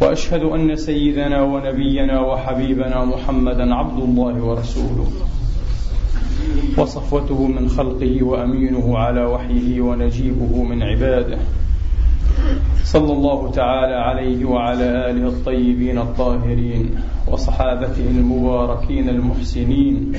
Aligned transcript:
وأشهد 0.00 0.42
أن 0.42 0.76
سيدنا 0.76 1.42
ونبينا 1.42 2.20
وحبيبنا 2.20 3.04
محمدا 3.04 3.74
عبد 3.74 4.02
الله 4.02 4.42
ورسوله. 4.42 5.06
وصفوته 6.78 7.46
من 7.46 7.68
خلقه 7.68 8.22
وأمينه 8.22 8.98
على 8.98 9.24
وحيه 9.24 9.80
ونجيبه 9.80 10.62
من 10.62 10.82
عباده. 10.82 11.38
صلى 12.84 13.12
الله 13.12 13.50
تعالى 13.50 13.94
عليه 13.94 14.44
وعلى 14.44 15.10
آله 15.10 15.28
الطيبين 15.28 15.98
الطاهرين 15.98 16.90
وصحابته 17.28 18.06
المباركين 18.10 19.08
المحسنين. 19.08 20.12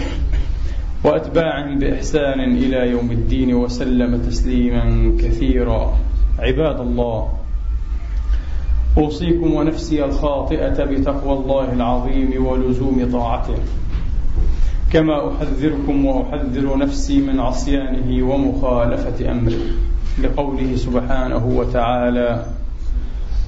واتباعهم 1.03 1.79
بإحسان 1.79 2.39
إلى 2.39 2.89
يوم 2.89 3.11
الدين 3.11 3.53
وسلم 3.53 4.17
تسليما 4.17 5.17
كثيرا. 5.19 5.93
عباد 6.39 6.79
الله 6.79 7.40
أوصيكم 8.97 9.53
ونفسي 9.53 10.05
الخاطئة 10.05 10.85
بتقوى 10.85 11.37
الله 11.37 11.73
العظيم 11.73 12.45
ولزوم 12.45 13.09
طاعته. 13.11 13.55
كما 14.93 15.31
أحذركم 15.31 16.05
وأحذر 16.05 16.77
نفسي 16.77 17.21
من 17.21 17.39
عصيانه 17.39 18.23
ومخالفة 18.33 19.31
أمره. 19.31 19.63
لقوله 20.23 20.75
سبحانه 20.75 21.45
وتعالى 21.45 22.45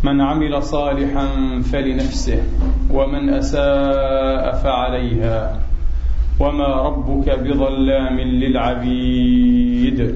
من 0.03 0.21
عمل 0.21 0.63
صالحا 0.63 1.27
فلنفسه 1.61 2.43
ومن 2.91 3.29
أساء 3.29 4.55
فعليها 4.63 5.59
وما 6.39 6.67
ربك 6.67 7.29
بظلام 7.39 8.19
للعبيد. 8.19 10.15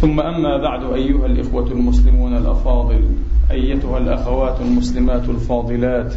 ثم 0.00 0.20
أما 0.20 0.56
بعد 0.56 0.92
أيها 0.92 1.26
الإخوة 1.26 1.66
المسلمون 1.66 2.36
الأفاضل 2.36 3.04
أيتها 3.52 3.98
الأخوات 3.98 4.60
المسلمات 4.60 5.28
الفاضلات. 5.28 6.14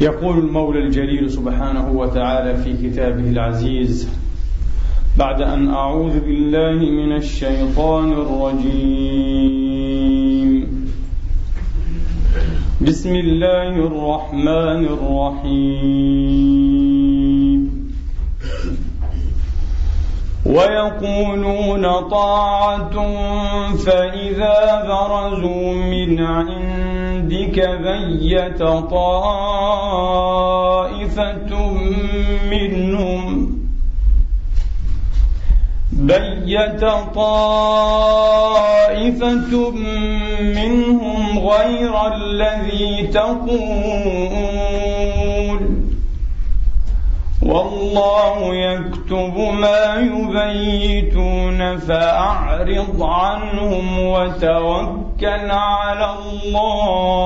يقول 0.00 0.38
المولى 0.38 0.78
الجليل 0.78 1.30
سبحانه 1.30 1.90
وتعالى 1.90 2.56
في 2.56 2.88
كتابه 2.88 3.30
العزيز 3.30 4.08
بعد 5.18 5.42
أن 5.42 5.68
أعوذ 5.68 6.20
بالله 6.20 6.90
من 6.90 7.16
الشيطان 7.16 8.12
الرجيم. 8.12 9.50
بسم 12.80 13.14
الله 13.14 13.76
الرحمن 13.86 14.84
الرحيم. 14.96 16.89
ويقولون 20.50 21.84
طاعة 22.10 22.94
فإذا 23.86 24.58
برزوا 24.88 25.74
من 25.74 26.20
عندك 26.20 27.56
بيت 27.82 28.62
طائفة 28.90 30.10
منهم 32.50 33.50
بيت 35.92 36.84
طائفة 37.14 38.10
منهم 40.40 41.38
غير 41.38 41.94
الذي 42.14 43.06
تقول 43.06 44.70
والله 47.50 48.54
يكتب 48.54 49.36
ما 49.36 49.94
يبيتون 49.96 51.78
فأعرض 51.78 53.02
عنهم 53.02 53.98
وتوكل 54.06 55.50
على 55.50 56.14
الله. 56.44 57.16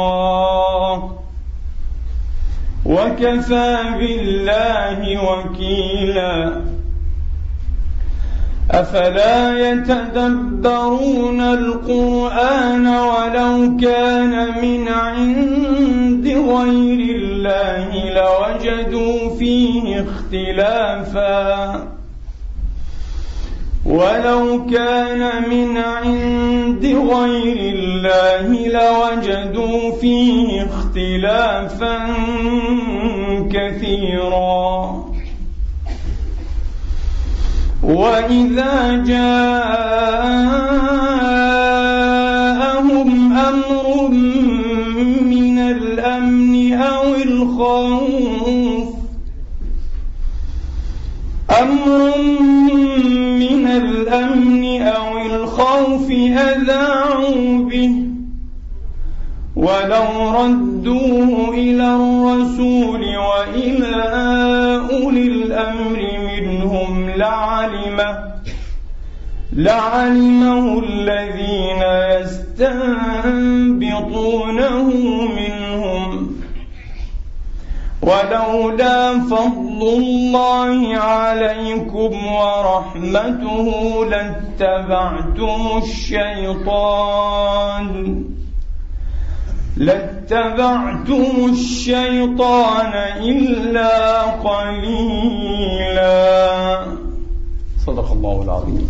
وكفى 2.86 3.76
بالله 3.98 5.00
وكيلا. 5.30 6.73
أفلا 8.80 9.70
يتدبرون 9.70 11.40
القرآن 11.40 12.86
ولو 12.86 13.76
كان 13.76 14.62
من 14.62 14.88
عند 14.88 16.26
غير 16.26 17.00
الله 17.16 17.88
لوجدوا 18.18 19.36
فيه 19.38 20.04
اختلافا. 20.04 21.94
ولو 23.86 24.66
كان 24.66 25.50
من 25.50 25.76
عند 25.76 26.84
غير 26.84 27.74
الله 27.74 28.48
لوجدوا 28.68 29.96
فيه 30.00 30.66
اختلافا 30.66 31.98
كثيرا. 33.52 35.13
وإذا 37.84 39.04
جاءهم 39.06 39.72
أمر 43.32 44.08
من 45.20 45.58
الأمن 45.58 46.72
أو 46.72 47.14
الخوف 47.14 48.88
أمر 51.62 52.18
من 53.38 53.66
الأمن 53.66 54.82
أو 54.82 55.18
الخوف 55.26 56.10
أذاعوا 56.10 57.58
به 57.58 58.13
ولو 59.64 60.08
ردوه 60.36 61.30
إلى 61.54 61.88
الرسول 61.94 63.02
وإلى 63.16 64.04
أولي 64.92 65.26
الأمر 65.26 66.00
منهم 66.28 67.10
لعلمه 67.10 68.12
لعلمه 69.52 70.64
الذين 70.78 71.82
يستنبطونه 72.14 72.78
منهم. 75.40 76.10
ولولا 78.02 79.20
فضل 79.20 79.80
الله 79.98 80.96
عليكم 80.96 82.12
ورحمته 82.26 83.66
لاتبعتم 84.10 85.62
الشيطان. 85.82 86.84
لاتبعتم 89.76 91.50
الشيطان 91.52 92.92
إلا 93.22 94.22
قليلا. 94.22 96.04
صدق 97.86 98.12
الله 98.12 98.42
العظيم. 98.42 98.88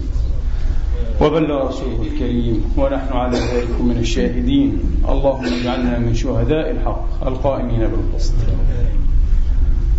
وبلغ 1.20 1.68
رسوله 1.68 2.02
الكريم 2.02 2.64
ونحن 2.76 3.12
على 3.12 3.38
ذلك 3.38 3.80
من 3.80 3.96
الشاهدين. 4.00 4.80
اللهم 5.08 5.44
اجعلنا 5.44 5.98
من 5.98 6.14
شهداء 6.14 6.70
الحق 6.70 7.26
القائمين 7.26 7.80
بالقسط. 7.80 8.34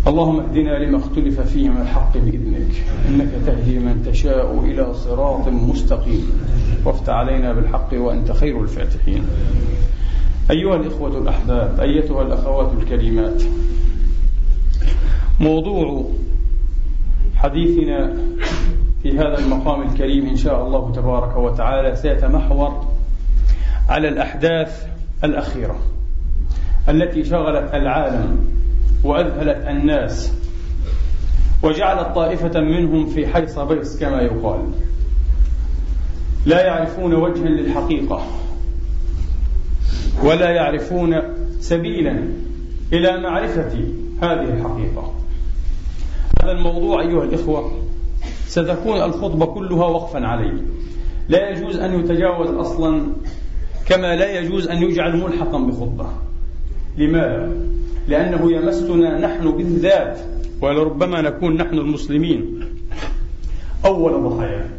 اللهم 0.06 0.40
اهدنا 0.40 0.78
لما 0.78 0.98
اختلف 0.98 1.40
فيه 1.40 1.68
من 1.68 1.80
الحق 1.80 2.18
بإذنك. 2.18 2.72
إنك 3.08 3.30
تهدي 3.46 3.78
من 3.78 4.02
تشاء 4.06 4.58
إلى 4.64 4.94
صراط 4.94 5.48
مستقيم. 5.48 6.30
وافتح 6.84 7.14
علينا 7.14 7.52
بالحق 7.52 7.88
وأنت 7.92 8.32
خير 8.32 8.62
الفاتحين. 8.62 9.24
أيها 10.50 10.76
الإخوة 10.76 11.18
الأحباب 11.18 11.80
أيتها 11.80 12.22
الأخوات 12.22 12.72
الكريمات. 12.82 13.42
موضوع 15.40 16.10
حديثنا 17.36 18.16
في 19.02 19.18
هذا 19.18 19.38
المقام 19.38 19.82
الكريم 19.82 20.26
إن 20.26 20.36
شاء 20.36 20.66
الله 20.66 20.92
تبارك 20.92 21.36
وتعالى 21.36 21.96
سيتمحور 21.96 22.86
على 23.88 24.08
الأحداث 24.08 24.86
الأخيرة 25.24 25.78
التي 26.88 27.24
شغلت 27.24 27.74
العالم 27.74 28.38
وأذهلت 29.04 29.66
الناس 29.68 30.32
وجعلت 31.62 32.14
طائفة 32.14 32.60
منهم 32.60 33.06
في 33.06 33.26
حيص 33.26 33.58
بيص 33.58 34.00
كما 34.00 34.22
يقال. 34.22 34.60
لا 36.46 36.66
يعرفون 36.66 37.14
وجها 37.14 37.48
للحقيقة. 37.48 38.22
ولا 40.22 40.50
يعرفون 40.50 41.16
سبيلا 41.60 42.28
إلى 42.92 43.20
معرفة 43.20 43.72
هذه 44.22 44.44
الحقيقة. 44.44 45.14
هذا 46.42 46.52
الموضوع 46.52 47.02
أيها 47.02 47.24
الإخوة 47.24 47.72
ستكون 48.46 49.02
الخطبة 49.02 49.46
كلها 49.46 49.86
وقفا 49.86 50.26
عليه. 50.26 50.62
لا 51.28 51.50
يجوز 51.50 51.76
أن 51.76 52.00
يتجاوز 52.00 52.48
أصلا 52.48 53.02
كما 53.86 54.16
لا 54.16 54.38
يجوز 54.38 54.68
أن 54.68 54.82
يجعل 54.82 55.16
ملحقا 55.16 55.58
بخطبة. 55.58 56.06
لماذا؟ 56.98 57.52
لأنه 58.08 58.52
يمسنا 58.52 59.18
نحن 59.18 59.50
بالذات 59.50 60.18
ولربما 60.60 61.20
نكون 61.20 61.56
نحن 61.56 61.74
المسلمين. 61.74 62.64
أول 63.84 64.30
ضحايا. 64.30 64.70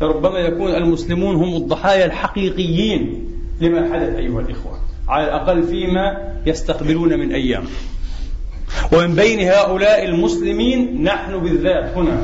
لربما 0.00 0.38
يكون 0.38 0.70
المسلمون 0.70 1.36
هم 1.36 1.56
الضحايا 1.56 2.06
الحقيقيين. 2.06 3.24
لما 3.60 3.92
حدث 3.92 4.16
أيها 4.16 4.40
الإخوة. 4.40 4.78
على 5.08 5.24
الأقل 5.24 5.62
فيما 5.62 6.32
يستقبلون 6.46 7.18
من 7.18 7.32
أيام. 7.32 7.64
ومن 8.92 9.14
بين 9.14 9.48
هؤلاء 9.48 10.04
المسلمين 10.04 11.02
نحن 11.02 11.38
بالذات 11.38 11.96
هنا 11.96 12.22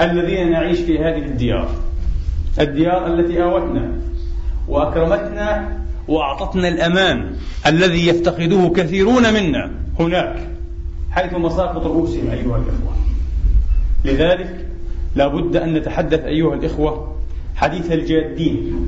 الذين 0.00 0.50
نعيش 0.50 0.78
في 0.78 0.98
هذه 0.98 1.18
الديار. 1.18 1.70
الديار 2.60 3.06
التي 3.06 3.42
آوتنا 3.42 3.92
وأكرمتنا 4.68 5.78
وأعطتنا 6.08 6.68
الأمان 6.68 7.36
الذي 7.66 8.06
يفتقده 8.06 8.72
كثيرون 8.76 9.34
منا 9.34 9.70
هناك 10.00 10.48
حيث 11.10 11.32
مساقط 11.32 11.86
رؤوسهم 11.86 12.30
أيها 12.30 12.56
الإخوة. 12.56 12.94
لذلك 14.04 14.66
لا 15.16 15.26
بد 15.26 15.56
أن 15.56 15.74
نتحدث 15.74 16.20
أيها 16.20 16.54
الإخوة 16.54 17.16
حديث 17.56 17.92
الجادين. 17.92 18.86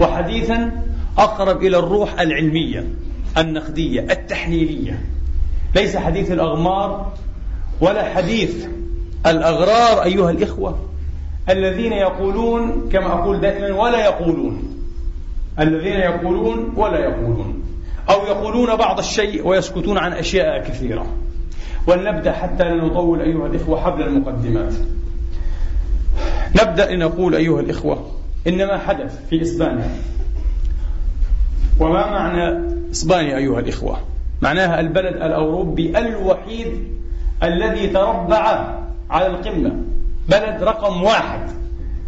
وحديثا 0.00 0.82
أقرب 1.18 1.62
إلى 1.62 1.78
الروح 1.78 2.20
العلمية 2.20 2.86
النقدية 3.38 4.00
التحليلية. 4.00 5.04
ليس 5.74 5.96
حديث 5.96 6.30
الأغمار 6.30 7.12
ولا 7.80 8.14
حديث 8.14 8.66
الأغرار 9.26 10.02
أيها 10.04 10.30
الإخوة 10.30 10.78
الذين 11.48 11.92
يقولون 11.92 12.88
كما 12.92 13.06
أقول 13.06 13.40
دائما 13.40 13.82
ولا 13.82 14.04
يقولون. 14.04 14.62
الذين 15.60 15.96
يقولون 15.96 16.72
ولا 16.76 16.98
يقولون. 16.98 17.62
أو 18.10 18.26
يقولون 18.26 18.76
بعض 18.76 18.98
الشيء 18.98 19.46
ويسكتون 19.46 19.98
عن 19.98 20.12
أشياء 20.12 20.64
كثيرة. 20.68 21.06
ولنبدأ 21.86 22.32
حتى 22.32 22.64
لا 22.64 22.74
نطول 22.74 23.20
أيها 23.20 23.46
الإخوة 23.46 23.80
حبل 23.80 24.02
المقدمات. 24.02 24.74
نبدأ 26.62 26.94
لنقول 26.94 27.34
أيها 27.34 27.60
الإخوة 27.60 28.10
إن 28.46 28.66
ما 28.66 28.78
حدث 28.78 29.26
في 29.30 29.42
إسبانيا. 29.42 29.90
وما 31.82 32.10
معنى 32.10 32.72
إسبانيا 32.90 33.36
أيها 33.36 33.60
الإخوة؟ 33.60 33.98
معناها 34.42 34.80
البلد 34.80 35.16
الأوروبي 35.16 35.98
الوحيد 35.98 36.66
الذي 37.42 37.86
تربع 37.86 38.74
على 39.10 39.26
القمة. 39.26 39.72
بلد 40.28 40.62
رقم 40.62 41.02
واحد 41.02 41.40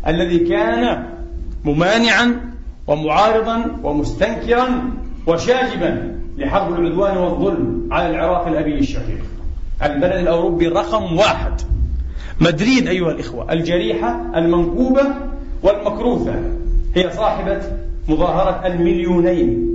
الذي 0.07 0.39
كان 0.39 1.05
ممانعا 1.65 2.41
ومعارضا 2.87 3.77
ومستنكرا 3.83 4.91
وشاجبا 5.27 6.19
لحرب 6.39 6.81
العدوان 6.81 7.17
والظلم 7.17 7.89
على 7.91 8.11
العراق 8.11 8.47
الأبي 8.47 8.79
الشقيق 8.79 9.25
البلد 9.83 10.13
الأوروبي 10.13 10.69
رقم 10.69 11.17
واحد. 11.17 11.53
مدريد 12.41 12.89
أيها 12.89 13.11
الإخوة 13.11 13.53
الجريحة 13.53 14.21
المنكوبة 14.37 15.03
والمكروثة 15.63 16.35
هي 16.95 17.11
صاحبة 17.11 17.61
مظاهرة 18.09 18.67
المليونين. 18.67 19.71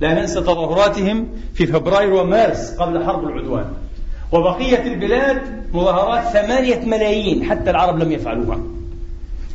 لا 0.00 0.20
ننسى 0.20 0.40
تظاهراتهم 0.40 1.28
في 1.54 1.66
فبراير 1.66 2.14
ومارس 2.14 2.76
قبل 2.78 3.04
حرب 3.04 3.24
العدوان. 3.24 3.64
وبقية 4.32 4.92
البلاد 4.92 5.66
مظاهرات 5.72 6.24
ثمانية 6.24 6.86
ملايين 6.86 7.44
حتى 7.44 7.70
العرب 7.70 7.98
لم 7.98 8.12
يفعلوها. 8.12 8.58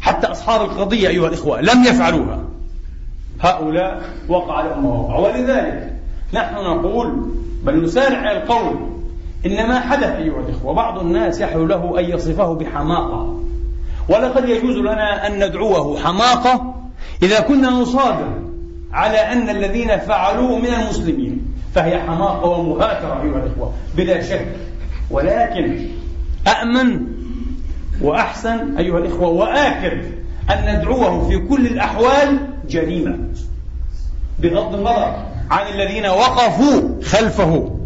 حتى 0.02 0.28
أصحاب 0.28 0.62
القضية 0.62 1.08
أيها 1.08 1.28
الإخوة 1.28 1.62
لم 1.62 1.84
يفعلوها. 1.84 2.44
هؤلاء 3.40 4.02
وقع 4.30 4.62
لهم 4.62 4.86
وقع 4.86 5.20
ولذلك 5.20 5.94
نحن 6.34 6.56
نقول 6.56 7.14
بل 7.64 7.84
نسارع 7.84 8.32
القول 8.32 8.76
إن 9.46 9.68
ما 9.68 9.80
حدث 9.80 10.16
أيها 10.16 10.40
الإخوة 10.40 10.74
بعض 10.74 11.00
الناس 11.00 11.42
يحلو 11.42 11.66
له 11.66 12.00
أن 12.00 12.06
يصفه 12.06 12.54
بحماقة. 12.54 13.40
ولقد 14.10 14.50
يجوز 14.50 14.76
لنا 14.76 15.28
أن 15.28 15.48
ندعوه 15.48 16.00
حماقة 16.00 16.81
إذا 17.24 17.40
كنا 17.40 17.70
نصادر 17.70 18.40
على 18.94 19.18
أن 19.18 19.50
الذين 19.50 19.98
فعلوه 19.98 20.60
من 20.60 20.74
المسلمين 20.74 21.46
فهي 21.76 22.00
حماقة 22.00 22.50
ومهاترة 22.50 23.24
أيها 23.24 23.46
الإخوة 23.46 23.74
بلا 23.96 24.22
شك. 24.22 24.48
ولكن 25.12 25.88
أأمن 26.48 27.02
وأحسن 28.02 28.78
أيها 28.78 28.98
الإخوة 28.98 29.28
وآكد 29.28 30.02
أن 30.50 30.76
ندعوه 30.76 31.30
في 31.30 31.38
كل 31.38 31.68
الأحوال 31.68 32.40
جريمة. 32.70 33.18
بغض 34.40 34.76
النظر 34.76 35.26
عن 35.52 35.74
الذين 35.74 36.06
وقفوا 36.06 37.04
خلفه 37.04 37.78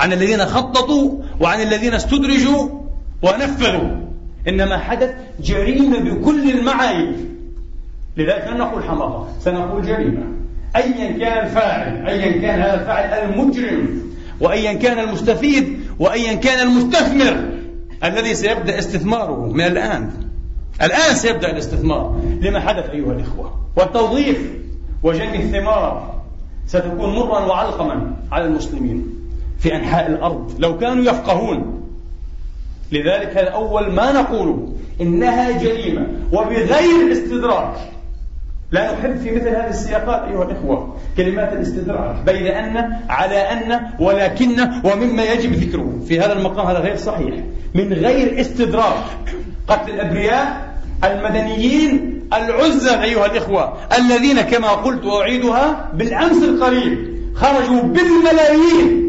عن 0.00 0.12
الذين 0.12 0.46
خططوا 0.46 1.12
وعن 1.40 1.60
الذين 1.60 1.94
استدرجوا 1.94 2.68
ونفذوا. 3.22 3.90
إنما 4.48 4.78
حدث 4.78 5.14
جريمة 5.40 5.98
بكل 5.98 6.50
المعايير. 6.50 7.31
لذلك 8.16 8.48
لن 8.50 8.58
نقول 8.58 8.84
حماقة 8.84 9.28
سنقول 9.40 9.82
جريمة. 9.82 10.22
أيا 10.76 11.18
كان 11.18 11.46
الفاعل 11.46 12.06
أيا 12.06 12.32
كان 12.32 12.60
هذا 12.60 12.80
الفاعل 12.80 13.30
المجرم 13.30 14.02
وأيا 14.40 14.72
كان 14.72 14.98
المستفيد 14.98 15.80
وأيا 15.98 16.34
كان 16.34 16.68
المستثمر 16.68 17.48
الذي 18.04 18.34
سيبدأ 18.34 18.78
استثماره 18.78 19.46
من 19.46 19.64
الآن. 19.64 20.10
الآن 20.82 21.14
سيبدأ 21.14 21.50
الاستثمار. 21.50 22.20
لما 22.40 22.60
حدث 22.60 22.90
أيها 22.90 23.12
الإخوة؟ 23.12 23.60
والتوظيف 23.76 24.38
وجني 25.02 25.36
الثمار 25.36 26.14
ستكون 26.66 27.14
مرا 27.14 27.40
وعلقما 27.40 28.16
على 28.32 28.44
المسلمين 28.44 29.06
في 29.58 29.76
أنحاء 29.76 30.06
الأرض. 30.10 30.54
لو 30.58 30.78
كانوا 30.78 31.04
يفقهون. 31.04 31.82
لذلك 32.92 33.36
هذا 33.36 33.48
أول 33.48 33.92
ما 33.92 34.12
نقوله 34.12 34.72
إنها 35.00 35.62
جريمة 35.62 36.06
وبغير 36.32 37.12
استدراك 37.12 37.74
لا 38.72 38.92
نحب 38.92 39.16
في 39.18 39.30
مثل 39.30 39.48
هذه 39.48 39.70
السياقات 39.70 40.28
أيها 40.28 40.44
الإخوة 40.44 40.96
كلمات 41.16 41.52
الاستدراك 41.52 42.16
بين 42.26 42.46
أن 42.46 42.92
على 43.08 43.36
أن 43.36 43.80
ولكن 43.98 44.60
ومما 44.84 45.22
يجب 45.24 45.52
ذكره 45.52 46.00
في 46.08 46.20
هذا 46.20 46.32
المقام 46.32 46.66
هذا 46.66 46.78
غير 46.78 46.96
صحيح. 46.96 47.34
من 47.74 47.92
غير 47.92 48.40
استدراك 48.40 49.04
قتل 49.68 49.90
الأبرياء 49.90 50.72
المدنيين 51.04 52.22
العزل 52.32 52.98
أيها 53.00 53.26
الإخوة 53.26 53.72
الذين 53.98 54.40
كما 54.40 54.68
قلت 54.68 55.04
وأعيدها 55.04 55.90
بالأمس 55.94 56.42
القريب 56.42 57.12
خرجوا 57.34 57.82
بالملايين 57.82 59.02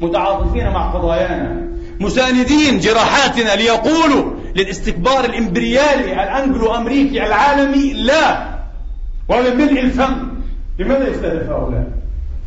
متعاطفين 0.00 0.70
مع 0.70 0.90
قضايانا 0.90 1.66
مساندين 2.00 2.78
جراحاتنا 2.78 3.56
ليقولوا 3.56 4.32
للاستكبار 4.56 5.24
الإمبريالي 5.24 6.12
الأنجلو 6.12 6.74
أمريكي 6.74 7.26
العالمي 7.26 7.92
لا. 7.92 8.55
ومن 9.28 9.56
ملء 9.56 9.80
الفم 9.80 10.28
لماذا 10.78 11.08
يستهدف 11.08 11.50
هؤلاء؟ 11.50 11.86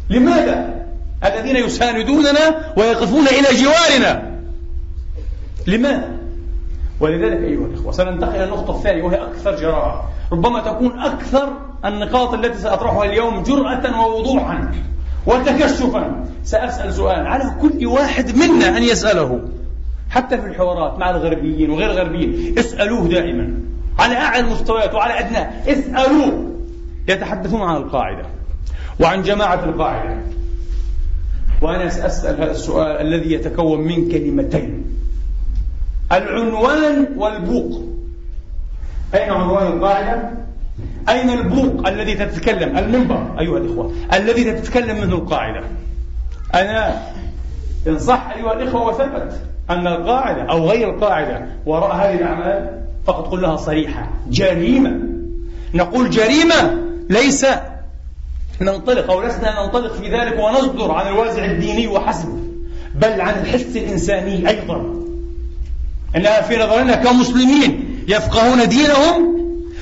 لماذا؟ 0.09 0.85
الذين 1.25 1.55
يساندوننا 1.55 2.73
ويقفون 2.77 3.27
إلى 3.27 3.63
جوارنا 3.63 4.39
لماذا؟ 5.67 6.09
ولذلك 6.99 7.43
أيها 7.43 7.65
الإخوة 7.65 7.91
سننتقل 7.91 8.35
إلى 8.35 8.43
النقطة 8.43 8.77
الثانية 8.77 9.03
وهي 9.03 9.15
أكثر 9.15 9.55
جراءة 9.55 10.09
ربما 10.31 10.59
تكون 10.59 10.99
أكثر 10.99 11.49
النقاط 11.85 12.33
التي 12.33 12.57
سأطرحها 12.57 13.05
اليوم 13.05 13.43
جرأة 13.43 14.05
ووضوحا 14.05 14.71
وتكشفا 15.27 16.25
سأسأل 16.43 16.93
سؤال 16.93 17.27
على 17.27 17.55
كل 17.61 17.85
واحد 17.85 18.35
منا 18.35 18.77
أن 18.77 18.83
يسأله 18.83 19.41
حتى 20.09 20.37
في 20.37 20.47
الحوارات 20.47 20.99
مع 20.99 21.09
الغربيين 21.09 21.69
وغير 21.69 21.91
الغربيين 21.91 22.59
اسألوه 22.59 23.07
دائما 23.07 23.53
على 23.99 24.15
أعلى 24.15 24.39
المستويات 24.39 24.93
وعلى 24.93 25.19
أدناه 25.19 25.49
اسألوه 25.67 26.48
يتحدثون 27.09 27.61
عن 27.61 27.75
القاعدة 27.75 28.25
وعن 28.99 29.21
جماعة 29.21 29.63
القاعدة. 29.65 30.17
وأنا 31.61 31.89
سأسأل 31.89 32.41
هذا 32.41 32.51
السؤال 32.51 33.07
الذي 33.07 33.33
يتكون 33.33 33.81
من 33.81 34.11
كلمتين. 34.11 34.83
العنوان 36.11 37.07
والبوق. 37.17 37.83
أين 39.15 39.29
عنوان 39.29 39.67
القاعدة؟ 39.67 40.29
أين 41.09 41.29
البوق 41.29 41.87
الذي 41.87 42.15
تتكلم؟ 42.15 42.77
المنبر 42.77 43.39
أيها 43.39 43.57
الإخوة. 43.57 43.93
الذي 44.13 44.43
تتكلم 44.43 45.01
منه 45.01 45.15
القاعدة. 45.15 45.63
أنا 46.55 47.01
إن 47.87 47.99
صح 47.99 48.33
أيها 48.35 48.53
الإخوة 48.53 48.87
وثبت 48.87 49.41
أن 49.69 49.87
القاعدة 49.87 50.41
أو 50.43 50.69
غير 50.69 50.95
القاعدة 50.95 51.45
وراء 51.65 51.95
هذه 51.95 52.15
الأعمال 52.15 52.81
فقد 53.05 53.23
قلناها 53.23 53.55
صريحة 53.55 54.09
جريمة. 54.29 54.99
نقول 55.73 56.09
جريمة 56.09 56.88
ليس 57.09 57.45
ننطلق 58.61 59.11
أو 59.11 59.21
لسنا 59.21 59.63
ننطلق 59.65 59.93
في 59.93 60.09
ذلك 60.09 60.39
ونصدر 60.39 60.91
عن 60.91 61.07
الوازع 61.07 61.45
الديني 61.45 61.87
وحسب 61.87 62.39
بل 62.95 63.21
عن 63.21 63.33
الحس 63.33 63.77
الإنساني 63.77 64.49
أيضا. 64.49 64.95
إنها 66.15 66.41
في 66.41 66.57
نظرنا 66.57 66.95
كمسلمين 66.95 68.03
يفقهون 68.07 68.69
دينهم 68.69 69.39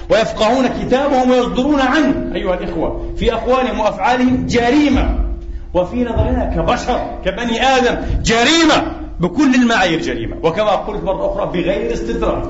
ويفقهون 0.10 0.68
كتابهم 0.68 1.32
ويصدرون 1.32 1.80
عنه 1.80 2.36
أيها 2.36 2.54
الإخوة 2.54 3.14
في 3.18 3.34
أقوالهم 3.34 3.80
وأفعالهم 3.80 4.46
جريمة. 4.46 5.28
وفي 5.74 6.04
نظرنا 6.04 6.54
كبشر 6.56 7.20
كبني 7.26 7.64
آدم 7.64 8.22
جريمة 8.24 8.96
بكل 9.20 9.56
المعايير 9.56 10.02
جريمة 10.02 10.38
وكما 10.44 10.72
قلت 10.72 11.04
مرة 11.04 11.34
أخرى 11.34 11.62
بغير 11.62 11.94
استدراك. 11.94 12.50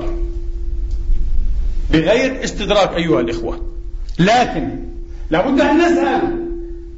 بغير 1.92 2.44
استدراك 2.44 2.96
أيها 2.96 3.20
الإخوة. 3.20 3.77
لكن 4.18 4.78
لابد 5.30 5.60
أن 5.60 5.78
نسأل 5.78 6.48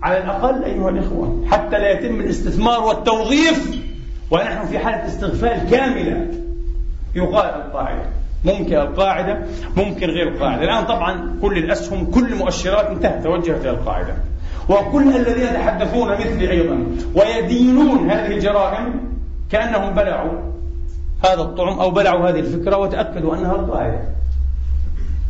على 0.03 0.19
الأقل 0.19 0.65
أيها 0.65 0.91
الإخوة 0.91 1.45
حتى 1.51 1.79
لا 1.79 1.91
يتم 1.91 2.21
الاستثمار 2.21 2.83
والتوظيف 2.83 3.81
ونحن 4.31 4.67
في 4.67 4.79
حالة 4.79 5.07
استغفال 5.07 5.71
كاملة 5.71 6.27
يقال 7.15 7.45
القاعدة. 7.45 8.03
ممكن 8.45 8.75
القاعدة 8.77 9.39
ممكن 9.77 10.07
غير 10.07 10.29
القاعدة. 10.29 10.63
الآن 10.63 10.85
طبعا 10.85 11.39
كل 11.43 11.59
الأسهم 11.59 12.11
كل 12.11 12.33
المؤشرات 12.33 12.87
انتهت 12.87 13.25
توجهت 13.25 13.61
إلى 13.61 13.71
القاعدة. 13.71 14.15
وكل 14.69 15.17
الذين 15.17 15.43
يتحدثون 15.43 16.13
مثلي 16.13 16.51
أيضا 16.51 16.87
ويدينون 17.15 18.11
هذه 18.11 18.27
الجرائم 18.27 19.01
كأنهم 19.51 19.95
بلعوا 19.95 20.33
هذا 21.25 21.41
الطعم 21.41 21.79
أو 21.81 21.91
بلعوا 21.91 22.31
هذه 22.31 22.41
الفكرة 22.41 22.77
وتأكدوا 22.77 23.37
أنها 23.37 23.55
القاعدة. 23.55 24.01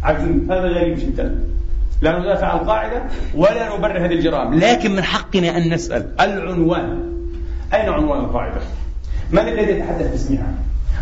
عجيب 0.02 0.52
هذا 0.52 0.68
غريب 0.68 0.98
جدا. 0.98 1.44
لا 2.02 2.18
ندافع 2.18 2.46
عن 2.46 2.58
القاعدة 2.58 3.02
ولا 3.34 3.76
نبرر 3.76 4.06
هذه 4.06 4.12
الجرائم. 4.12 4.54
لكن 4.54 4.90
من 4.90 5.02
حقنا 5.02 5.56
أن 5.56 5.74
نسأل 5.74 6.08
العنوان. 6.20 7.12
أين 7.74 7.88
عنوان 7.88 8.20
القاعدة؟ 8.20 8.60
من 9.30 9.38
الذي 9.38 9.72
يتحدث 9.72 10.10
باسمها 10.10 10.54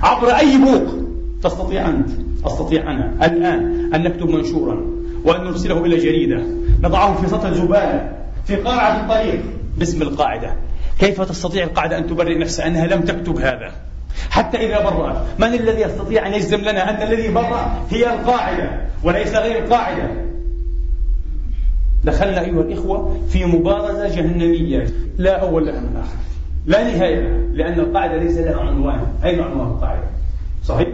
عبر 0.02 0.28
أي 0.28 0.56
بوق 0.56 0.94
تستطيع 1.42 1.88
أنت 1.88 2.10
أستطيع 2.46 2.90
أنا 2.90 3.26
الآن 3.26 3.90
أن 3.94 4.02
نكتب 4.02 4.28
منشورا 4.28 4.80
وأن 5.24 5.44
نرسله 5.44 5.84
إلى 5.84 5.96
جريدة. 5.96 6.42
نضعه 6.82 7.20
في 7.20 7.28
سطح 7.28 7.44
الزبالة 7.44 8.12
في 8.46 8.56
قارعة 8.56 9.00
الطريق. 9.00 9.40
باسم 9.76 10.02
القاعدة. 10.02 10.52
كيف 10.98 11.20
تستطيع 11.20 11.64
القاعدة 11.64 11.98
أن 11.98 12.06
تبرئ 12.06 12.38
نفسها؟ 12.38 12.66
أنها 12.66 12.86
لم 12.86 13.00
تكتب 13.00 13.36
هذا. 13.36 13.72
حتى 14.30 14.56
إذا 14.56 14.84
برأت 14.84 15.16
من 15.38 15.54
الذي 15.54 15.82
يستطيع 15.82 16.26
أن 16.26 16.34
يجزم 16.34 16.60
لنا 16.60 16.90
أن 16.90 17.08
الذي 17.08 17.28
برأ 17.28 17.86
هي 17.90 18.14
القاعدة 18.14 18.70
وليس 19.04 19.34
غير 19.34 19.64
القاعدة؟ 19.64 20.10
دخلنا 22.04 22.40
أيها 22.40 22.60
الإخوة 22.60 23.18
في 23.28 23.44
مبارزة 23.44 24.08
جهنمية 24.08 24.86
لا 25.18 25.40
أول 25.40 25.66
لها 25.66 25.80
من 25.80 25.96
آخر. 25.96 26.16
لا 26.66 26.84
نهاية 26.84 27.48
لأن 27.52 27.80
القاعدة 27.80 28.16
ليس 28.16 28.38
لها 28.38 28.60
عنوان. 28.60 29.00
أين 29.24 29.40
عنوان 29.40 29.66
القاعدة؟ 29.66 30.04
صحيح؟ 30.64 30.88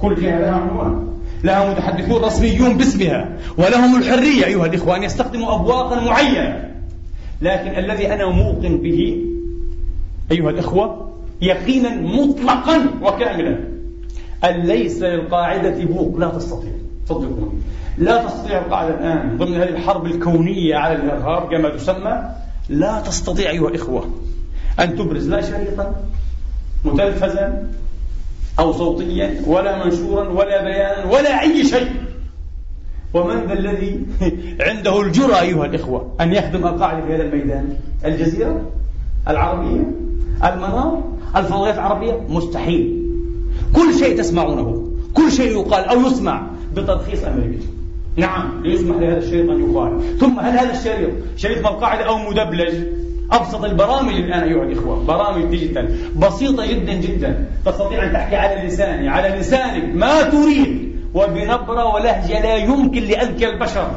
كل 0.00 0.14
جهة 0.14 0.40
لها 0.40 0.50
عنوان. 0.50 1.06
لها 1.44 1.70
متحدثون 1.70 2.22
رسميون 2.22 2.76
باسمها 2.76 3.28
ولهم 3.58 3.98
الحرية 3.98 4.44
أيها 4.44 4.66
الإخوة 4.66 4.96
أن 4.96 5.02
يستخدموا 5.02 5.54
أبواقا 5.54 6.04
معينة. 6.04 6.70
لكن 7.42 7.78
الذي 7.78 8.12
أنا 8.12 8.26
موقن 8.26 8.78
به 8.78 9.24
أيها 10.32 10.50
الإخوة 10.50 11.12
يقينا 11.42 12.00
مطلقا 12.00 12.86
وكاملا 13.02 13.58
أن 14.44 14.60
ليس 14.60 15.02
للقاعدة 15.02 15.84
بوق 15.84 16.16
لا 16.18 16.28
تستطيع. 16.28 16.70
صدقوني 17.08 17.60
لا 17.98 18.24
تستطيع 18.26 18.58
القاعدة 18.58 18.94
الآن 18.94 19.36
ضمن 19.38 19.54
هذه 19.54 19.68
الحرب 19.68 20.06
الكونية 20.06 20.76
على 20.76 20.94
الإرهاب 20.94 21.50
كما 21.50 21.68
تسمى 21.68 22.30
لا 22.68 23.00
تستطيع 23.00 23.50
أيها 23.50 23.68
الإخوة 23.68 24.10
أن 24.80 24.96
تبرز 24.96 25.28
لا 25.28 25.42
شريطا 25.42 25.94
متلفزا 26.84 27.68
أو 28.58 28.72
صوتيا 28.72 29.42
ولا 29.46 29.84
منشورا 29.84 30.28
ولا 30.28 30.64
بيانا 30.64 31.04
ولا 31.04 31.40
أي 31.40 31.64
شيء. 31.64 31.90
ومن 33.14 33.46
ذا 33.46 33.52
الذي 33.52 34.06
عنده 34.68 35.02
الجرأة 35.02 35.40
أيها 35.40 35.66
الإخوة 35.66 36.14
أن 36.20 36.32
يخدم 36.32 36.66
القاعدة 36.66 37.06
في 37.06 37.14
هذا 37.14 37.22
الميدان؟ 37.22 37.76
الجزيرة؟ 38.04 38.70
العربية؟ 39.28 39.80
المنار؟ 40.44 41.02
الفضائيات 41.36 41.74
العربية؟ 41.74 42.20
مستحيل. 42.28 43.02
كل 43.74 43.98
شيء 43.98 44.18
تسمعونه 44.18 44.88
كل 45.14 45.32
شيء 45.32 45.50
يقال 45.52 45.84
أو 45.84 46.00
يسمع 46.00 46.46
بترخيص 46.74 47.24
أمريكي 47.24 47.75
نعم 48.16 48.62
ليسمح 48.62 48.96
لهذا 48.96 49.18
الشريط 49.18 49.50
أن 49.50 49.70
يقال. 49.70 50.18
ثم 50.18 50.40
هل 50.40 50.58
هذا 50.58 50.72
الشريط 50.72 51.10
شريط 51.36 51.58
من 51.58 51.66
القاعدة 51.66 52.08
أو 52.08 52.18
مدبلج؟ 52.18 52.74
أبسط 53.32 53.64
البرامج 53.64 54.14
الآن 54.14 54.42
أيها 54.42 54.62
الإخوة 54.62 55.04
برامج 55.04 55.44
digital 55.44 55.96
بسيطة 56.16 56.66
جدا 56.66 56.92
جدا 56.92 57.46
تستطيع 57.64 58.06
أن 58.06 58.12
تحكي 58.12 58.36
على 58.36 58.68
لساني 58.68 59.08
على 59.08 59.28
لسانك 59.28 59.94
ما 59.94 60.22
تريد 60.22 60.96
وبنبرة 61.14 61.94
ولهجة 61.94 62.42
لا 62.42 62.56
يمكن 62.56 63.02
لأذكى 63.02 63.48
البشر. 63.48 63.90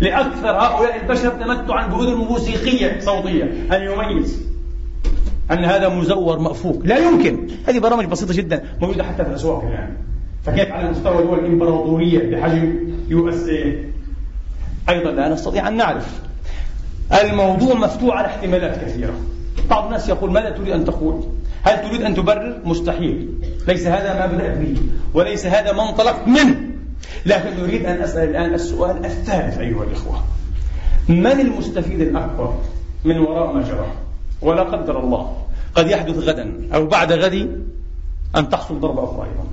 لأكثر 0.00 0.50
هؤلاء 0.50 1.00
البشر 1.02 1.28
تمتعا 1.28 1.86
بأذن 1.86 2.14
موسيقية 2.14 3.00
صوتية. 3.00 3.44
أن 3.72 3.82
يميز 3.82 4.42
أن 5.50 5.64
هذا 5.64 5.88
مزور 5.88 6.38
مأفوك 6.38 6.86
لا 6.86 6.98
يمكن. 6.98 7.48
هذه 7.68 7.78
برامج 7.78 8.04
بسيطة 8.04 8.34
جدا 8.34 8.64
موجودة 8.80 9.04
حتى 9.04 9.24
في 9.24 9.30
الأسواق 9.30 9.64
الآن. 9.64 9.96
فكيف 10.44 10.72
على 10.72 10.90
مستوى 10.90 11.22
دول 11.22 11.38
الإمبراطورية 11.38 12.30
بحجم 12.30 12.78
USA 13.08 13.84
أيضا 14.88 15.10
لا 15.10 15.28
نستطيع 15.28 15.68
أن 15.68 15.76
نعرف. 15.76 16.20
الموضوع 17.22 17.74
مفتوح 17.74 18.16
على 18.16 18.26
احتمالات 18.26 18.84
كثيرة. 18.84 19.14
بعض 19.70 19.84
الناس 19.84 20.08
يقول 20.08 20.30
ماذا 20.30 20.50
تريد 20.50 20.68
أن 20.68 20.84
تقول؟ 20.84 21.24
هل 21.62 21.88
تريد 21.88 22.02
أن 22.02 22.14
تبرر؟ 22.14 22.60
مستحيل. 22.64 23.28
ليس 23.68 23.86
هذا 23.86 24.18
ما 24.18 24.26
بدأت 24.26 24.58
به 24.58 24.76
وليس 25.14 25.46
هذا 25.46 25.72
ما 25.72 25.90
انطلقت 25.90 26.28
منه. 26.28 26.56
لكن 27.26 27.60
أريد 27.62 27.86
أن 27.86 28.02
أسأل 28.02 28.28
الآن 28.28 28.54
السؤال 28.54 29.04
الثالث 29.04 29.58
أيها 29.58 29.84
الإخوة. 29.84 30.24
من 31.08 31.40
المستفيد 31.40 32.00
الأكبر 32.00 32.54
من 33.04 33.18
وراء 33.18 33.52
ما 33.52 33.62
جرى؟ 33.62 33.86
ولا 34.42 34.62
قدر 34.62 35.00
الله. 35.00 35.36
قد 35.74 35.88
يحدث 35.88 36.18
غدا 36.18 36.68
أو 36.74 36.86
بعد 36.86 37.12
غد 37.12 37.64
أن 38.36 38.48
تحصل 38.48 38.80
ضربة 38.80 39.04
أخرى 39.04 39.26
أيضا. 39.28 39.44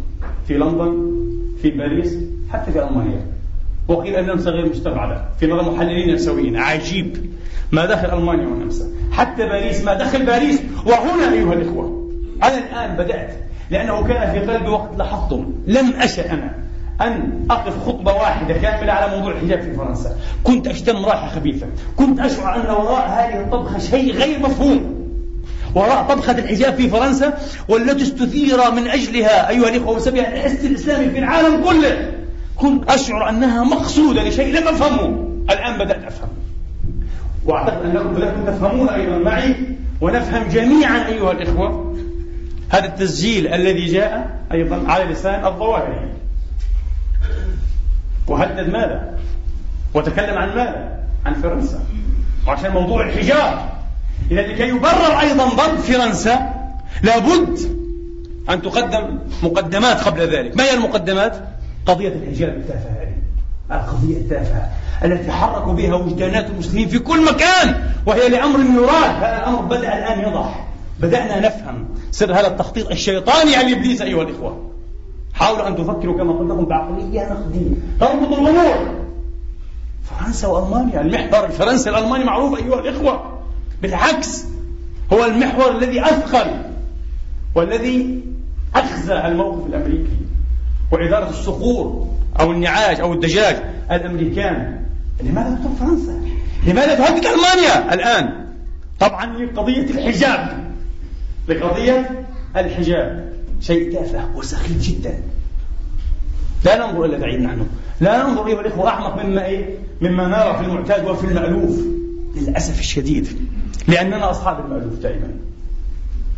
في 0.48 0.58
لندن 0.58 1.12
في 1.62 1.70
باريس 1.70 2.18
حتى 2.50 2.72
في 2.72 2.84
ألمانيا. 2.84 3.26
وقيل 3.88 4.16
أن 4.16 4.30
النمسا 4.30 4.50
غير 4.50 4.70
مستبعدة 4.70 5.26
في 5.40 5.48
نظر 5.48 5.72
محللين 5.72 6.10
نمساويين 6.10 6.58
عجيب. 6.58 7.18
ما 7.72 7.86
دخل 7.86 8.18
ألمانيا 8.18 8.48
والنمسا 8.48 8.86
حتى 9.12 9.46
باريس 9.46 9.84
ما 9.84 9.94
دخل 9.94 10.26
باريس. 10.26 10.62
وهنا 10.86 11.34
أيها 11.34 11.54
الإخوة 11.54 12.12
أنا 12.44 12.58
الآن 12.58 12.96
بدأت. 12.96 13.34
لأنه 13.72 14.08
كان 14.08 14.32
في 14.32 14.52
قلبي 14.52 14.70
وقت 14.70 14.98
لاحظتم. 14.98 15.54
لم 15.68 15.94
أشأ 15.94 16.34
أنا 16.34 16.56
أن 17.02 17.46
أقف 17.50 17.88
خطبة 17.88 18.14
واحدة 18.14 18.54
كاملة 18.54 18.94
على 18.94 19.18
موضوع 19.18 19.32
الحجاب 19.32 19.62
في 19.62 19.74
فرنسا. 19.74 20.16
كنت 20.44 20.68
أشتم 20.68 21.06
رائحة 21.06 21.28
خبيثة. 21.28 21.68
كنت 21.96 22.20
أشعر 22.20 22.56
أن 22.56 22.72
وراء 22.72 23.10
هذه 23.10 23.42
الطبخة 23.42 23.80
شيء 23.80 24.14
غير 24.14 24.40
مفهوم. 24.40 25.01
وراء 25.76 26.04
طبخة 26.10 26.32
الحجاب 26.32 26.76
في 26.76 26.90
فرنسا 26.90 27.38
والتي 27.68 28.04
استثير 28.04 28.72
من 28.72 28.88
أجلها 28.88 29.50
أيها 29.50 29.70
الإخوة 29.70 29.96
وسبيها 29.96 30.34
الحس 30.34 30.66
الإسلامي 30.66 31.10
في 31.10 31.20
العالم 31.20 31.64
كله. 31.64 32.12
كنت 32.56 32.92
أشعر 32.92 33.30
أنها 33.30 33.64
مقصودة 33.64 34.24
لشيء 34.24 34.60
لم 34.60 34.68
أفهمه. 34.68 35.28
الآن 35.50 35.78
بدأت 35.78 36.04
أفهم 36.04 36.30
وأعتقد 37.46 37.86
أنكم 37.86 38.14
بدأتم 38.14 38.46
تفهمون 38.46 38.90
أيضا 38.90 39.18
معي 39.18 39.56
ونفهم 40.02 40.50
جميعا 40.50 41.08
أيها 41.08 41.32
الإخوة. 41.32 41.98
هذا 42.70 42.86
التسجيل 42.86 43.48
الذي 43.48 43.86
جاء 43.86 44.40
أيضا 44.52 44.84
على 44.88 45.04
لسان 45.04 45.46
الظواهري 45.46 46.12
وهدد 48.28 48.70
ماذا؟ 48.70 49.20
وتكلم 49.94 50.38
عن 50.38 50.50
ماذا؟ 50.50 51.00
عن 51.26 51.34
فرنسا. 51.34 51.80
وعشان 52.48 52.72
موضوع 52.72 53.06
الحجاب. 53.06 53.81
إذا 54.32 54.42
لكي 54.42 54.68
يبرر 54.68 55.20
أيضا 55.20 55.46
ضرب 55.46 55.78
فرنسا 55.78 56.54
لابد 57.04 57.60
أن 58.50 58.62
تقدم 58.62 59.20
مقدمات 59.44 60.04
قبل 60.04 60.22
ذلك. 60.22 60.58
ما 60.58 60.64
هي 60.64 60.74
المقدمات؟ 60.74 61.38
قضية 61.86 62.08
الحجاب 62.08 62.50
التافهة 62.50 62.92
هذه. 62.92 63.18
القضية 63.72 64.18
التافهة 64.18 64.70
التي 65.04 65.32
حركوا 65.32 65.74
بها 65.74 65.96
وجدانات 65.96 66.50
المسلمين 66.50 66.88
في 66.88 67.00
كل 67.00 67.26
مكان 67.26 67.92
وهي 68.06 68.30
لأمر 68.30 68.60
يراد 68.60 69.24
هذا 69.24 69.38
الأمر 69.38 69.62
بدأ 69.62 69.98
الآن 69.98 70.20
يضح. 70.20 70.68
بدأنا 71.00 71.40
نفهم 71.40 71.88
سر 72.12 72.34
هذا 72.34 72.48
التخطيط 72.48 72.92
الشيطاني 72.92 73.56
عن 73.56 73.72
إبليس 73.72 74.02
أيها 74.02 74.22
الإخوة. 74.22 74.72
حاولوا 75.34 75.68
أن 75.68 75.76
تفكروا 75.76 76.18
كما 76.18 76.34
قلت 76.34 76.52
لكم 76.52 76.66
بعقلية 76.66 77.34
نقدية. 77.34 77.76
تربط 78.00 78.40
الأمور. 78.40 79.02
فرنسا 80.04 80.48
وألمانيا. 80.48 81.02
المحور 81.02 81.46
الفرنسي 81.46 81.90
الألماني 81.90 82.24
معروف 82.24 82.60
أيها 82.60 82.80
الإخوة. 82.80 83.41
بالعكس 83.82 84.46
هو 85.14 85.26
المحور 85.26 85.78
الذي 85.78 86.02
أثقل 86.02 86.62
والذي 87.56 88.24
أخزى 88.76 89.14
الموقف 89.14 89.68
الأمريكي 89.68 90.18
وإدارة 90.92 91.30
الصقور 91.30 92.08
أو 92.40 92.52
النعاج 92.52 93.00
أو 93.00 93.14
الدجاج 93.14 93.58
الأمريكان. 93.92 94.86
لماذا 95.24 95.56
تهدد 95.56 95.76
فرنسا؟ 95.80 96.22
لماذا 96.68 96.96
تهدد 96.96 97.26
ألمانيا 97.26 97.94
الآن؟ 97.94 98.48
طبعا 99.00 99.26
لقضية 99.26 99.84
الحجاب. 99.84 100.72
لقضية 101.48 102.26
الحجاب. 102.56 103.34
شيء 103.60 103.94
تافه 103.94 104.36
وسخيف 104.36 104.82
جدا. 104.82 105.20
لا 106.66 106.78
ننظر 106.78 107.06
إلى 107.06 107.18
بعيد 107.18 107.42
نحن. 107.42 107.68
لا 108.02 108.24
ننظر 108.24 108.48
أيها 108.48 108.62
الإخوة 108.62 108.90
أعمق 108.90 109.24
مما 109.24 109.46
إيه؟ 109.46 109.78
مما 110.02 110.28
نرى 110.28 110.58
في 110.58 110.70
المعتاد 110.70 111.06
وفي 111.06 111.28
المألوف. 111.28 111.80
للأسف 112.36 112.80
الشديد. 112.80 113.28
لأننا 113.92 114.32
أصحاب 114.32 114.66
المألوف 114.66 115.00
دائما. 115.00 115.28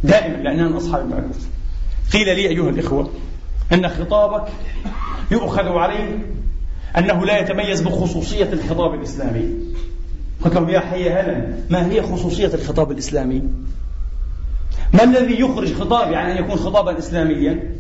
دائما 0.04 0.36
لأننا 0.36 0.78
أصحاب 0.78 1.06
المألوف. 1.06 1.48
قيل 2.14 2.26
لي 2.26 2.48
أيها 2.48 2.70
الإخوة 2.70 3.10
أن 3.74 3.90
خطابك 3.90 4.48
يؤخذ 5.32 5.68
عليه 5.68 6.20
أنه 6.98 7.26
لا 7.26 7.40
يتميز 7.40 7.82
بخصوصية 7.82 8.54
الخطاب 8.54 8.94
الإسلامي. 8.94 9.50
قلت 10.42 10.56
لهم 10.56 10.70
يا 10.70 10.80
حي 10.80 11.10
هلا 11.10 11.48
ما 11.70 11.92
هي 11.92 12.02
خصوصية 12.02 12.54
الخطاب 12.54 12.92
الإسلامي؟ 12.92 13.42
ما 14.94 15.04
الذي 15.04 15.40
يخرج 15.40 15.74
خطاب 15.74 16.14
عن 16.14 16.32
أن 16.32 16.38
يكون 16.38 16.56
خطابا 16.56 16.98
إسلاميا؟ 16.98 17.74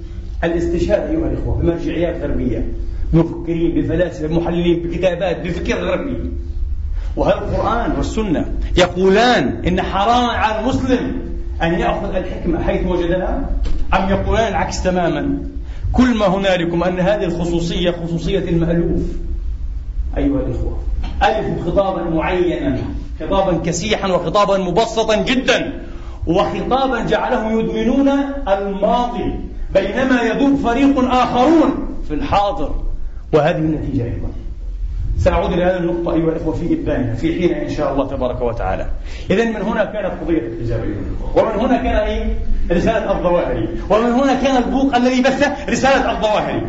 الاستشهاد 0.43 1.09
أيها 1.09 1.27
الإخوة 1.27 1.61
بمرجعيات 1.61 2.21
غربية 2.21 2.67
مفكرين 3.13 3.81
بفلاسفة 3.81 4.27
بمحللين 4.27 4.83
بكتابات 4.83 5.39
بفكر 5.39 5.75
غربي. 5.75 6.31
وهل 7.15 7.33
القرآن 7.33 7.91
والسنة 7.97 8.45
يقولان 8.77 9.65
إن 9.67 9.81
حرام 9.81 10.29
على 10.29 10.59
المسلم 10.59 11.21
أن 11.61 11.79
يأخذ 11.79 12.15
الحكمة 12.15 12.63
حيث 12.63 12.87
وجدها؟ 12.87 13.49
أم 13.93 14.09
يقولان 14.09 14.47
العكس 14.47 14.83
تماما؟ 14.83 15.37
كل 15.93 16.17
ما 16.17 16.27
هنالكم 16.27 16.83
أن 16.83 16.99
هذه 16.99 17.23
الخصوصية 17.23 17.91
خصوصية 17.91 18.39
المألوف. 18.39 19.01
أيها 20.17 20.39
الإخوة 20.39 20.79
ألف 21.23 21.67
خطابا 21.67 22.03
معينا 22.03 22.77
خطابا 23.19 23.57
كسيحا 23.57 24.07
وخطابا 24.07 24.57
مبسطا 24.57 25.23
جدا 25.23 25.83
وخطابا 26.27 27.03
جعلهم 27.03 27.59
يدمنون 27.59 28.09
الماضي 28.47 29.39
بينما 29.73 30.21
يذوب 30.21 30.59
فريق 30.63 30.99
آخرون 30.99 31.95
في 32.07 32.13
الحاضر. 32.13 32.75
وهذه 33.33 33.57
النتيجة 33.57 34.03
أيضا. 34.03 34.29
سأعود 35.17 35.53
إلى 35.53 35.63
هذه 35.63 35.77
النقطة 35.77 36.13
أيها 36.13 36.29
الأخوة 36.29 36.53
في 36.53 36.73
إبانها 36.73 37.13
في 37.13 37.33
حين 37.33 37.53
إن 37.53 37.69
شاء 37.69 37.93
الله 37.93 38.07
تبارك 38.07 38.41
وتعالى. 38.41 38.89
إذا 39.29 39.45
من 39.45 39.61
هنا 39.61 39.85
كانت 39.85 40.21
قضية 40.21 40.39
الحجاب 40.39 40.95
ومن 41.35 41.51
هنا 41.51 41.77
كان 41.77 41.95
إيه؟ 41.95 42.39
رسالة 42.71 43.17
الظواهري 43.17 43.69
ومن 43.89 44.11
هنا 44.11 44.43
كان 44.43 44.63
البوق 44.63 44.95
الذي 44.95 45.21
بث 45.21 45.69
رسالة 45.69 46.11
الظواهري 46.11 46.63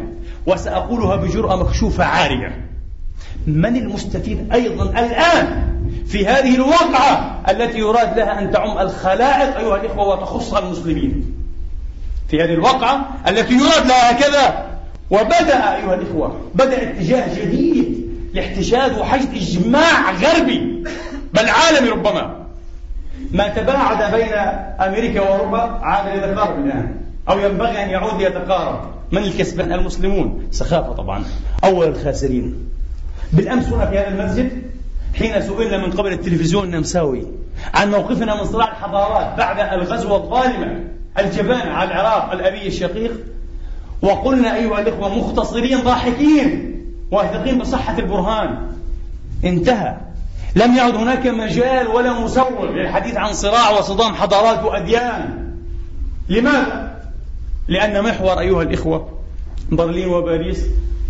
وسأقولها 0.46 1.16
بجرأة 1.16 1.56
مكشوفة 1.56 2.04
عارية. 2.04 2.64
من 3.46 3.76
المستفيد 3.76 4.52
أيضا 4.52 4.84
الآن 4.84 5.74
في 6.06 6.26
هذه 6.26 6.54
الواقعة 6.54 7.42
التي 7.50 7.78
يراد 7.78 8.18
لها 8.18 8.40
أن 8.42 8.50
تعم 8.50 8.78
الخلائق 8.78 9.56
أيها 9.56 9.76
الإخوة 9.76 10.08
وتخص 10.08 10.54
المسلمين؟ 10.54 11.34
في 12.28 12.42
هذه 12.42 12.52
الواقعة 12.54 13.08
التي 13.28 13.54
يراد 13.54 13.86
لها 13.86 14.10
هكذا. 14.10 14.74
وبدأ 15.10 15.76
أيها 15.76 15.94
الإخوة 15.94 16.40
بدأ 16.54 16.82
اتجاه 16.82 17.44
جديد 17.44 17.93
لاحتشاد 18.35 18.99
وحشد 18.99 19.35
إجماع 19.35 20.11
غربي 20.11 20.85
بل 21.35 21.49
عالمي 21.49 21.88
ربما. 21.88 22.45
ما 23.33 23.49
تباعد 23.49 24.14
بين 24.14 24.33
أمريكا 24.88 25.21
وأوروبا 25.21 25.61
عاد 25.61 26.17
يتقارب 26.17 26.67
الآن 26.67 26.97
أو 27.29 27.38
ينبغي 27.38 27.85
أن 27.85 27.91
يعود 27.91 28.23
ليتقارب 28.23 28.81
من 29.12 29.23
الكسبان؟ 29.23 29.73
المسلمون. 29.73 30.49
سخافة 30.50 30.93
طبعا. 30.93 31.25
أول 31.64 31.87
الخاسرين. 31.87 32.69
بالأمس 33.33 33.69
هنا 33.69 33.87
في 33.87 33.99
هذا 33.99 34.09
المسجد 34.09 34.62
حين 35.14 35.43
سئلنا 35.43 35.87
من 35.87 35.93
قبل 35.93 36.12
التلفزيون 36.12 36.64
النمساوي 36.64 37.26
عن 37.75 37.91
موقفنا 37.91 38.43
من 38.43 38.45
صراع 38.45 38.69
الحضارات 38.69 39.38
بعد 39.38 39.81
الغزوة 39.81 40.17
الظالمة 40.17 40.85
الجبانة 41.19 41.71
على 41.71 41.91
العراق 41.91 42.33
الأبي 42.33 42.66
الشقيق 42.66 43.12
وقلنا 44.03 44.57
أيها 44.57 44.81
الإخوة 44.81 45.18
مختصرين 45.18 45.79
ضاحكين. 45.81 46.73
واثقين 47.14 47.59
بصحة 47.59 47.98
البرهان. 47.98 48.57
انتهى. 49.44 49.96
لم 50.57 50.77
يعد 50.77 50.94
هناك 50.94 51.27
مجال 51.27 51.88
ولا 51.88 52.12
مسوغ 52.12 52.64
للحديث 52.64 53.16
عن 53.16 53.33
صراع 53.33 53.70
وصدام 53.70 54.14
حضارات 54.14 54.64
وأديان. 54.64 55.50
لماذا؟ 56.29 56.94
لأن 57.68 58.05
محور 58.05 58.40
أيها 58.40 58.62
الإخوة 58.62 59.09
برلين 59.72 60.09
وباريس 60.09 60.66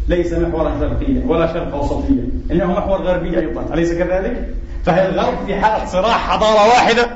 ليس 0.09 0.33
محورا 0.33 0.73
شرقيا 0.81 1.23
ولا 1.27 1.53
شرق 1.53 1.75
أوسطيا 1.75 2.29
إنه 2.51 2.67
محور 2.67 3.03
غربي 3.03 3.39
أيضا. 3.39 3.75
أليس 3.75 3.93
كذلك؟ 3.93 4.55
فهي 4.87 5.09
الغرب 5.09 5.47
في 5.47 5.61
حالة 5.61 5.85
صراع 5.85 6.19
حضارة 6.19 6.69
واحدة؟ 6.69 7.11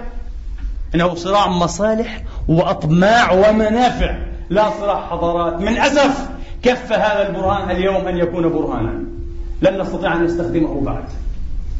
إنه 0.94 1.14
صراع 1.14 1.48
مصالح 1.48 2.22
وأطماع 2.48 3.32
ومنافع. 3.32 4.18
لا 4.50 4.70
صراع 4.80 5.06
حضارات. 5.10 5.60
من 5.60 5.78
أسف 5.78 6.28
كف 6.62 6.92
هذا 6.92 7.28
البرهان 7.28 7.70
اليوم 7.70 8.08
أن 8.08 8.16
يكون 8.16 8.48
برهانا. 8.48 9.04
لن 9.62 9.80
نستطيع 9.80 10.16
أن 10.16 10.24
نستخدمه 10.24 10.80
بعد. 10.80 11.04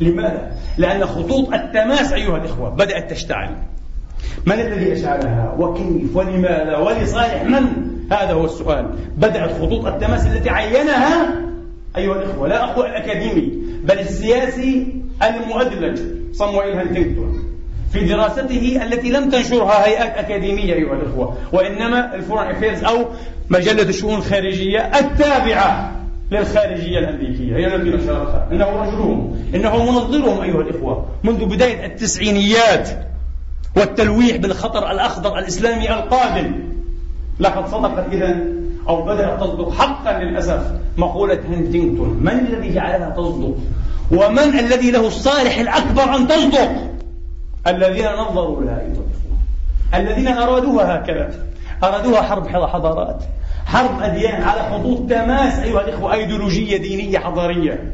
لماذا؟ 0.01 0.53
لأن 0.79 1.07
خطوط 1.07 1.55
التماس 1.55 2.13
أيها 2.13 2.37
الإخوة 2.37 2.71
بدأت 2.71 3.11
تشتعل. 3.11 3.51
من 4.47 4.53
الذي 4.53 4.93
أشعلها؟ 4.93 5.55
وكيف؟ 5.59 6.17
ولماذا؟ 6.17 6.77
ولصالح 6.77 7.45
من؟ 7.45 7.65
هذا 8.13 8.33
هو 8.33 8.45
السؤال. 8.45 8.91
بدأت 9.17 9.63
خطوط 9.63 9.87
التماس 9.87 10.27
التي 10.27 10.51
عينها 10.51 11.35
أيها 11.97 12.17
الإخوة 12.17 12.49
لا 12.49 12.65
أقول 12.65 12.87
الأكاديمي 12.87 13.53
بل 13.85 13.99
السياسي 13.99 15.03
المؤدلج 15.23 16.01
صمويل 16.33 16.77
هانتنغتون 16.77 17.38
في 17.93 18.05
دراسته 18.05 18.81
التي 18.85 19.11
لم 19.11 19.31
تنشرها 19.31 19.87
هيئات 19.87 20.19
أكاديمية 20.19 20.75
أيها 20.75 20.95
الإخوة 20.95 21.37
وإنما 21.53 22.15
ال 22.15 22.19
Foreign 22.19 22.47
Affairs 22.47 22.85
أو 22.85 23.05
مجلة 23.51 23.83
الشؤون 23.83 24.19
الخارجية 24.19 24.81
التابعة 24.99 25.93
للخارجية 26.31 26.99
الأمريكية. 26.99 27.57
هي 27.57 27.75
التي 27.75 27.91
نشرتها. 27.91 28.49
إنه 28.53 28.67
رجلهم 28.67 29.39
إنه 29.55 29.85
منظرهم 29.93 30.41
أيها 30.43 30.61
الإخوة 30.61 31.07
منذ 31.25 31.45
بداية 31.45 31.87
التسعينيات 31.87 32.89
والتلويح 33.77 34.37
بالخطر 34.37 34.91
الأخضر 34.91 35.39
الإسلامي 35.39 35.91
القادم 35.91 36.53
لقد 37.41 37.69
صدقت 37.69 38.13
إذا 38.13 38.37
أو 38.89 39.03
بدأت 39.03 39.41
تصدق 39.41 39.73
حقا 39.73 40.19
للأسف 40.19 40.73
مقولة 40.97 41.39
هنتينغتون 41.49 42.19
من 42.23 42.29
الذي 42.29 42.75
جعلها 42.75 43.11
تصدق؟ 43.11 43.55
ومن 44.11 44.59
الذي 44.59 44.91
له 44.91 45.07
الصالح 45.07 45.59
الأكبر 45.59 46.17
أن 46.17 46.29
تصدق؟ 46.29 46.98
الذين 47.69 48.07
نظروا 48.07 48.65
لها 48.65 48.83
الإخوة 48.87 49.07
الذين 49.95 50.29
أرادوها 50.29 50.97
هكذا. 50.97 51.35
أرادوها 51.85 52.23
حرب 52.23 52.49
حضارات. 52.49 53.25
حرب 53.67 54.03
أديان 54.03 54.43
على 54.43 54.61
خطوط 54.61 55.11
تماس 55.11 55.59
أيها 55.59 55.81
الإخوة 55.81 56.13
أيديولوجية 56.13 56.77
دينية 56.77 57.19
حضارية. 57.19 57.93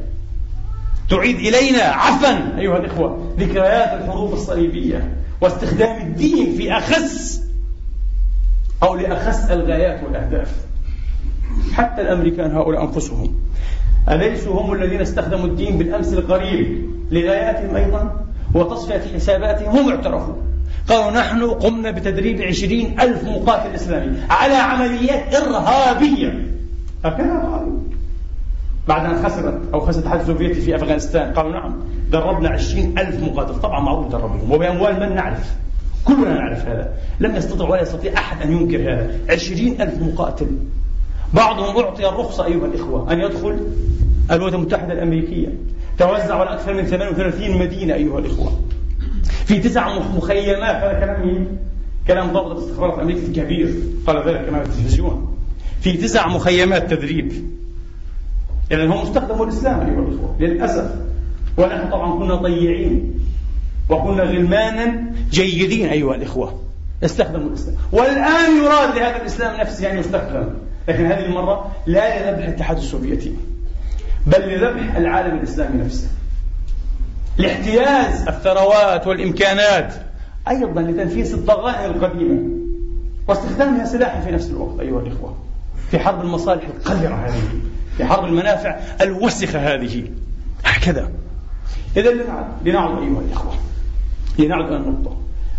تعيد 1.10 1.36
إلينا 1.36 1.82
عفوا 1.82 2.58
أيها 2.58 2.76
الإخوة 2.76 3.34
ذكريات 3.38 4.02
الحروب 4.02 4.32
الصليبية 4.32 5.16
واستخدام 5.40 6.02
الدين 6.02 6.56
في 6.56 6.72
أخس 6.72 7.42
أو 8.82 8.94
لأخس 8.94 9.50
الغايات 9.50 10.04
والأهداف. 10.04 10.54
حتى 11.72 12.02
الأمريكان 12.02 12.56
هؤلاء 12.56 12.84
أنفسهم. 12.84 13.34
أليسوا 14.08 14.60
هم 14.60 14.72
الذين 14.72 15.00
استخدموا 15.00 15.46
الدين 15.46 15.78
بالأمس 15.78 16.12
القريب 16.12 16.90
لغاياتهم 17.10 17.76
أيضا؟ 17.76 18.23
وتصفية 18.54 19.14
حساباتهم 19.14 19.76
هم 19.76 19.90
اعترفوا. 19.90 20.34
قالوا 20.88 21.10
نحن 21.10 21.50
قمنا 21.50 21.90
بتدريب 21.90 22.42
عشرين 22.42 23.00
ألف 23.00 23.24
مقاتل 23.24 23.74
إسلامي 23.74 24.16
على 24.30 24.54
عمليات 24.54 25.34
إرهابية. 25.34 26.46
هكذا 27.04 27.38
قالوا 27.38 27.78
بعد 28.88 29.04
أن 29.04 29.24
خسرت 29.24 29.60
أو 29.74 29.80
خسرت 29.80 29.96
الاتحاد 29.96 30.20
السوفيتي 30.20 30.60
في 30.60 30.76
أفغانستان 30.76 31.32
قالوا 31.32 31.52
نعم 31.52 31.74
دربنا 32.10 32.48
عشرين 32.48 32.98
ألف 32.98 33.22
مقاتل. 33.22 33.60
طبعا 33.60 33.80
معروف 33.80 34.12
دربهم. 34.12 34.52
وبأموال 34.52 35.00
من 35.00 35.14
نعرف؟ 35.14 35.54
كلنا 36.04 36.34
نعرف 36.34 36.66
هذا. 36.66 36.94
لم 37.20 37.36
يستطع 37.36 37.68
ولا 37.68 37.82
يستطيع 37.82 38.12
أحد 38.12 38.42
أن 38.42 38.52
ينكر 38.52 38.92
هذا. 38.92 39.18
عشرين 39.30 39.80
ألف 39.80 40.02
مقاتل. 40.02 40.46
بعضهم 41.34 41.84
أعطي 41.84 42.08
الرخصة 42.08 42.44
أيها 42.44 42.66
الإخوة 42.66 43.12
أن 43.12 43.20
يدخل 43.20 43.58
الولايات 44.30 44.54
المتحدة 44.54 44.92
الأمريكية. 44.92 45.48
توزع 45.98 46.40
على 46.40 46.50
أكثر 46.50 46.74
من 46.74 46.84
38 46.84 47.58
مدينة 47.58 47.94
أيها 47.94 48.18
الإخوة. 48.18 48.60
في 49.46 49.58
تسع 49.58 49.98
مخيمات. 49.98 50.76
هذا 50.76 51.00
كلام 51.00 51.26
مين؟ 51.26 51.58
كلام 52.08 52.32
ضابط 52.32 52.50
الاستخبارات 52.50 52.94
الأمريكي 52.94 53.26
الكبير 53.26 53.74
قال 54.06 54.28
ذلك 54.28 54.46
كمان 54.46 54.62
التلفزيون. 54.62 55.36
في 55.80 55.92
تسع 55.92 56.28
مخيمات 56.28 56.90
تدريب. 56.90 57.32
إذا 58.72 58.86
هم 58.86 58.98
استخدموا 58.98 59.44
الإسلام 59.44 59.80
أيها 59.80 60.08
الإخوة 60.08 60.36
للأسف. 60.40 60.90
ونحن 61.56 61.90
طبعا 61.90 62.18
كنا 62.18 62.34
ضيعين 62.34 63.20
وكنا 63.88 64.22
غلمانا 64.22 65.12
جيدين 65.30 65.88
أيها 65.88 66.14
الإخوة. 66.14 66.60
استخدموا 67.04 67.48
الإسلام. 67.48 67.76
والآن 67.92 68.64
يراد 68.64 68.96
لهذا 68.96 69.16
الإسلام 69.16 69.60
نفسه 69.60 69.92
أن 69.92 69.98
يستخدم. 69.98 70.48
لكن 70.88 71.06
هذه 71.06 71.26
المرة 71.26 71.72
لا 71.86 72.30
لذبح 72.30 72.44
الاتحاد 72.44 72.76
السوفيتي. 72.76 73.32
بل 74.26 74.40
لذبح 74.40 74.96
العالم 74.96 75.38
الإسلامي 75.38 75.84
نفسه. 75.84 76.08
لاحتياز 77.38 78.28
الثروات 78.28 79.06
والإمكانات. 79.06 79.94
أيضا 80.48 80.82
لتنفيس 80.82 81.34
الضغائن 81.34 81.90
القديمة 81.90 82.40
واستخدامها 83.28 83.84
سلاحا 83.84 84.20
في 84.20 84.30
نفس 84.30 84.50
الوقت 84.50 84.80
أيها 84.80 85.00
الإخوة. 85.00 85.36
في 85.90 85.98
حرب 85.98 86.20
المصالح 86.20 86.64
القذرة 86.64 87.14
هذه 87.14 87.42
في 87.96 88.04
حرب 88.04 88.24
المنافع 88.24 88.80
الوسخة 89.00 89.58
هذه. 89.58 90.04
هكذا. 90.64 91.10
إذا 91.96 92.10
لنعد 92.10 92.46
لنعد 92.64 92.90
أيها 92.90 93.20
الإخوة. 93.20 93.54
لنعد 94.38 94.64
إلى 94.64 94.76
النقطة 94.76 95.16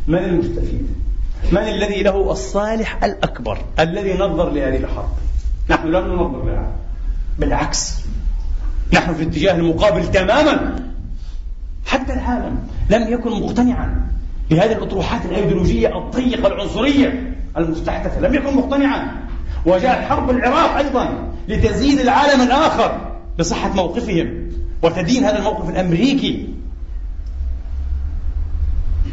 من 0.07 0.17
المستفيد؟ 0.19 0.87
من 1.51 1.57
الذي 1.57 2.03
له 2.03 2.31
الصالح 2.31 3.03
الأكبر 3.03 3.57
الذي 3.79 4.13
نظر 4.13 4.49
لهذه 4.49 4.77
الحرب؟ 4.77 5.09
نحن 5.69 5.87
لم 5.87 6.07
ننظر 6.07 6.45
لها. 6.45 6.71
بالعكس. 7.39 8.04
نحن 8.93 9.13
في 9.13 9.23
الاتجاه 9.23 9.55
المقابل 9.55 10.11
تماما. 10.11 10.75
حتى 11.85 12.13
العالم 12.13 12.59
لم 12.89 13.13
يكن 13.13 13.31
مقتنعا 13.31 14.07
بهذه 14.49 14.71
الأطروحات 14.71 15.25
الأيديولوجية 15.25 15.97
الضيقة 15.97 16.47
العنصرية 16.47 17.35
المستحدثة 17.57 18.19
لم 18.19 18.33
يكن 18.33 18.57
مقتنعا. 18.57 19.25
وجاءت 19.65 20.09
حرب 20.09 20.29
العراق 20.29 20.77
أيضا 20.77 21.33
لتزيد 21.47 21.99
العالم 21.99 22.41
الآخر 22.41 23.11
بصحة 23.39 23.73
موقفهم 23.73 24.49
وتدين 24.81 25.23
هذا 25.23 25.37
الموقف 25.37 25.69
الأمريكي. 25.69 26.49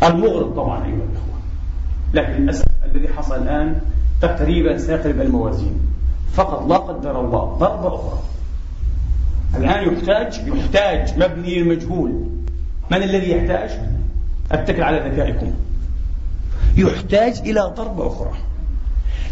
المغرض 0.02 0.54
طبعا 0.54 0.84
أيها 0.86 0.94
الأخوة 0.94 1.38
لكن 2.14 2.42
للأسف 2.42 2.64
الذي 2.94 3.08
حصل 3.08 3.42
الآن 3.42 3.76
تقريبا 4.22 4.78
سيقلب 4.78 5.20
الموازين. 5.20 5.80
فقط 6.34 6.68
لا 6.68 6.76
قدر 6.76 7.20
الله 7.20 7.44
ضربة 7.44 7.88
أخرى. 7.88 8.18
الآن 9.56 9.94
يحتاج 9.94 10.40
يحتاج 10.46 11.18
مبني 11.18 11.58
المجهول 11.58 12.10
من 12.90 13.02
الذي 13.02 13.30
يحتاج؟ 13.30 13.70
أتكل 14.52 14.82
على 14.82 15.10
ذكائكم. 15.10 15.52
يحتاج 16.76 17.38
إلى 17.38 17.60
ضربة 17.76 18.06
أخرى. 18.06 18.32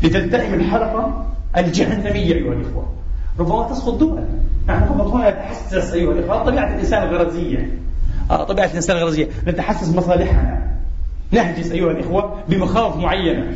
لتلتئم 0.02 0.54
الحلقة 0.54 1.26
الجهنمية 1.56 2.34
أيها 2.34 2.52
الإخوة. 2.52 2.92
ربما 3.38 3.68
تسقط 3.68 3.94
دول 3.94 4.24
نحن 4.68 4.84
فقط 4.98 5.06
هنا 5.06 5.30
نتحسس 5.30 5.92
أيها 5.92 6.12
الإخوة. 6.12 6.44
طبيعة 6.44 6.74
الإنسان 6.74 7.02
الغرزية 7.02 7.78
آه 8.30 8.44
طبيعة 8.44 8.66
الإنسان 8.66 8.96
الغرزية 8.96 9.28
نتحسس 9.46 9.94
مصالحنا. 9.94 10.70
نهجس 11.32 11.72
أيها 11.72 11.90
الإخوة 11.90 12.42
بمخاوف 12.48 12.96
معينة. 12.96 13.52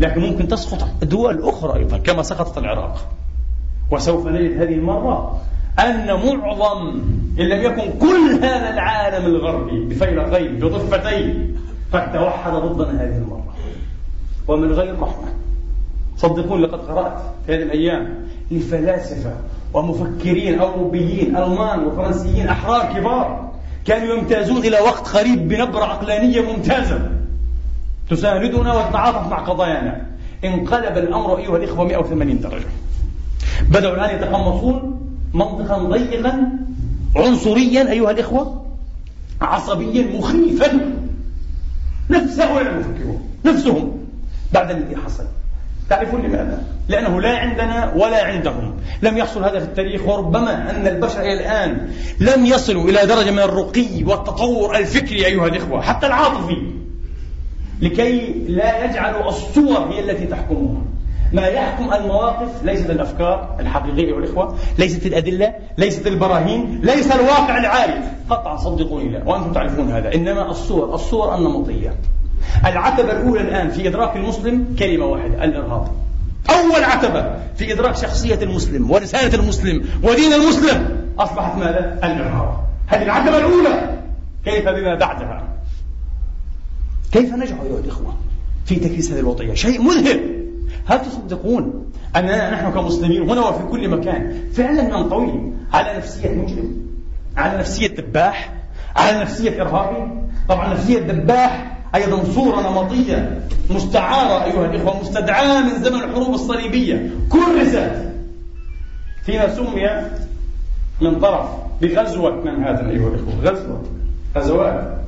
لكن 0.00 0.20
ممكن 0.20 0.48
تسقط 0.48 1.04
دول 1.04 1.42
أخرى 1.42 1.78
أيضا 1.78 1.98
كما 1.98 2.22
سقطت 2.22 2.58
العراق. 2.58 3.12
وسوف 3.92 4.26
نجد 4.26 4.62
هذه 4.62 4.74
المرة 4.74 5.40
أن 5.78 6.06
معظم 6.06 6.88
إن 7.40 7.44
لم 7.44 7.62
يكن 7.62 7.98
كل 7.98 8.44
هذا 8.44 8.70
العالم 8.74 9.26
الغربي 9.26 9.84
بفيلقين 9.84 10.58
بضفتين 10.58 11.56
قد 11.92 12.12
توحد 12.12 12.52
ضدنا 12.52 13.04
هذه 13.04 13.16
المرة. 13.16 13.54
ومن 14.48 14.72
غير 14.72 15.00
رحمة. 15.00 15.28
صدقوني 16.16 16.62
لقد 16.62 16.78
قرأت 16.78 17.22
في 17.46 17.54
هذه 17.54 17.62
الأيام 17.62 18.14
لفلاسفة 18.50 19.32
ومفكرين 19.74 20.58
أوروبيين 20.58 21.36
ألمان 21.36 21.84
وفرنسيين 21.84 22.48
أحرار 22.48 22.94
كبار 22.94 23.52
كانوا 23.84 24.14
يمتازون 24.14 24.58
إلى 24.58 24.80
وقت 24.80 25.08
قريب 25.08 25.48
بنبرة 25.48 25.84
عقلانية 25.84 26.40
ممتازة. 26.40 27.10
تساندنا 28.10 28.74
وتتعاطف 28.74 29.30
مع 29.30 29.38
قضايانا. 29.38 30.06
انقلب 30.44 30.98
الأمر 30.98 31.38
أيها 31.38 31.56
الإخوة 31.56 31.84
180 31.84 32.40
درجة. 32.40 32.66
بدأوا 33.70 33.94
الآن 33.94 34.16
يتقمصون 34.16 35.00
منطقا 35.34 35.78
ضيقا 35.78 36.48
عنصريا 37.16 37.90
أيها 37.90 38.10
الإخوة 38.10 38.64
عصبيا 39.40 40.18
مخيفا. 40.18 40.80
نفس 42.10 42.40
هؤلاء 42.40 42.72
المفكرون 42.72 43.20
نفسهم. 43.44 43.92
بعد 44.52 44.70
الذي 44.70 44.96
حصل. 44.96 45.24
تعرفون 45.90 46.20
لماذا؟ 46.20 46.64
لأنه 46.88 47.20
لا 47.20 47.38
عندنا 47.38 47.92
ولا 47.96 48.24
عندهم. 48.24 48.74
لم 49.02 49.18
يحصل 49.18 49.44
هذا 49.44 49.58
في 49.58 49.64
التاريخ 49.64 50.08
وربما 50.08 50.70
أن 50.70 50.86
البشر 50.86 51.20
إلى 51.20 51.32
الآن 51.32 51.90
لم 52.20 52.46
يصلوا 52.46 52.84
إلى 52.84 53.06
درجة 53.06 53.30
من 53.30 53.38
الرقي 53.38 54.04
والتطور 54.04 54.76
الفكري 54.76 55.26
أيها 55.26 55.46
الإخوة 55.46 55.80
حتى 55.80 56.06
العاطفي. 56.06 56.56
لكي 57.82 58.34
لا 58.48 58.84
يجعلوا 58.84 59.28
الصور 59.28 59.78
هي 59.78 60.00
التي 60.10 60.26
تحكمهم 60.26 60.91
ما 61.32 61.46
يحكم 61.46 61.92
المواقف 61.92 62.64
ليست 62.64 62.90
الأفكار 62.90 63.56
الحقيقية 63.60 64.12
والإخوة، 64.12 64.58
ليست 64.78 65.06
الأدلة، 65.06 65.54
ليست 65.78 66.06
البراهين، 66.06 66.80
ليس 66.82 67.12
الواقع 67.12 67.58
العارف، 67.58 68.04
قطعا 68.30 68.56
صدقوني 68.56 69.08
لا، 69.08 69.22
وأنتم 69.24 69.52
تعرفون 69.52 69.90
هذا، 69.90 70.14
إنما 70.14 70.50
الصور، 70.50 70.94
الصور 70.94 71.34
النمطية. 71.34 71.94
العتبة 72.66 73.12
الأولى 73.12 73.40
الآن 73.40 73.70
في 73.70 73.88
إدراك 73.88 74.16
المسلم 74.16 74.76
كلمة 74.78 75.06
واحدة، 75.06 75.44
الإرهاب. 75.44 75.86
أول 76.50 76.84
عتبة 76.84 77.36
في 77.56 77.72
إدراك 77.72 77.96
شخصية 77.96 78.38
المسلم 78.42 78.90
ورسالة 78.90 79.34
المسلم 79.34 79.84
ودين 80.02 80.32
المسلم 80.32 81.06
أصبحت 81.18 81.58
ماذا؟ 81.58 81.98
الإرهاب. 82.04 82.56
هذه 82.86 83.02
العتبة 83.02 83.38
الأولى. 83.38 83.98
كيف 84.44 84.68
بما 84.68 84.94
بعدها؟ 84.94 85.42
كيف 87.12 87.34
نجح 87.34 87.56
ايها 87.62 87.78
الاخوه 87.78 88.14
في 88.66 88.76
تكريس 88.76 89.12
هذه 89.12 89.20
الوضعيه؟ 89.20 89.54
شيء 89.54 89.82
مذهل 89.82 90.41
هل 90.86 91.00
تصدقون 91.02 91.92
أننا 92.16 92.50
نحن 92.50 92.72
كمسلمين 92.72 93.30
هنا 93.30 93.40
وفي 93.40 93.64
كل 93.70 93.88
مكان 93.88 94.50
فعلا 94.52 94.82
ننطوي 94.82 95.52
على 95.72 95.96
نفسية 95.96 96.30
مجرم 96.30 96.76
على 97.36 97.58
نفسية 97.58 97.86
دباح 97.86 98.52
على 98.96 99.20
نفسية 99.20 99.62
إرهابي؟ 99.62 100.12
طبعا 100.48 100.74
نفسية 100.74 100.98
دباح 100.98 101.76
أيضا 101.94 102.24
صورة 102.24 102.60
نمطية 102.70 103.40
مستعارة 103.70 104.44
أيها 104.44 104.66
الإخوة 104.66 105.00
مستدعاة 105.00 105.60
من 105.60 105.82
زمن 105.84 106.02
الحروب 106.02 106.34
الصليبية. 106.34 107.10
كرست 107.28 107.92
فيما 109.24 109.54
سمي 109.54 109.88
من 111.00 111.20
طرف 111.20 111.48
بغزوة 111.82 112.30
من 112.44 112.64
هذا 112.64 112.90
أيها 112.90 113.08
الإخوة؟ 113.08 113.34
غزوة 113.42 113.82
غزوات. 114.36 114.98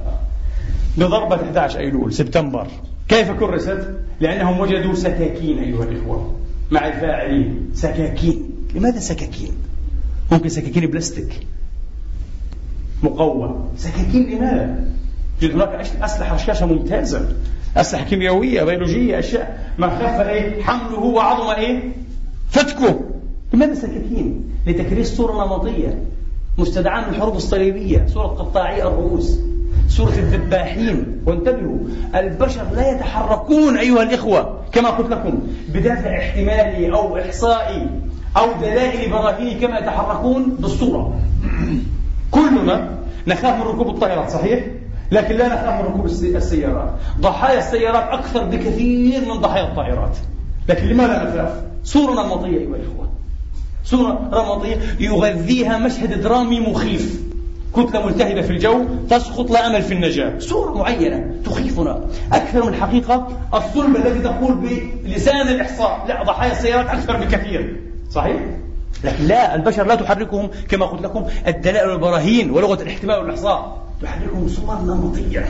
بضربة 0.97 1.37
11 1.37 1.79
أيلول 1.79 2.13
سبتمبر. 2.13 2.67
كيف 3.09 3.31
كرست؟ 3.31 3.89
لأنهم 4.21 4.61
وجدوا 4.61 4.95
سكاكين 4.95 5.59
أيها 5.59 5.85
الإخوة. 5.85 6.35
مع 6.71 6.87
الفاعلين. 6.89 7.71
سكاكين. 7.75 8.51
لماذا 8.75 8.99
سكاكين؟ 8.99 9.53
ممكن 10.33 10.49
سكاكين 10.49 10.87
بلاستيك. 10.87 11.47
مقوى. 13.03 13.65
سكاكين 13.77 14.31
لماذا؟ 14.31 14.85
يوجد 15.43 15.55
هناك 15.55 15.87
أسلحة 16.03 16.35
رشاشة 16.35 16.67
ممتازة. 16.67 17.29
أسلحة 17.77 18.05
كيميائية 18.05 18.63
بيولوجية 18.63 19.19
أشياء. 19.19 19.75
ما 19.79 19.89
خف 19.91 20.21
إيه؟ 20.21 20.63
حمله 20.63 21.01
وعظم 21.01 21.51
إيه؟ 21.51 21.83
فتكه. 22.51 23.01
لماذا 23.53 23.75
سكاكين؟ 23.75 24.45
لتكريس 24.67 25.17
صورة 25.17 25.45
نمطية. 25.45 26.03
مستدعاة 26.59 27.09
من 27.09 27.15
الحروب 27.15 27.37
الصليبية. 27.37 28.07
صورة 28.07 28.27
قطاعي 28.27 28.83
الرؤوس. 28.83 29.41
سورة 29.89 30.13
الذباحين. 30.13 31.23
وانتبهوا 31.27 31.79
البشر 32.15 32.65
لا 32.77 32.91
يتحركون 32.91 33.79
أيها 33.79 34.03
الإخوة 34.03 34.61
كما 34.73 34.91
قلت 34.91 35.11
لكم 35.11 35.39
بدافع 35.69 36.19
احتمالي 36.19 36.93
أو 36.93 37.19
إحصائي 37.19 37.89
أو 38.37 38.47
دلائل 38.61 39.11
براهيني 39.11 39.55
كما 39.55 39.79
يتحركون 39.79 40.57
بالصورة. 40.59 41.21
كلنا 42.31 42.99
نخاف 43.27 43.57
من 43.57 43.63
ركوب 43.63 43.89
الطائرات 43.89 44.31
صحيح؟ 44.31 44.65
لكن 45.13 45.37
لا 45.37 45.47
نخاف 45.49 45.81
من 45.81 45.87
ركوب 45.87 46.07
السيارات. 46.07 46.91
ضحايا 47.21 47.59
السيارات 47.59 48.19
أكثر 48.19 48.45
بكثير 48.45 49.21
من 49.21 49.41
ضحايا 49.41 49.65
الطائرات. 49.65 50.17
لكن 50.69 50.87
لماذا 50.87 51.13
نخاف؟ 51.13 51.63
صورة 51.85 52.13
نمطية 52.13 52.59
أيها 52.59 52.77
الإخوة. 52.77 53.09
صورة 53.85 54.31
نمطية 54.33 54.77
يغذيها 55.01 55.79
مشهد 55.79 56.21
درامي 56.21 56.61
مخيف. 56.61 57.23
كتلة 57.77 58.07
ملتهبة 58.07 58.43
في 58.43 58.51
الجو 58.51 58.85
تسقط 59.11 59.51
لا 59.51 59.67
أمل 59.67 59.83
في 59.83 59.95
النجاة. 59.95 60.39
صورة 60.39 60.79
معينة 60.79 61.35
تخيفنا. 61.45 62.01
أكثر 62.33 62.63
من 62.63 62.69
الحقيقة 62.69 63.29
الصلب 63.55 63.97
الذي 63.97 64.21
تقول 64.21 64.55
بلسان 65.05 65.49
الإحصاء. 65.49 66.05
لا 66.09 66.23
ضحايا 66.23 66.53
السيارات 66.53 66.87
أكثر 66.87 67.17
بكثير. 67.17 67.81
صحيح؟ 68.11 68.43
لكن 69.05 69.25
لا 69.25 69.55
البشر 69.55 69.87
لا 69.87 69.95
تحركهم 69.95 70.51
كما 70.69 70.87
قلت 70.87 71.03
لكم. 71.03 71.27
الدلائل 71.47 71.89
والبراهين 71.89 72.51
ولغة 72.51 72.83
الاحتمال 72.83 73.19
والإحصاء 73.19 73.85
تحركهم 74.03 74.49
صور 74.49 74.75
نمطية 74.75 75.45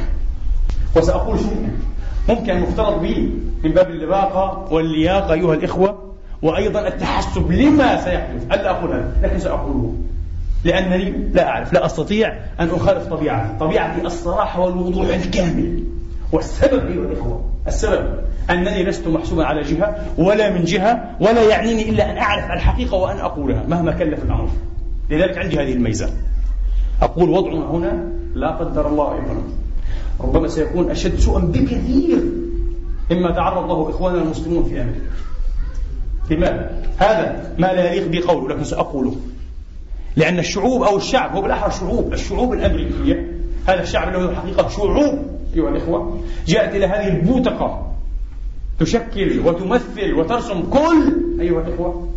وسأقول 0.96 1.38
شيئا. 1.38 1.70
ممكن 2.28 2.50
المفترض 2.50 3.02
به 3.02 3.30
من 3.64 3.70
باب 3.70 3.90
اللباقة 3.90 4.72
واللياقة 4.72 5.32
أيها 5.32 5.54
الإخوة 5.54 6.14
وأيضا 6.42 6.88
التحسب 6.88 7.52
لما 7.52 8.04
سيحدث. 8.04 8.44
ألا 8.52 8.70
أقول 8.70 8.90
هذا 8.90 9.12
لكن 9.22 9.38
سأقوله. 9.38 9.94
لأنني 10.64 11.30
لا 11.32 11.48
أعرف 11.48 11.72
لا 11.72 11.86
أستطيع 11.86 12.28
أن 12.60 12.68
أخالف 12.68 13.06
طبيعتي. 13.06 13.58
طبيعتي 13.60 14.06
الصراحة 14.06 14.60
والوضوح 14.60 15.06
الكامل. 15.14 15.84
والسبب 16.32 16.86
أيها 16.86 17.04
الإخوة 17.04 17.44
السبب 17.66 18.18
أنني 18.50 18.84
لست 18.84 19.08
محسوبا 19.08 19.44
على 19.44 19.62
جهة 19.62 20.06
ولا 20.18 20.50
من 20.50 20.64
جهة 20.64 21.16
ولا 21.20 21.42
يعنيني 21.42 21.90
إلا 21.90 22.10
أن 22.10 22.16
أعرف 22.16 22.50
الحقيقة 22.50 22.96
وأن 22.96 23.16
أقولها 23.16 23.64
مهما 23.68 23.92
كلف 23.92 24.24
الأمر. 24.24 24.48
لذلك 25.10 25.38
عندي 25.38 25.56
هذه 25.56 25.72
الميزة. 25.72 26.10
أقول 27.02 27.30
وضعنا 27.30 27.70
هنا 27.70 28.12
لا 28.34 28.50
قدر 28.50 28.88
الله 28.88 29.14
أيضا 29.14 29.42
ربما 30.20 30.48
سيكون 30.48 30.90
أشد 30.90 31.18
سوءا 31.18 31.40
بكثير 31.40 32.18
مما 33.10 33.30
تعرض 33.30 33.68
له 33.68 33.90
إخواننا 33.90 34.22
المسلمون 34.22 34.64
في 34.64 34.82
أمريكا. 34.82 35.00
لماذا؟ 36.30 36.70
هذا 36.96 37.54
ما 37.58 37.66
لا 37.66 37.92
يليق 37.92 38.24
بقوله 38.24 38.54
لكن 38.54 38.64
سأقوله. 38.64 39.16
لأن 40.16 40.38
الشعوب 40.38 40.82
أو 40.82 40.96
الشعب 40.96 41.36
هو 41.36 41.42
بالأحرى 41.42 41.72
شعوب 41.72 42.12
الشعوب 42.12 42.52
الأمريكية 42.52 43.32
هذا 43.68 43.82
الشعب 43.82 44.12
له 44.12 44.30
الحقيقة 44.30 44.68
شعوب 44.68 45.18
أيها 45.54 45.68
الإخوة. 45.68 46.20
جاءت 46.46 46.74
إلى 46.74 46.86
هذه 46.86 47.08
البوتقة 47.08 47.92
تشكل 48.80 49.40
وتمثل 49.44 50.14
وترسم 50.14 50.62
كل 50.62 51.12
أيها 51.40 51.60
الإخوة 51.60 52.08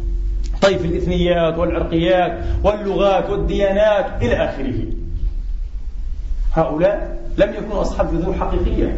طيف 0.62 0.86
الإثنيات 0.86 1.58
والعرقيات 1.58 2.40
واللغات 2.64 3.30
والديانات 3.30 4.24
إلى 4.24 4.36
آخره. 4.36 4.86
هؤلاء 6.54 7.18
لم 7.38 7.54
يكونوا 7.54 7.82
أصحاب 7.82 8.12
جذور 8.12 8.34
حقيقية 8.34 8.98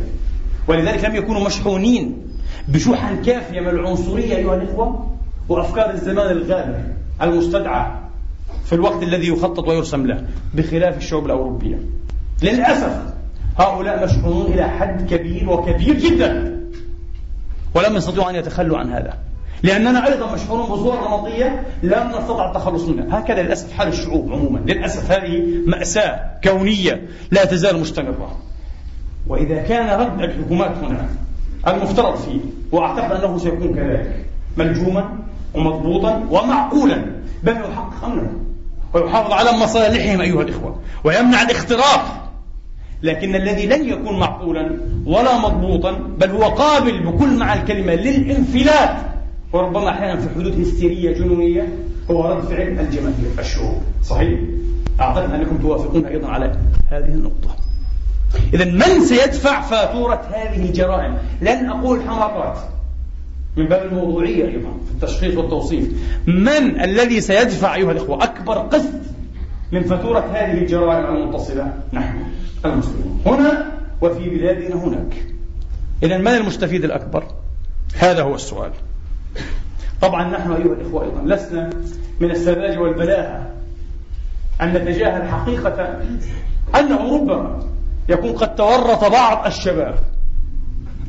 ولذلك 0.67 1.05
لم 1.05 1.15
يكونوا 1.15 1.45
مشحونين 1.45 2.17
بشحن 2.67 3.23
كافية 3.23 3.59
من 3.59 3.67
العنصرية 3.67 4.35
أيها 4.35 4.55
الإخوة 4.55 5.07
وأفكار 5.49 5.89
الزمان 5.89 6.31
الغابر 6.31 6.83
المستدعى 7.21 7.91
في 8.69 8.75
الوقت 8.75 9.03
الذي 9.03 9.27
يخطط 9.27 9.67
ويرسم 9.67 10.07
له 10.07 10.23
بخلاف 10.53 10.97
الشعوب 10.97 11.25
الأوروبية. 11.25 11.79
للأسف 12.43 13.13
هؤلاء 13.59 14.05
مشحونون 14.05 14.45
إلى 14.45 14.69
حد 14.69 15.13
كبير 15.13 15.49
وكبير 15.49 15.99
جدا. 15.99 16.59
ولم 17.75 17.95
يستطيعوا 17.95 18.29
أن 18.29 18.35
يتخلوا 18.35 18.77
عن 18.77 18.93
هذا. 18.93 19.13
لأننا 19.63 20.07
أيضا 20.07 20.33
مشحونون 20.33 20.65
بصور 20.65 21.07
نمطية 21.07 21.63
لم 21.83 22.07
نستطع 22.07 22.49
التخلص 22.49 22.87
منها. 22.87 23.19
هكذا 23.19 23.41
للأسف 23.41 23.73
حال 23.73 23.87
الشعوب 23.87 24.31
عموما. 24.31 24.59
للأسف 24.59 25.11
هذه 25.11 25.43
مأساة 25.67 26.19
كونية 26.43 27.07
لا 27.31 27.45
تزال 27.45 27.79
مستمرة. 27.79 28.37
وإذا 29.27 29.61
كان 29.61 29.99
رد 29.99 30.21
الحكومات 30.21 30.71
هنا 30.77 31.09
المفترض 31.67 32.15
فيه 32.15 32.39
وأعتقد 32.71 33.23
أنه 33.23 33.37
سيكون 33.37 33.73
كذلك 33.75 34.25
ملجوما 34.57 35.09
ومضبوطا 35.53 36.27
ومعقولا 36.31 37.05
بل 37.43 37.51
يحقق 37.51 38.05
أمنه 38.05 38.48
ويحافظ 38.93 39.31
على 39.31 39.51
مصالحهم 39.51 40.21
أيها 40.21 40.41
الإخوة 40.41 40.79
ويمنع 41.03 41.41
الاختراق. 41.41 42.31
لكن 43.03 43.35
الذي 43.35 43.65
لن 43.65 43.89
يكون 43.89 44.19
معقولا 44.19 44.77
ولا 45.05 45.37
مضبوطا 45.37 45.91
بل 45.91 46.31
هو 46.31 46.43
قابل 46.43 46.99
بكل 46.99 47.37
معنى 47.37 47.61
الكلمة 47.61 47.93
للانفلات. 47.93 48.95
وربما 49.53 49.89
أحيانا 49.89 50.19
في 50.19 50.29
حدود 50.29 50.61
هستيرية 50.61 51.17
جنونية 51.17 51.67
هو 52.11 52.31
رد 52.31 52.43
فعل 52.43 52.79
الجماهير. 52.79 53.31
الشعوب 53.39 53.81
صحيح؟ 54.03 54.39
أعتقد 54.99 55.33
أنكم 55.33 55.57
توافقون 55.57 56.05
أيضا 56.05 56.27
على 56.27 56.57
هذه 56.89 57.05
النقطة. 57.05 57.55
إذا 58.53 58.65
من 58.65 59.05
سيدفع 59.05 59.61
فاتورة 59.61 60.21
هذه 60.33 60.65
الجرائم؟ 60.65 61.17
لن 61.41 61.69
أقول 61.69 62.01
حماقات 62.01 62.57
من 63.59 63.65
باب 63.65 63.85
الموضوعية 63.85 64.45
أيضا 64.47 64.71
في 64.87 64.91
التشخيص 64.91 65.37
والتوصيف. 65.37 65.89
من 66.27 66.81
الذي 66.81 67.21
سيدفع 67.21 67.75
أيها 67.75 67.91
الإخوة 67.91 68.23
أكبر 68.23 68.57
قسط 68.57 68.93
من 69.71 69.83
فاتورة 69.83 70.19
هذه 70.19 70.57
الجرائم 70.57 71.15
المتصلة؟ 71.15 71.73
نحن 71.93 72.17
المسلمون. 72.65 73.21
هنا 73.25 73.71
وفي 74.01 74.29
بلادنا 74.29 74.75
هناك. 74.75 75.25
إذا 76.03 76.17
من 76.17 76.27
المستفيد 76.27 76.83
الأكبر؟ 76.83 77.23
هذا 77.97 78.23
هو 78.23 78.35
السؤال. 78.35 78.71
طبعا 80.01 80.29
نحن 80.29 80.51
أيها 80.51 80.73
الإخوة 80.73 81.03
أيضا 81.03 81.35
لسنا 81.35 81.69
من 82.19 82.31
السذاجة 82.31 82.79
والبلاهة 82.79 83.49
أن 84.61 84.73
نتجاهل 84.73 85.27
حقيقة 85.27 86.01
أنه 86.75 87.15
ربما 87.15 87.63
يكون 88.09 88.31
قد 88.31 88.55
تورط 88.55 89.11
بعض 89.11 89.45
الشباب 89.45 89.95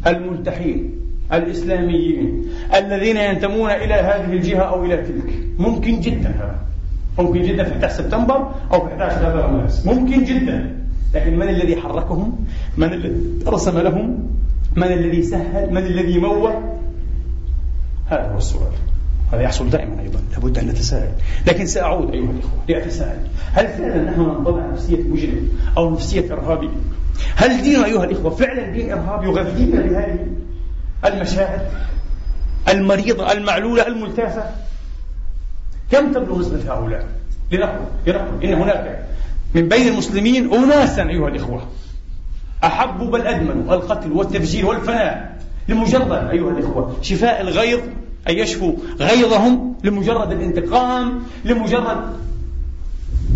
الملتحين 0.07 1.00
الإسلاميين 1.33 2.45
الذين 2.75 3.17
ينتمون 3.17 3.71
إلى 3.71 3.95
هذه 3.95 4.33
الجهة 4.33 4.63
أو 4.63 4.85
إلى 4.85 4.97
تلك. 4.97 5.33
ممكن 5.59 6.01
جدا 6.01 6.29
هذا. 6.29 6.61
ممكن 7.19 7.43
جدا 7.43 7.65
في 7.65 7.73
11 7.73 7.95
سبتمبر 7.95 8.55
أو 8.73 8.87
في 8.87 8.95
11 8.95 9.53
مارس 9.53 9.87
ممكن 9.87 10.25
جدا. 10.25 10.77
لكن 11.15 11.37
من 11.37 11.49
الذي 11.49 11.77
حركهم؟ 11.77 12.47
من 12.77 12.93
الذي 12.93 13.45
رسم 13.47 13.79
لهم؟ 13.79 14.29
من 14.77 14.87
الذي 14.87 15.23
سهل؟ 15.23 15.71
من 15.71 15.87
الذي 15.87 16.19
مول 16.19 16.53
هذا 18.07 18.33
هو 18.33 18.39
السؤال. 18.39 18.73
هذا 19.33 19.43
يحصل 19.43 19.71
دائما 19.71 20.01
أيضا. 20.01 20.19
لابد 20.33 20.59
أن 20.59 20.67
نتساءل. 20.67 21.13
لكن 21.47 21.67
سأعود 21.67 22.11
أيها 22.11 22.31
الإخوة 22.31 22.61
لأتساءل. 22.69 23.19
هل 23.53 23.69
فعلا 23.69 24.11
نحن 24.11 24.21
ننطبع 24.21 24.67
نفسية 24.67 25.03
مجرم 25.03 25.49
أو 25.77 25.91
نفسية 25.91 26.33
إرهابي؟ 26.33 26.69
هل 27.37 27.63
دين 27.63 27.85
أيها 27.85 28.05
الإخوة 28.05 28.31
فعلا 28.31 28.71
دين 28.71 28.93
إرهابي 28.93 29.27
يغذينا 29.27 29.83
بهذه؟ 29.83 30.27
المشاعر 31.05 31.61
المريضة 32.69 33.33
المعلولة 33.33 33.87
الملتافه 33.87 34.45
كم 35.91 36.13
تبلغ 36.13 36.41
نسبه 36.41 36.75
هؤلاء؟ 36.75 37.07
لنقل 37.53 37.85
لنقل. 38.07 38.45
إن 38.45 38.55
هناك 38.55 39.05
من 39.55 39.69
بين 39.69 39.89
المسلمين 39.89 40.55
اناسا 40.55 41.03
أيها 41.03 41.29
الإخوة 41.29 41.63
احبوا 42.65 43.07
بل 43.11 43.27
ادمنوا 43.27 43.75
القتل 43.75 44.13
والتفجير 44.13 44.67
والفناء 44.67 45.39
لمجرد 45.69 46.13
أيها 46.13 46.51
الإخوة 46.51 46.97
شفاء 47.03 47.41
الغيظ 47.41 47.81
أن 48.29 48.35
يشفوا 48.35 48.73
غيظهم 49.01 49.77
لمجرد 49.85 50.33
الانتقام 50.33 51.23
لمجرد 51.45 51.99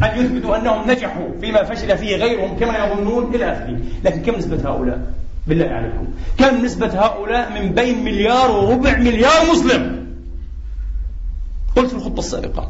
أن 0.03 0.19
يثبتوا 0.19 0.57
أنهم 0.57 0.91
نجحوا 0.91 1.29
فيما 1.41 1.65
فشل 1.65 1.99
فيه 1.99 2.17
غيرهم 2.17 2.59
كما 2.59 2.87
يظنون 2.87 3.35
إلى 3.35 3.53
آخره. 3.53 3.79
لكن 4.05 4.23
كم 4.23 4.39
نسبة 4.39 4.71
هؤلاء؟ 4.71 5.13
بالله 5.47 5.67
عليكم. 5.67 6.07
كم 6.39 6.65
نسبة 6.65 6.87
هؤلاء 6.87 7.63
من 7.63 7.73
بين 7.73 8.05
مليار 8.05 8.51
وربع 8.51 8.99
مليار 8.99 9.51
مسلم. 9.53 10.05
قلت 11.77 11.91
في 11.91 11.97
الخطة 11.97 12.19
السابقة 12.19 12.67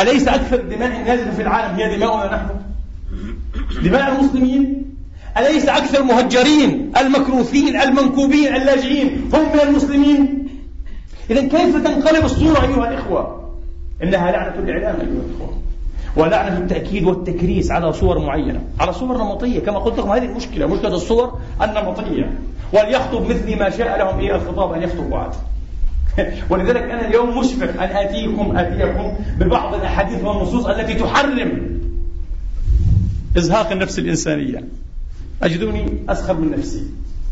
أليس 0.00 0.28
أكثر 0.28 0.60
الدماء 0.60 1.04
نازلة 1.04 1.30
في 1.30 1.42
العالم 1.42 1.76
هي 1.76 1.96
دماؤنا 1.96 2.36
نحن؟ 2.36 2.48
دماء 3.82 4.12
المسلمين؟ 4.12 4.84
أليس 5.38 5.68
أكثر 5.68 6.00
المهجرين 6.00 6.92
المكروثين 6.96 7.80
المنكوبين 7.80 8.54
اللاجئين 8.56 9.30
هم 9.34 9.52
من 9.52 9.60
المسلمين؟ 9.60 10.48
إذا 11.30 11.40
كيف 11.40 11.76
تنقلب 11.76 12.24
الصورة 12.24 12.64
أيها 12.64 12.88
الإخوة؟ 12.90 13.50
إنها 14.02 14.32
لعنة 14.32 14.58
الإعلام 14.58 15.00
أيها 15.00 15.22
الإخوة. 15.24 15.58
ولعنة 16.18 16.58
التأكيد 16.58 17.04
والتكريس 17.04 17.70
على 17.70 17.92
صور 17.92 18.18
معينة 18.18 18.60
على 18.80 18.92
صور 18.92 19.18
نمطية 19.18 19.60
كما 19.60 19.78
قلت 19.78 19.98
لكم 19.98 20.10
هذه 20.10 20.24
المشكلة 20.24 20.66
مشكلة 20.66 20.94
الصور 20.94 21.38
النمطية. 21.62 22.38
وليخطب 22.72 23.22
مثلي 23.22 23.54
ما 23.54 23.70
شاء 23.70 23.98
لهم 23.98 24.18
إيه 24.18 24.36
الخطاب؟ 24.36 24.72
أن 24.72 24.82
يخطبوا 24.82 25.18
عاد 25.18 25.32
ولذلك 26.50 26.82
أنا 26.82 27.08
اليوم 27.08 27.38
مشفق 27.38 27.82
أن 27.82 27.96
آتيكم 27.96 28.56
آتيكم 28.56 29.12
ببعض 29.38 29.74
الأحاديث 29.74 30.24
والنصوص 30.24 30.66
التي 30.66 30.94
تحرم 30.94 31.80
إزهاق 33.36 33.70
النفس 33.70 33.98
الإنسانية. 33.98 34.64
أجدوني 35.42 36.04
أسخر 36.08 36.34
من 36.34 36.50
نفسي. 36.58 36.82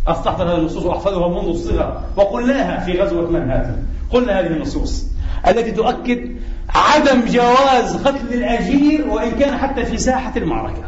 أستحضر 0.07 0.45
هذه 0.45 0.59
النصوص 0.59 0.85
وأحفظها 0.85 1.29
منذ 1.29 1.49
الصغر. 1.49 2.03
وقلناها 2.17 2.85
في 2.85 3.03
غزوة 3.03 3.31
منهاتن 3.31 3.77
قلنا 4.11 4.41
هذه 4.41 4.47
النصوص 4.47 5.07
التي 5.49 5.71
تؤكد 5.71 6.37
عدم 6.75 7.21
جواز 7.27 7.97
قتل 8.05 8.35
الأجير 8.35 9.09
وإن 9.09 9.31
كان 9.31 9.59
حتى 9.59 9.85
في 9.85 9.99
ساحة 9.99 10.33
المعركة. 10.37 10.83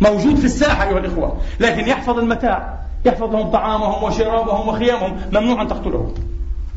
موجود 0.00 0.36
في 0.36 0.44
الساحة 0.44 0.88
أيها 0.88 0.98
الإخوة 0.98 1.36
لكن 1.60 1.88
يحفظ 1.88 2.18
المتاع 2.18 2.78
يحفظ 3.04 3.32
لهم 3.32 3.50
طعامهم 3.50 4.02
وشرابهم 4.02 4.68
وخيامهم 4.68 5.16
ممنوع 5.32 5.62
أن 5.62 5.68
تقتلهم. 5.68 6.14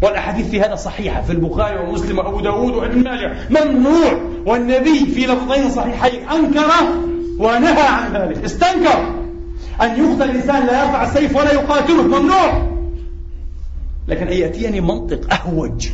والأحاديث 0.01 0.49
في 0.49 0.61
هذا 0.61 0.75
صحيحة 0.75 1.21
في 1.21 1.31
البخاري 1.31 1.79
ومسلم 1.79 2.17
وأبو 2.17 2.39
داود 2.39 2.73
وابن 2.73 3.03
ماجه. 3.03 3.35
ممنوع 3.49 4.13
والنبي 4.45 5.05
في 5.05 5.25
لفظين 5.25 5.69
صحيحين 5.69 6.29
أنكر 6.29 6.71
ونهى 7.39 7.87
عن 7.87 8.13
ذلك. 8.13 8.43
استنكر. 8.43 9.13
أن 9.81 9.89
يقتل 9.89 10.29
الإنسان 10.29 10.65
لا 10.67 10.83
يرفع 10.83 11.03
السيف 11.03 11.35
ولا 11.35 11.53
يقاتله 11.53 12.03
ممنوع. 12.03 12.73
لكن 14.07 14.27
أن 14.27 14.33
يأتيني 14.33 14.81
منطق 14.81 15.33
أهوج. 15.33 15.87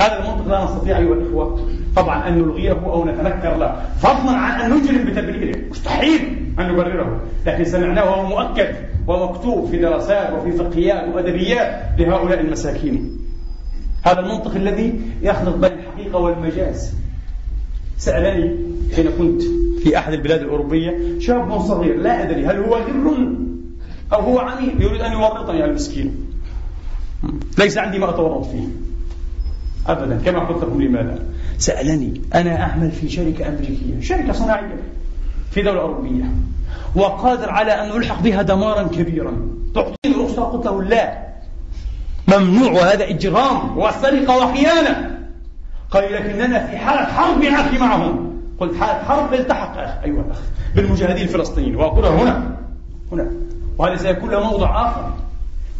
هذا 0.00 0.18
المنطق 0.18 0.48
لا 0.48 0.64
نستطيع 0.64 0.98
أيها 0.98 1.14
الإخوة 1.14 1.68
طبعا 1.96 2.28
أن 2.28 2.38
نلغيه 2.38 2.72
أو 2.72 3.04
نتنكر 3.04 3.56
له 3.56 3.82
فضلا 3.98 4.30
عن 4.30 4.60
أن 4.60 4.78
نجرم 4.78 5.04
بتبريره. 5.04 5.58
مستحيل 5.70 6.20
أن 6.58 6.72
نبرره 6.72 7.20
لكن 7.46 7.64
سمعناه 7.64 8.04
وهو 8.04 8.26
مؤكد 8.26 8.74
ومكتوب 9.06 9.70
في 9.70 9.76
دراسات 9.76 10.32
وفي 10.32 10.52
فقهيات 10.52 11.14
وأدبيات 11.14 11.98
لهؤلاء 11.98 12.40
المساكين. 12.40 13.18
هذا 14.02 14.20
المنطق 14.20 14.54
الذي 14.54 15.00
يخلط 15.22 15.56
بين 15.56 15.72
الحقيقة 15.72 16.18
والمجاز. 16.18 16.94
سألني 17.98 18.56
حين 18.96 19.10
كنت 19.18 19.42
في 19.82 19.98
أحد 19.98 20.12
البلاد 20.12 20.40
الأوروبية 20.40 21.18
شاب 21.18 21.60
صغير 21.60 21.96
لا 21.96 22.22
أدري 22.22 22.46
هل 22.46 22.56
هو 22.56 22.74
غر 22.74 23.28
أو 24.12 24.20
هو 24.20 24.38
عميل 24.38 24.82
يريد 24.82 25.00
أن 25.00 25.12
يورطني 25.12 25.64
المسكين. 25.64 26.14
ليس 27.58 27.78
عندي 27.78 27.98
ما 27.98 28.10
أتورط 28.10 28.46
فيه. 28.46 28.89
أبدا. 29.92 30.20
كما 30.24 30.38
قلت 30.38 30.64
لكم 30.64 30.82
لماذا؟ 30.82 31.18
سألني. 31.58 32.20
أنا 32.34 32.62
أعمل 32.62 32.90
في 32.90 33.08
شركة 33.08 33.48
أمريكية. 33.48 34.00
شركة 34.00 34.32
صناعية 34.32 34.82
في 35.50 35.62
دولة 35.62 35.80
أوروبية. 35.80 36.24
وقادر 36.96 37.50
على 37.50 37.72
أن 37.72 37.96
يلحق 37.96 38.22
بها 38.22 38.42
دمارا 38.42 38.82
كبيرا. 38.82 39.32
تعطيني 39.74 40.24
رخصة 40.24 40.42
قلت 40.42 40.66
له 40.66 40.82
لا. 40.82 41.18
ممنوع 42.28 42.72
وهذا 42.72 43.08
إجرام. 43.08 43.78
وسرقة 43.78 44.36
وخيانة. 44.36 45.18
قال 45.90 46.12
لكننا 46.12 46.66
في 46.66 46.76
حالة 46.76 47.04
حرب 47.04 47.42
يا 47.42 47.60
أخي 47.60 47.78
معهم. 47.78 48.40
قلت 48.60 48.76
حالة 48.76 49.04
حرب 49.04 49.34
التحق 49.34 49.78
أخي. 49.78 50.04
أيها 50.04 50.20
الأخ 50.20 50.40
بالمجاهدين 50.76 51.22
الفلسطينيين. 51.22 51.76
وأقولها 51.76 52.10
هنا. 52.10 52.56
هنا. 53.12 53.30
وهذا 53.78 53.96
سيكون 53.96 54.30
له 54.30 54.50
موضع 54.50 54.90
آخر. 54.90 55.12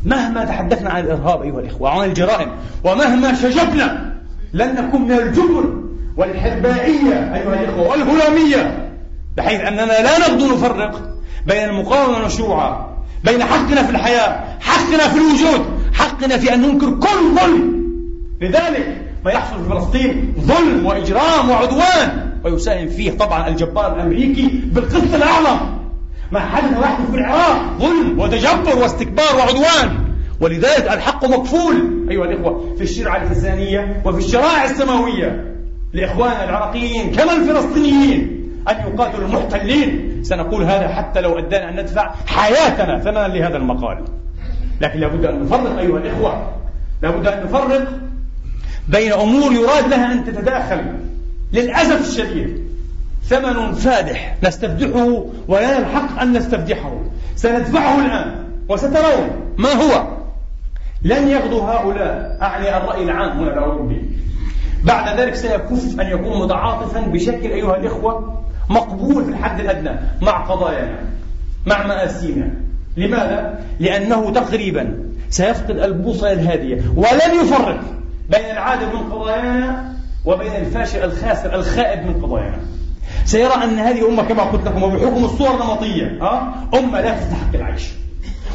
مهما 0.05 0.45
تحدثنا 0.45 0.91
عن 0.91 1.05
الإرهاب 1.05 1.43
أيها 1.43 1.61
الإخوة 1.61 1.83
وعن 1.83 2.09
الجرائم 2.09 2.49
ومهما 2.85 3.35
شجبنا 3.35 4.13
لن 4.53 4.75
نكون 4.75 5.03
من 5.03 5.13
الجبن 5.13 5.85
والحربائية 6.17 7.35
أيها 7.35 7.61
الإخوة 7.61 7.89
والهلامية 7.89 8.91
بحيث 9.37 9.61
أننا 9.61 9.85
لا 9.85 10.19
نغدو 10.19 10.55
نفرق 10.55 11.17
بين 11.47 11.65
المقاومة 11.65 12.21
المشروعة 12.21 12.97
بين 13.25 13.45
حقنا 13.45 13.83
في 13.83 13.91
الحياة 13.91 14.45
حقنا 14.61 15.09
في 15.09 15.17
الوجود 15.17 15.67
حقنا 15.93 16.39
في 16.39 16.55
أن 16.55 16.63
ننكر 16.63 16.91
كل 16.91 17.35
ظلم 17.41 17.81
لذلك 18.41 19.03
ما 19.25 19.31
يحصل 19.31 19.65
في 19.65 19.71
فلسطين 19.71 20.35
ظلم 20.41 20.87
وإجرام 20.87 21.51
وعدوان 21.51 22.31
ويساهم 22.45 22.89
فيه 22.89 23.11
طبعا 23.11 23.49
الجبار 23.49 23.95
الأمريكي 23.97 24.61
بالقسط 24.65 25.15
الأعظم. 25.15 25.80
ما 26.33 26.40
حدث 26.40 26.79
واحد 26.79 27.05
في 27.11 27.16
العراق. 27.19 27.79
ظلم 27.79 28.21
وتجبر 28.21 28.79
واستكبار 28.83 29.37
وعدوان. 29.37 29.99
ولذلك 30.40 30.93
الحق 30.93 31.25
مكفول. 31.25 32.07
أيها 32.11 32.25
الإخوة 32.25 32.75
في 32.77 32.83
الشرعة 32.83 33.16
الإنسانية 33.16 34.03
وفي 34.05 34.19
الشرائع 34.19 34.64
السماوية 34.64 35.55
لإخواننا 35.93 36.45
العراقيين 36.45 37.12
كما 37.14 37.33
الفلسطينيين 37.33 38.51
أن 38.69 38.75
يقاتلوا 38.77 39.29
المحتلين. 39.29 40.21
سنقول 40.23 40.62
هذا 40.62 40.88
حتى 40.88 41.21
لو 41.21 41.38
أدانا 41.38 41.69
أن 41.69 41.81
ندفع 41.81 42.14
حياتنا 42.27 42.99
ثمنا 42.99 43.29
لهذا 43.29 43.57
المقال. 43.57 44.05
لكن 44.81 45.01
لابد 45.01 45.25
أن 45.25 45.43
نفرق 45.43 45.79
أيها 45.79 45.99
الإخوة. 45.99 46.53
لابد 47.03 47.27
أن 47.27 47.45
نفرق 47.45 47.88
بين 48.88 49.12
أمور 49.12 49.53
يراد 49.53 49.88
لها 49.88 50.12
أن 50.12 50.25
تتداخل 50.25 50.81
للأسف 51.53 52.09
الشديد. 52.09 52.69
ثمن 53.24 53.72
فادح 53.72 54.37
نستفدحه 54.42 55.24
ولنا 55.48 55.78
الحق 55.78 56.20
أن 56.20 56.33
نستفدحه. 56.33 57.00
سندفعه 57.37 58.06
الآن 58.06 58.44
وسترون 58.68 59.30
ما 59.59 59.72
هو؟ 59.72 60.06
لن 61.02 61.28
يغدو 61.28 61.61
هؤلاء. 61.61 62.38
أعني 62.42 62.76
الرأي 62.76 63.02
العام 63.02 63.38
هنا 63.38 63.52
الأوروبي 63.52 64.11
بعد 64.85 65.20
ذلك 65.20 65.35
سيكف 65.35 66.00
أن 66.00 66.06
يكون 66.06 66.44
متعاطفا 66.44 67.00
بشكل 67.00 67.50
أيها 67.50 67.76
الإخوة 67.76 68.42
مقبول 68.70 69.24
في 69.24 69.30
الحد 69.30 69.61
الأدنى 69.61 69.90
مع 70.22 70.46
قضايانا 70.46 70.98
مع 71.66 71.87
مآسينا. 71.87 72.50
لماذا؟ 72.96 73.61
لأنه 73.80 74.33
تقريبا 74.33 74.98
سيفقد 75.30 75.78
البوصلة 75.78 76.33
الهادية 76.33 76.83
ولن 76.96 77.44
يفرق 77.44 77.80
بين 78.30 78.50
العادل 78.50 78.87
من 78.87 79.12
قضايانا 79.12 79.92
وبين 80.24 80.52
الفاشل 80.56 81.04
الخاسر 81.04 81.54
الخائب 81.54 82.06
من 82.06 82.22
قضايانا. 82.22 82.59
سيرى 83.24 83.54
أن 83.64 83.78
هذه 83.78 84.09
أمة 84.09 84.22
كما 84.22 84.42
قلت 84.42 84.66
لكم 84.66 84.83
وبحكم 84.83 85.24
الصور 85.24 85.54
النمطية 85.54 86.18
أمة 86.74 87.00
لا 87.00 87.18
تستحق 87.18 87.54
العيش. 87.54 87.88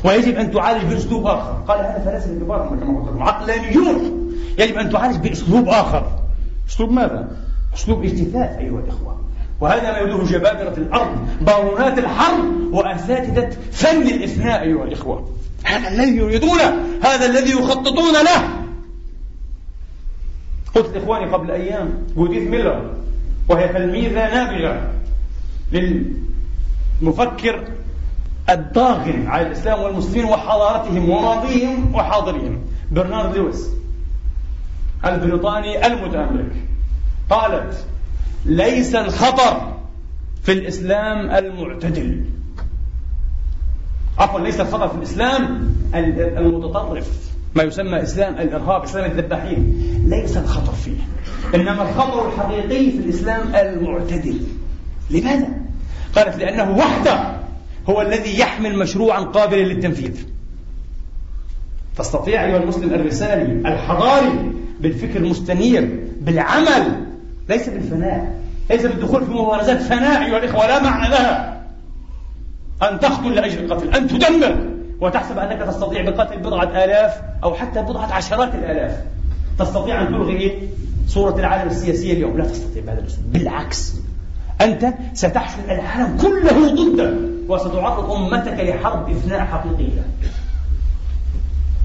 ويجب 0.03 0.35
أن 0.37 0.51
تعالج 0.51 0.93
بأسلوب 0.93 1.27
آخر. 1.27 1.63
قال 1.67 1.79
هذا 1.79 2.01
فلاسفة 2.05 2.39
كبار 2.39 2.67
كما 2.69 2.99
قلت 2.99 3.09
لكم. 3.09 3.23
عقلانيون. 3.23 4.31
يجب 4.59 4.77
أن 4.77 4.89
تعالج 4.89 5.27
بأسلوب 5.27 5.67
آخر. 5.67 6.11
أسلوب 6.69 6.91
ماذا؟ 6.91 7.27
أسلوب 7.75 8.03
اجتثاث 8.03 8.57
أيها 8.57 8.79
الإخوة. 8.79 9.21
وهذا 9.61 9.91
ما 9.91 9.97
يدور 9.97 10.23
جبابرة 10.23 10.73
الأرض 10.77 11.27
بارونات 11.41 11.99
الحرب 11.99 12.73
وأساتذة 12.73 13.49
فن 13.71 14.01
الإفناء 14.01 14.61
أيها 14.61 14.83
الإخوة. 14.83 15.29
هذا 15.63 15.87
الذي 15.87 16.17
يريدونه 16.17 16.83
هذا 17.01 17.25
الذي 17.25 17.51
يخططون 17.51 18.13
له. 18.13 18.49
قلت 20.75 20.97
لإخواني 20.97 21.31
قبل 21.31 21.51
أيام 21.51 21.89
جوديث 22.15 22.49
ميلر. 22.49 22.91
وهي 23.49 23.67
تلميذة 23.67 24.13
نابغة 24.13 24.91
للمفكر 27.01 27.67
الضاغن 28.49 29.27
على 29.27 29.47
الإسلام 29.47 29.81
والمسلمين 29.81 30.25
وحضارتهم 30.25 31.09
وماضيهم 31.09 31.95
وحاضرهم. 31.95 32.61
برنارد 32.91 33.35
لويس 33.35 33.69
البريطاني 35.05 35.87
المتأمرك 35.87 36.51
قالت 37.29 37.85
ليس 38.45 38.95
الخطر 38.95 39.73
في 40.43 40.51
الإسلام 40.51 41.31
المعتدل. 41.31 42.25
عفوا 44.17 44.39
ليس 44.39 44.59
الخطر 44.59 44.87
في 44.87 44.95
الإسلام 44.95 45.69
المتطرف. 45.95 47.34
ما 47.55 47.63
يسمى 47.63 48.03
إسلام 48.03 48.33
الإرهاب 48.33 48.83
إسلام 48.83 49.11
الذباحين. 49.11 49.83
ليس 50.09 50.37
الخطر 50.37 50.73
فيه. 50.73 50.97
إنما 51.55 51.89
الخطر 51.89 52.27
الحقيقي 52.27 52.91
في 52.91 52.97
الإسلام 52.97 53.55
المعتدل. 53.55 54.39
لماذا؟ 55.11 55.47
قالت 56.15 56.37
لأنه 56.37 56.77
وحده 56.77 57.35
هو 57.89 58.01
الذي 58.01 58.39
يحمل 58.39 58.77
مشروعا 58.77 59.19
قابلا 59.21 59.61
للتنفيذ. 59.61 60.25
تستطيع 61.97 62.45
أيها 62.45 62.57
المسلم 62.57 62.93
الرسالي 62.93 63.73
الحضاري 63.73 64.51
بالفكر 64.79 65.19
المستنير 65.19 65.99
بالعمل. 66.21 67.05
ليس 67.49 67.69
بالفناء. 67.69 68.41
ليس 68.69 68.85
بالدخول 68.85 69.25
في 69.25 69.31
مبارزات 69.31 69.81
فناء 69.81 70.25
أيها 70.25 70.37
الإخوة 70.37 70.67
لا 70.67 70.83
معنى 70.83 71.09
لها. 71.09 71.65
أن 72.83 72.99
تقتل 72.99 73.35
لأجل 73.35 73.65
القتل 73.65 73.95
أن 73.95 74.07
تدمر. 74.07 74.74
وتحسب 75.01 75.37
أنك 75.37 75.67
تستطيع 75.67 76.09
بقتل 76.09 76.39
بضعة 76.39 76.83
آلاف 76.83 77.21
أو 77.43 77.53
حتى 77.53 77.81
بضعة 77.81 78.13
عشرات 78.13 78.55
الآلاف. 78.55 79.01
تستطيع 79.59 80.01
أن 80.01 80.07
تلغي 80.07 80.37
إيه؟ 80.37 80.67
صورة 81.07 81.35
العالم 81.39 81.71
السياسية 81.71 82.13
اليوم. 82.13 82.37
لا 82.37 82.45
تستطيع 82.45 82.83
بهذا 82.83 82.99
الأسلوب. 82.99 83.31
بالعكس. 83.31 83.95
أنت 84.61 84.85
ستحشد 85.13 85.69
العالم 85.69 86.17
كله 86.17 86.75
ضدك 86.75 87.13
وستعرض 87.49 88.11
أمتك 88.11 88.59
لحرب 88.59 89.09
إفناء 89.09 89.39
حقيقية. 89.39 90.05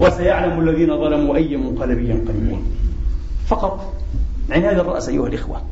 وسيعلم 0.00 0.60
الذين 0.60 0.98
ظلموا 0.98 1.36
أي 1.36 1.56
منقلب 1.56 1.98
ينقلبون. 1.98 2.72
فقط 3.46 3.94
عناد 4.50 4.78
الرأس 4.78 5.08
أيها 5.08 5.26
الإخوة. 5.26 5.62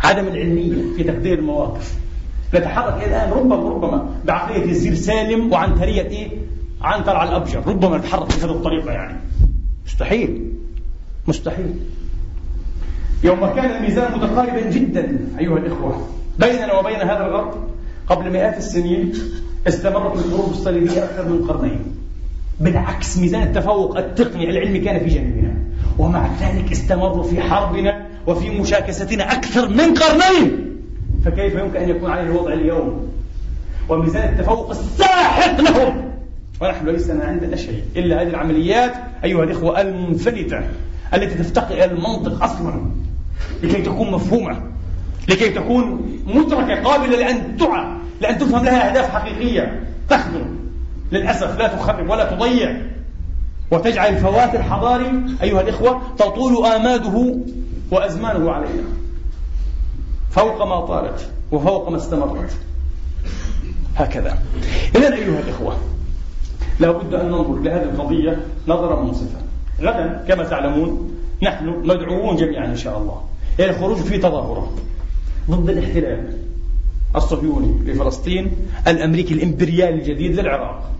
عدم 0.00 0.26
العلمية 0.26 0.96
في 0.96 1.04
تقدير 1.04 1.38
المواقف. 1.38 1.94
نتحرك 2.54 3.04
الآن 3.04 3.30
ربما 3.30 3.56
ربما 3.56 4.08
بعقلية 4.24 4.64
الزير 4.64 4.94
سالم 4.94 5.52
وعنترية 5.52 6.02
إيه؟ 6.02 6.30
عنتر 6.82 7.16
على 7.16 7.30
الأبجر 7.30 7.66
ربما 7.66 7.98
نتحرك 7.98 8.28
بهذه 8.28 8.50
الطريقة 8.50 8.90
يعني. 8.92 9.16
مستحيل. 9.86 10.52
مستحيل. 11.28 11.74
يوم 13.24 13.46
كان 13.46 13.70
الميزان 13.70 14.12
متقاربا 14.12 14.70
جدا 14.70 15.18
أيها 15.38 15.58
الإخوة 15.58 16.06
بيننا 16.38 16.78
وبين 16.78 17.00
هذا 17.00 17.26
الغرب 17.26 17.54
قبل 18.06 18.32
مئات 18.32 18.58
السنين 18.58 19.12
استمرت 19.68 20.26
الحروب 20.26 20.50
الصليبية 20.50 21.04
أكثر 21.04 21.28
من 21.28 21.44
قرنين. 21.48 21.80
بالعكس 22.60 23.18
ميزان 23.18 23.42
التفوق 23.42 23.98
التقني 23.98 24.50
العلمي 24.50 24.78
كان 24.78 24.98
في 24.98 25.14
جانبنا. 25.14 25.54
ومع 25.98 26.28
ذلك 26.40 26.72
استمروا 26.72 27.22
في 27.22 27.40
حربنا 27.40 28.06
وفي 28.26 28.60
مشاكستنا 28.60 29.32
أكثر 29.32 29.68
من 29.68 29.94
قرنين. 29.94 30.76
فكيف 31.24 31.54
يمكن 31.54 31.76
أن 31.76 31.88
يكون 31.88 32.10
عليه 32.10 32.22
الوضع 32.22 32.52
اليوم؟ 32.52 33.08
وميزان 33.88 34.32
التفوق 34.32 34.70
الساحق 34.70 35.60
لهم. 35.60 36.09
ونحن 36.60 36.88
ليس 36.88 37.10
عندنا 37.10 37.56
شيء 37.56 37.82
إلا 37.96 38.22
هذه 38.22 38.28
العمليات 38.28 38.92
أيها 39.24 39.44
الإخوة 39.44 39.80
المنفلتة 39.80 40.60
التي 41.14 41.34
تفتقر 41.34 41.74
إلى 41.74 41.84
المنطق 41.84 42.44
أصلا 42.44 42.90
لكي 43.62 43.82
تكون 43.82 44.10
مفهومة 44.10 44.62
لكي 45.28 45.48
تكون 45.48 46.18
مدركة 46.26 46.82
قابلة 46.82 47.16
لأن 47.16 47.56
تعى 47.56 47.86
لأن 48.20 48.38
تفهم 48.38 48.64
لها 48.64 48.90
أهداف 48.90 49.10
حقيقية. 49.10 49.82
تخدم. 50.08 50.56
للأسف 51.12 51.58
لا 51.58 51.68
تخرب 51.68 52.10
ولا 52.10 52.34
تضيع. 52.34 52.82
وتجعل 53.70 54.14
الفوات 54.14 54.54
الحضاري 54.54 55.22
أيها 55.42 55.60
الإخوة 55.60 56.02
تطول 56.18 56.66
آماده 56.66 57.36
وأزمانه 57.90 58.50
علينا 58.50 58.84
فوق 60.30 60.66
ما 60.66 60.86
طالت 60.86 61.30
وفوق 61.52 61.88
ما 61.88 61.96
استمرت. 61.96 62.50
هكذا. 63.96 64.38
إذا 64.96 65.14
أيها 65.14 65.40
الإخوة 65.40 65.76
لا 66.80 66.90
بد 66.90 67.14
أن 67.14 67.26
ننظر 67.26 67.58
لهذه 67.58 67.82
القضية 67.82 68.36
نظرة 68.68 69.02
منصفة. 69.02 69.38
غدا 69.80 70.24
كما 70.28 70.44
تعلمون 70.44 71.10
نحن 71.42 71.68
مدعوون 71.84 72.36
جميعا 72.36 72.66
إن 72.66 72.76
شاء 72.76 72.98
الله 72.98 73.22
إلى 73.58 73.70
الخروج 73.70 73.96
في 73.96 74.18
تظاهرة 74.18 74.72
ضد 75.50 75.70
الاحتلال 75.70 76.36
الصهيوني 77.16 77.92
لفلسطين 77.92 78.52
الأمريكي 78.88 79.34
الإمبريالي 79.34 79.94
الجديد 79.94 80.40
للعراق. 80.40 80.90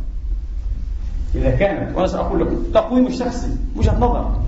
إذا 1.35 1.51
كانت 1.51 1.97
وأنا 1.97 2.07
سأقول 2.07 2.41
لكم 2.41 2.63
تقويم 2.75 3.07
الشخصي 3.07 3.57
وجهة 3.77 3.99
نظر. 3.99 4.41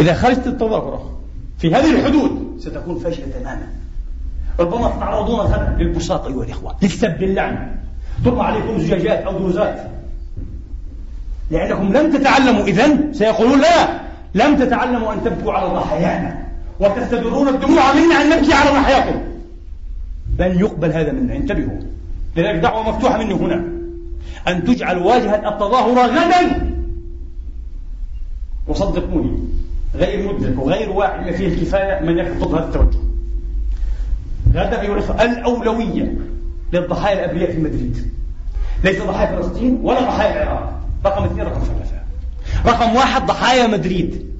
إذا 0.00 0.14
خرجت 0.14 0.46
التظاهرة 0.46 1.10
في 1.58 1.74
هذه 1.74 1.90
الحدود 2.00 2.56
ستكون 2.58 2.98
فاشلة 2.98 3.26
تماما. 3.26 3.68
ربما 4.60 4.88
تتعرضون 4.88 5.40
غدا 5.40 5.76
للبساط 5.78 6.26
أيها 6.26 6.44
الإخوة 6.44 6.74
للسب 6.82 7.22
اللعن 7.22 7.76
ترمى 8.24 8.40
عليكم 8.42 8.78
زجاجات 8.78 9.18
أو 9.18 9.38
دوزات 9.38 9.93
لأنكم 11.50 11.92
لم 11.92 12.12
تتعلموا 12.12 12.64
إذن 12.64 13.12
سيقولون 13.12 13.60
لا 13.60 14.00
لم 14.34 14.56
تتعلموا 14.56 15.12
أن 15.12 15.24
تبكوا 15.24 15.52
على 15.52 15.66
ضحايانا 15.66 16.46
وتستدرون 16.80 17.48
الدموع 17.48 17.92
منا 17.92 18.22
أن 18.22 18.30
نبكي 18.30 18.52
على 18.52 18.70
ضحاياكم 18.70 19.20
لن 20.38 20.58
يقبل 20.58 20.92
هذا 20.92 21.12
منا 21.12 21.36
انتبهوا 21.36 21.80
لذلك 22.36 22.60
دعوة 22.60 22.88
مفتوحة 22.88 23.18
مني 23.18 23.34
هنا 23.34 23.64
أن 24.48 24.64
تجعل 24.64 24.98
واجهة 24.98 25.48
التظاهر 25.48 26.10
غدا. 26.10 26.70
وصدقوني 28.66 29.38
غير 29.94 30.32
مدرك 30.32 30.58
وغير 30.58 30.90
واعي 30.90 31.32
فيه 31.32 31.48
الكفاية 31.48 32.00
من 32.00 32.18
يخطب 32.18 32.54
هذا 32.54 32.64
التوجه. 32.64 32.98
غدا 34.54 34.80
أيها 34.80 34.94
الأخوة 34.94 35.22
الأولوية 35.22 36.14
للضحايا 36.72 37.24
الأبرياء 37.24 37.52
في 37.52 37.58
مدريد. 37.58 38.12
ليس 38.84 39.02
ضحايا 39.02 39.36
فلسطين 39.36 39.80
ولا 39.82 40.00
ضحايا 40.00 40.42
العراق. 40.42 40.83
رقم 41.06 41.24
اثنين 41.24 41.46
رقم 41.46 41.60
ثلاثة 41.60 41.94
رقم 42.66 42.96
واحد 42.96 43.26
ضحايا 43.26 43.66
مدريد. 43.66 44.34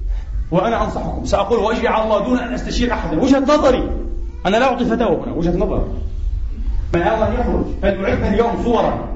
وأنا 0.50 0.84
أنصحكم 0.84 1.24
سأقول 1.24 1.58
وأجري 1.58 1.88
على 1.88 2.04
الله 2.04 2.24
دون 2.24 2.38
أن 2.38 2.54
أستشير 2.54 2.92
أحدا. 2.92 3.20
وجهة 3.22 3.38
نظري 3.38 3.90
أنا 4.46 4.56
لا 4.56 4.64
أعطي 4.64 4.84
فتاوى 4.84 5.16
هنا 5.16 5.32
وجهة 5.32 5.56
نظر 5.56 5.88
من 6.94 7.02
الله 7.02 7.34
يخرج. 7.40 7.64
فليعد 7.82 8.22
اليوم 8.22 8.62
صورا؟ 8.64 9.08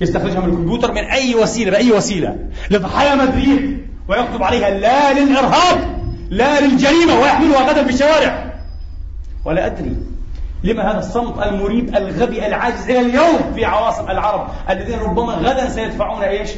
يستخرجها 0.00 0.40
من 0.40 0.48
الكمبيوتر 0.48 0.92
من 0.92 1.04
أي 1.04 1.34
وسيلة 1.34 1.70
بأي 1.70 1.92
وسيلة؟ 1.92 2.38
لضحايا 2.70 3.14
مدريد 3.14 3.86
ويكتب 4.08 4.42
عليها 4.42 4.70
لا 4.70 5.12
للإرهاب 5.12 6.04
لا 6.30 6.60
للجريمة 6.60 7.20
ويحملها 7.20 7.70
غدا 7.70 7.84
في 7.84 7.90
الشوارع. 7.90 8.52
ولا 9.44 9.66
أدري 9.66 9.96
لما 10.64 10.90
هذا 10.90 10.98
الصمت 10.98 11.42
المريب 11.42 11.96
الغبي 11.96 12.46
العاجز 12.46 12.90
إلى 12.90 13.00
اليوم 13.00 13.52
في 13.54 13.64
عواصم 13.64 14.10
العرب 14.10 14.48
الذين 14.70 14.98
ربما 14.98 15.32
غدا 15.32 15.68
سيدفعون 15.68 16.22
إيش؟ 16.22 16.50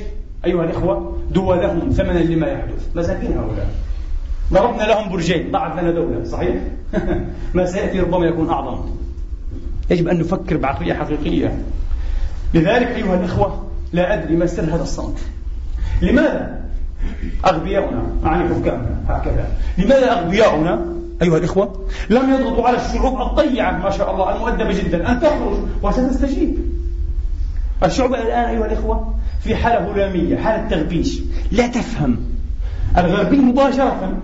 أيها 0.46 0.64
الإخوة 0.64 1.16
دولهم 1.30 1.90
ثمنا 1.90 2.18
لما 2.18 2.46
يحدث. 2.46 2.96
مساكين 2.96 3.32
هؤلاء. 3.32 3.68
ضربنا 4.52 4.82
لهم 4.82 5.12
برجين 5.12 5.50
ضاعت 5.50 5.80
لنا 5.80 5.90
دولة 5.90 6.24
صحيح؟ 6.24 6.54
ما 7.54 7.66
سيأتي 7.66 8.00
ربما 8.00 8.26
يكون 8.26 8.48
أعظم. 8.48 8.80
يجب 9.90 10.08
أن 10.08 10.18
نفكر 10.18 10.56
بعقلية 10.56 10.94
حقيقية. 10.94 11.58
لذلك 12.54 12.88
أيها 12.88 13.14
الإخوة 13.14 13.66
لا 13.92 14.14
أدري 14.14 14.36
ما 14.36 14.46
سر 14.46 14.62
هذا 14.62 14.82
الصمت. 14.82 15.18
لماذا 16.02 16.60
أغبياؤنا 17.46 18.02
أعني 18.24 18.54
حكامنا 18.54 19.00
هكذا؟ 19.08 19.48
لماذا 19.78 20.12
أغبياؤنا 20.12 20.96
أيها 21.22 21.38
الإخوة 21.38 21.86
لم 22.10 22.34
يضغطوا 22.34 22.68
على 22.68 22.76
الشعوب 22.76 23.20
الضيعة 23.20 23.78
ما 23.78 23.90
شاء 23.90 24.14
الله 24.14 24.36
المؤدبة 24.36 24.72
جدا 24.72 25.12
أن 25.12 25.20
تخرج 25.20 25.58
وستستجيب؟ 25.82 26.56
الشعوب 27.84 28.14
الآن 28.14 28.44
أيها 28.44 28.66
الإخوة 28.66 29.14
في 29.46 29.56
حالة 29.56 29.92
هلامية 29.92 30.36
حالة 30.36 30.68
تغبيش. 30.68 31.20
لا 31.52 31.66
تفهم. 31.66 32.18
الغربي 32.98 33.36
مباشرة. 33.36 34.22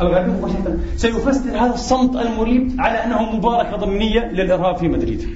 الغربي 0.00 0.30
مباشرة. 0.30 0.78
سيفسر 0.96 1.50
هذا 1.50 1.74
الصمت 1.74 2.16
المريب 2.16 2.76
على 2.78 3.04
أنه 3.04 3.22
مباركة 3.22 3.76
ضمنية 3.76 4.20
للإرهاب 4.20 4.76
في 4.76 4.88
مدريد. 4.88 5.28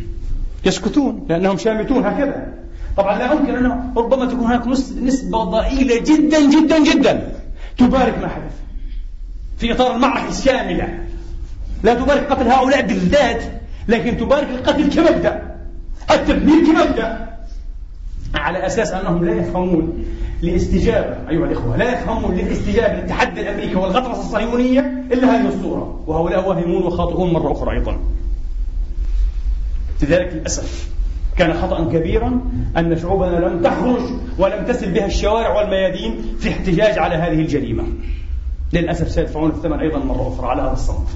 يسكتون 0.65 1.27
لأنهم 1.29 1.59
شامتون 1.59 2.07
هكذا. 2.07 2.53
طبعا 2.97 3.19
لا 3.19 3.33
أنكر 3.33 3.59
أنه 3.59 3.93
ربما 3.97 4.27
تكون 4.27 4.47
هناك 4.47 4.67
نسبة 5.03 5.45
ضئيلة 5.45 6.01
جدا 6.01 6.51
جدا 6.51 6.85
جدا. 6.85 7.33
تبارك 7.79 8.19
ما 8.19 8.29
حدث. 8.29 8.55
في 9.59 9.73
إطار 9.73 9.97
المعركة 9.97 10.29
الشاملة. 10.29 10.99
لا 11.83 11.95
تبارك 11.95 12.33
قتل 12.33 12.49
هؤلاء 12.49 12.87
بالذات 12.87 13.43
لكن 13.89 14.17
تبارك 14.17 14.49
القتل 14.51 14.93
كمبدأ. 14.95 15.57
التدمير 16.11 16.67
كمبدأ. 16.67 17.29
على 18.35 18.67
أساس 18.67 18.93
أنهم 18.93 19.25
لا 19.25 19.35
يفهمون 19.35 20.05
لاستجابة 20.43 21.31
أيها 21.31 21.45
الإخوة 21.45 21.77
لا 21.77 21.93
يفهمون 21.93 22.35
للاستجابة 22.35 23.01
للتحدي 23.01 23.41
الأمريكي 23.41 23.75
والغطرسة 23.75 24.21
الصهيونية 24.21 24.81
إلا 25.13 25.37
هذه 25.37 25.49
الصورة 25.49 26.05
وهؤلاء 26.07 26.49
واهمون 26.49 26.83
وخاطئون 26.83 27.33
مرة 27.33 27.53
أخرى 27.53 27.79
أيضا. 27.79 27.99
لذلك 30.03 30.33
للأسف 30.33 30.89
كان 31.37 31.55
خطأ 31.55 31.85
كبيرا 31.85 32.41
أن 32.77 32.99
شعوبنا 32.99 33.37
لم 33.37 33.63
تخرج 33.63 34.03
ولم 34.39 34.65
تسل 34.65 34.93
بها 34.93 35.07
الشوارع 35.07 35.59
والميادين 35.59 36.37
في 36.39 36.49
احتجاج 36.49 36.99
على 36.99 37.15
هذه 37.15 37.41
الجريمة. 37.41 37.85
للأسف 38.73 39.11
سيدفعون 39.11 39.51
الثمن 39.51 39.81
أيضا 39.81 39.99
مرة 39.99 40.35
أخرى 40.35 40.51
على 40.51 40.63
هذا 40.63 40.73
الصمت. 40.73 41.09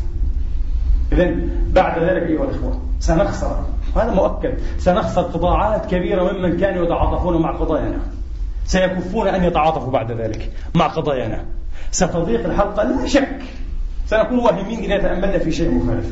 إذا 1.13 1.35
بعد 1.73 2.03
ذلك 2.03 2.23
أيها 2.23 2.45
الإخوة 2.45 2.81
سنخسر 3.01 3.65
هذا 3.97 4.15
مؤكد. 4.15 4.55
سنخسر 4.79 5.23
قطاعات 5.23 5.87
كبيرة 5.87 6.33
ممن 6.33 6.57
كانوا 6.57 6.85
يتعاطفون 6.85 7.43
مع 7.43 7.57
قضايانا. 7.57 8.01
سيكفون 8.67 9.29
أن 9.29 9.45
يتعاطفوا 9.45 9.93
بعد 9.93 10.13
ذلك 10.13 10.53
مع 10.75 10.87
قضايانا. 10.87 11.45
ستضيق 11.91 12.45
الحلقة 12.45 12.83
لا 12.83 13.07
شك. 13.07 13.39
سنكون 14.07 14.39
واهمين 14.39 14.79
إذا 14.79 14.99
تأملنا 14.99 15.39
في 15.39 15.53
شيء 15.53 15.71
مخالف 15.71 16.07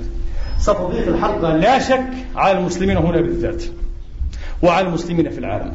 ستضيق 0.59 1.09
الحلقة 1.09 1.57
لا 1.57 1.79
شك 1.79 2.11
على 2.37 2.59
المسلمين 2.59 2.97
هنا 2.97 3.21
بالذات 3.21 3.65
وعلى 4.63 4.87
المسلمين 4.87 5.31
في 5.31 5.39
العالم. 5.39 5.73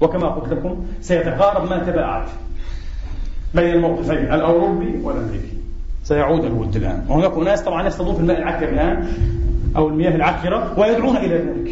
وكما 0.00 0.28
قلت 0.28 0.52
لكم 0.52 0.86
سيتقارب 1.00 1.70
ما 1.70 1.78
تباعد 1.78 2.28
بين 3.54 3.74
الموقفين 3.74 4.32
الأوروبي 4.32 5.00
والأمريكي. 5.02 5.56
سيعود 6.04 6.44
الود 6.44 6.76
الآن. 6.76 7.06
وهناك 7.08 7.32
أناس 7.32 7.62
طبعا 7.62 7.86
يصطادون 7.86 8.14
في 8.14 8.20
الماء 8.20 8.38
العكر 8.38 8.68
الآن. 8.68 9.08
أو 9.76 9.88
المياه 9.88 10.16
العكرة 10.16 10.78
ويدعون 10.78 11.16
إلى 11.16 11.36
ذلك. 11.38 11.70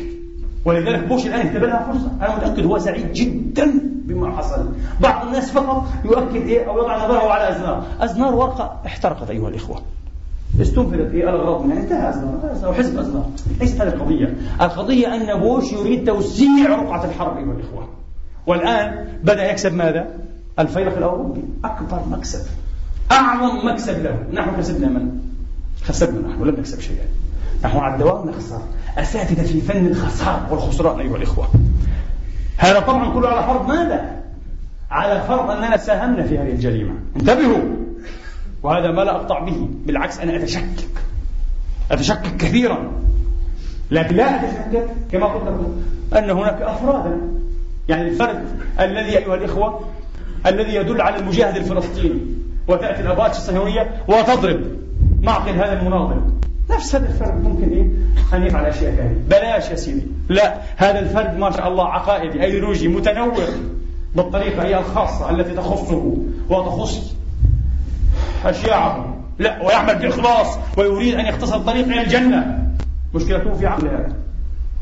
ولذلك 0.64 1.08
بوش 1.08 1.26
الآن 1.26 1.46
اهتبى 1.46 1.66
لها 1.66 1.92
فرصة. 1.92 2.10
أنا 2.20 2.36
متأكد 2.36 2.66
هو 2.66 2.78
سعيد 2.78 3.12
جدا 3.12 3.72
بما 3.82 4.36
حصل. 4.36 4.68
بعض 5.00 5.26
الناس 5.26 5.50
فقط 5.50 5.84
يؤكد 6.04 6.46
إيه 6.46 6.68
أو 6.68 6.78
يضع 6.78 7.04
نظره 7.04 7.30
على 7.30 7.56
أزنار. 7.56 7.84
أزنار 8.00 8.34
ورقة 8.34 8.80
احترقت 8.86 9.30
أيها 9.30 9.48
الإخوة. 9.48 9.82
استنفذت 10.60 11.10
في 11.10 11.24
الأغراض 11.24 11.64
منها. 11.64 11.80
انتهى 11.80 12.08
أزنار. 12.08 12.74
حزب 12.74 12.98
أزنار. 12.98 13.30
ليست 13.60 13.80
هذه 13.80 13.88
القضية. 13.88 14.34
القضية 14.60 15.14
أن 15.14 15.40
بوش 15.40 15.72
يريد 15.72 16.06
توسيع 16.06 16.68
رقعة 16.68 17.04
الحرب 17.04 17.36
أيها 17.36 17.52
الإخوة. 17.52 17.88
والآن 18.46 19.06
بدأ 19.22 19.50
يكسب 19.50 19.74
ماذا؟ 19.74 20.08
الفيلق 20.58 20.96
الأوروبي. 20.96 21.42
أكبر 21.64 22.00
مكسب. 22.10 22.46
أعظم 23.12 23.68
مكسب 23.68 24.02
له. 24.02 24.18
نحن 24.32 24.56
كسبنا 24.56 24.88
من؟ 24.88 25.20
خسرنا 25.82 26.28
نحن. 26.28 26.42
لم 26.42 26.54
نكسب 26.58 26.80
شيئا. 26.80 27.06
نحن 27.64 27.78
على 27.78 27.94
الدوام 27.94 28.28
نخسر 28.28 28.58
أساتذة 28.98 29.42
في 29.42 29.60
فن 29.60 29.86
الخسارة 29.86 30.46
والخسران 30.50 31.00
أيها 31.00 31.16
الإخوة. 31.16 31.48
هذا 32.56 32.80
طبعا 32.80 33.14
كله 33.14 33.28
على 33.28 33.46
فرض 33.46 33.68
ماذا؟ 33.68 34.22
على 34.90 35.20
فرض 35.20 35.50
أننا 35.50 35.76
ساهمنا 35.76 36.22
في 36.22 36.38
هذه 36.38 36.50
الجريمة. 36.50 36.94
انتبهوا. 37.16 37.62
وهذا 38.62 38.90
ما 38.90 39.00
لا 39.00 39.16
أقطع 39.16 39.38
به. 39.38 39.68
بالعكس 39.86 40.18
أنا 40.18 40.36
أتشكك. 40.36 40.88
أتشكك 41.90 42.36
كثيرا. 42.36 42.92
لكن 43.90 44.16
لا 44.16 44.44
أتشكك 44.44 44.86
كما 45.12 45.26
قلت 45.26 45.44
لكم 45.44 45.82
أن 46.18 46.30
هناك 46.30 46.62
أفرادا. 46.62 47.20
يعني 47.88 48.08
الفرد 48.08 48.44
الذي 48.80 49.18
أيها 49.18 49.34
الإخوة 49.34 49.80
الذي 50.46 50.74
يدل 50.74 51.00
على 51.00 51.16
المجاهد 51.16 51.56
الفلسطيني 51.56 52.20
وتأتي 52.68 53.00
الأبوات 53.00 53.30
الصهيونية 53.30 54.04
وتضرب 54.08 54.60
معقل 55.22 55.52
هذا 55.52 55.80
المناضل. 55.80 56.33
نفس 56.70 56.94
هذا 56.94 57.08
الفرد 57.08 57.44
ممكن 57.44 57.68
إيه؟ 57.68 57.86
أن 58.38 58.46
يفعل 58.46 58.64
أشياء 58.64 58.94
ثانية. 58.94 59.16
بلاش 59.30 59.70
يا 59.70 59.76
سيدي. 59.76 60.06
لا 60.28 60.60
هذا 60.76 60.98
الفرد 60.98 61.38
ما 61.38 61.50
شاء 61.50 61.68
الله 61.68 61.88
عقائدي 61.88 62.44
أيديولوجي 62.44 62.88
متنوع 62.88 63.46
بالطريقة 64.16 64.62
هي 64.62 64.78
الخاصة 64.78 65.30
التي 65.30 65.54
تخصه 65.54 66.16
وتخص 66.50 67.14
أشياعه. 68.44 69.16
لا 69.38 69.66
ويعمل 69.66 69.94
بإخلاص 69.94 70.58
ويريد 70.78 71.14
أن 71.14 71.26
يختصر 71.26 71.56
الطريق 71.56 71.86
إلى 71.86 72.02
الجنة. 72.02 72.68
مشكلته 73.14 73.54
في 73.54 73.66
عقله 73.66 73.90
هذا. 73.90 74.16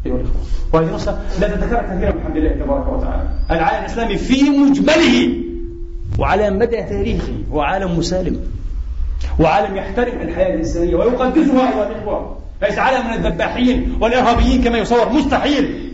أيها 0.07 0.17
الإخوة. 0.17 0.41
وهذه 0.73 0.95
نصة 0.95 1.19
لا 1.41 1.49
تتكرر 1.49 1.83
كثيرا 1.83 2.11
بحمد 2.11 2.37
الله 2.37 2.65
تبارك 2.65 2.89
وتعالى. 2.89 3.29
العالم 3.51 3.85
الإسلامي 3.85 4.17
في 4.17 4.51
مجمله 4.51 5.43
وعلى 6.19 6.51
مدى 6.51 6.83
تاريخه 6.83 7.33
وعالم 7.51 7.99
مسالم. 7.99 8.41
وعالم 9.41 9.77
يحترم 9.77 10.21
الحياة 10.21 10.55
الإنسانية 10.55 10.95
ويقدسها 10.95 11.69
أيها 11.69 11.89
الإخوة. 11.91 12.39
ليس 12.63 12.79
عالم 12.79 13.07
من 13.07 13.13
الذباحين 13.27 13.99
والإرهابيين 14.01 14.65
كما 14.65 14.79
يصور. 14.79 15.09
مستحيل. 15.13 15.93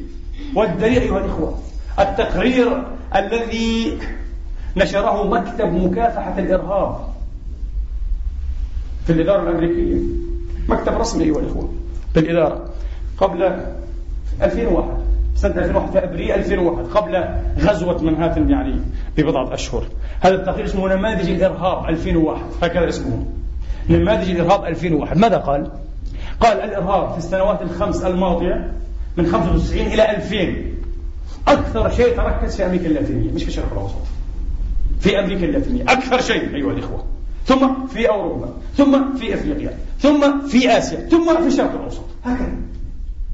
والدليل 0.54 1.02
أيها 1.02 1.18
الإخوة 1.18 1.58
التقرير 1.98 2.82
الذي 3.16 3.98
نشره 4.76 5.28
مكتب 5.28 5.72
مكافحة 5.72 6.38
الإرهاب 6.38 6.98
في 9.06 9.12
الإدارة 9.12 9.42
الأمريكية. 9.42 10.00
مكتب 10.68 10.92
رسمي 11.00 11.24
أيها 11.24 11.38
الإخوة 11.38 11.74
في 12.14 12.20
الإدارة 12.20 12.64
قبل 13.18 13.60
2001 14.42 15.07
سنة 15.40 15.54
2001 15.54 15.92
في 15.92 16.04
أبريل 16.04 16.30
2001 16.32 16.86
قبل 16.86 17.24
غزوة 17.58 18.02
منهاتن 18.02 18.50
يعني 18.50 18.80
ببضعة 19.16 19.54
أشهر. 19.54 19.84
هذا 20.20 20.34
التقرير 20.34 20.64
اسمه 20.64 20.94
نماذج 20.94 21.30
الإرهاب 21.30 21.88
2001 21.88 22.42
هكذا 22.62 22.88
اسمه. 22.88 23.26
نماذج 23.90 24.30
الإرهاب 24.30 24.64
2001 24.64 25.18
ماذا 25.18 25.36
قال؟ 25.36 25.70
قال 26.40 26.60
الإرهاب 26.60 27.12
في 27.12 27.18
السنوات 27.18 27.62
الخمس 27.62 28.04
الماضية 28.04 28.72
من 29.16 29.26
95 29.26 29.86
إلى 29.86 30.10
2000 30.10 30.78
أكثر 31.48 31.90
شيء 31.90 32.16
تركز 32.16 32.56
في 32.56 32.66
أمريكا 32.66 32.86
اللاتينية. 32.86 33.32
مش 33.32 33.42
في 33.42 33.48
الشرق 33.48 33.72
الأوسط. 33.72 33.94
في 35.00 35.18
أمريكا 35.18 35.44
اللاتينية. 35.44 35.82
أكثر 35.82 36.20
شيء 36.20 36.54
أيها 36.54 36.70
الإخوة. 36.70 37.04
ثم 37.46 37.86
في 37.86 38.08
أوروبا. 38.08 38.48
ثم 38.76 39.16
في 39.16 39.34
أفريقيا. 39.34 39.78
ثم 39.98 40.46
في 40.48 40.78
آسيا. 40.78 40.98
ثم 40.98 41.36
في 41.36 41.46
الشرق 41.46 41.74
الأوسط. 41.74 42.04
هكذا. 42.24 42.56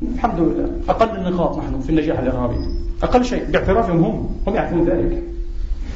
الحمد 0.03 0.41
لله. 0.41 0.71
أقل 0.89 1.27
النقاط 1.27 1.59
نحن 1.59 1.81
في 1.81 1.91
النجاح 1.91 2.19
الإرهابي 2.19 2.57
أقل 3.03 3.25
شيء 3.25 3.45
باعترافهم 3.51 4.05
هم. 4.05 4.29
هم 4.47 4.55
يعرفون 4.55 4.85
ذلك. 4.85 5.23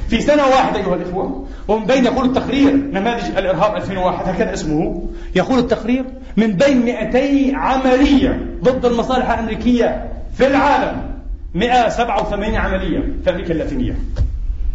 في 0.08 0.20
سنة 0.20 0.42
واحدة 0.42 0.78
أيها 0.78 0.94
الإخوة 0.94 1.46
ومن 1.68 1.86
بين 1.86 2.04
يقول 2.04 2.26
التقرير 2.28 2.76
نماذج 2.76 3.36
الإرهاب 3.36 3.76
2001 3.76 4.28
هكذا 4.28 4.54
اسمه 4.54 5.08
يقول 5.36 5.58
التقرير 5.58 6.04
من 6.36 6.52
بين 6.52 6.84
200 6.84 7.56
عملية 7.56 8.46
ضد 8.64 8.84
المصالح 8.84 9.30
الأمريكية 9.30 10.12
في 10.34 10.46
العالم 10.46 11.10
187 11.54 12.54
عملية 12.54 13.12
في 13.24 13.30
أمريكا 13.30 13.52
اللاتينية. 13.52 13.98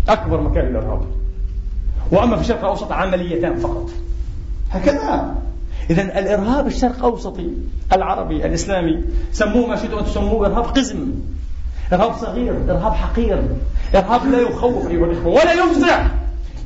أكبر 0.10 0.42
مكان 0.42 0.66
للإرهاب. 0.66 1.02
وأما 2.12 2.36
في 2.36 2.42
الشرق 2.42 2.60
الأوسط 2.60 2.92
عمليتان 2.92 3.56
فقط. 3.56 3.90
هكذا. 4.72 5.36
إذا 5.90 6.02
الإرهاب 6.02 6.68
الشرق 6.68 7.04
أوسطي 7.04 7.50
العربي 7.94 8.46
الإسلامي 8.46 9.04
سموه 9.32 9.68
ما 9.68 9.76
شئتم 9.76 9.98
أن 9.98 10.06
تسموه 10.06 10.48
إرهاب 10.48 10.64
قزم 10.64 11.12
إرهاب 11.94 12.14
صغير 12.14 12.56
إرهاب 12.70 12.94
حقير 12.94 13.42
إرهاب 13.96 14.32
لا 14.32 14.40
يخوف 14.40 14.88
أيها 14.88 15.06
الإخوة 15.06 15.28
ولا 15.28 15.54
يفزع 15.54 16.08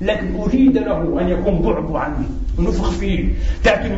لكن 0.01 0.39
أريد 0.39 0.77
له 0.77 1.21
أن 1.21 1.29
يكون 1.29 1.61
بعبعا 1.61 2.23
نفخ 2.59 2.91
فيه. 2.91 3.29
تأتي 3.63 3.89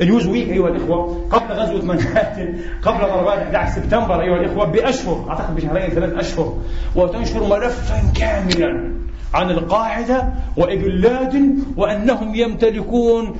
نيوز 0.00 0.26
ويك 0.26 0.48
أيها 0.48 0.68
الإخوة؟ 0.68 1.26
قبل 1.30 1.52
غزوة 1.52 1.84
منهاتن 1.84 2.56
قبل 2.82 2.98
ضربات 2.98 3.38
11 3.38 3.74
سبتمبر 3.74 4.20
أيها 4.20 4.36
الإخوة 4.36 4.64
بأشهر 4.64 5.26
أعتقد 5.28 5.56
بشهرين 5.56 5.90
ثلاث 5.90 6.12
أشهر 6.12 6.58
وتنشر 6.96 7.48
ملفا 7.48 8.12
كاملا 8.14 8.92
عن 9.34 9.50
القاعدة 9.50 10.28
وابن 10.56 10.90
لادن 10.90 11.58
وأنهم 11.76 12.34
يمتلكون 12.34 13.36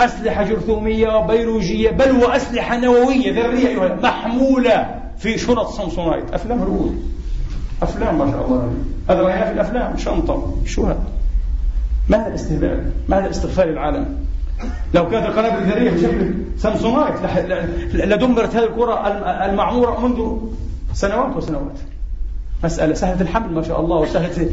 أسلحة 0.00 0.44
جرثومية 0.44 1.26
بيولوجية 1.26 1.90
بل 1.90 2.10
وأسلحة 2.10 2.76
نووية 2.76 3.44
ذرية 3.44 3.94
محمولة 4.02 5.00
في 5.18 5.38
شنط 5.38 5.68
Samsonite 5.68 6.34
أفلام 6.34 6.58
هوليوود. 6.58 7.02
أفلام 7.82 8.18
ما 8.18 8.30
شاء 8.30 8.46
الله. 8.46 8.72
هذا 9.10 9.20
رأينا 9.20 9.44
في 9.44 9.52
الأفلام. 9.52 9.96
شنطة. 9.96 10.54
شو 10.66 10.86
هذا؟ 10.86 11.04
ما 12.08 12.16
هذا 12.16 12.28
الاستهبال؟ 12.28 12.90
ما 13.08 13.18
هذا 13.18 13.30
استغفال 13.30 13.68
العالم؟ 13.68 14.16
لو 14.94 15.08
كانت 15.10 15.26
القنابل 15.26 15.62
الذرية 15.62 15.90
بشكل 15.90 16.34
Samsonite 16.56 17.14
لدمرت 17.94 18.56
هذه 18.56 18.64
الكرة 18.64 19.06
المعمورة 19.46 20.06
منذ 20.06 20.38
سنوات 20.94 21.36
وسنوات. 21.36 21.78
مسألة 22.64 22.94
سهلة 22.94 23.20
الحمل 23.20 23.52
ما 23.52 23.62
شاء 23.62 23.80
الله 23.80 23.96
وسهلة 23.96 24.50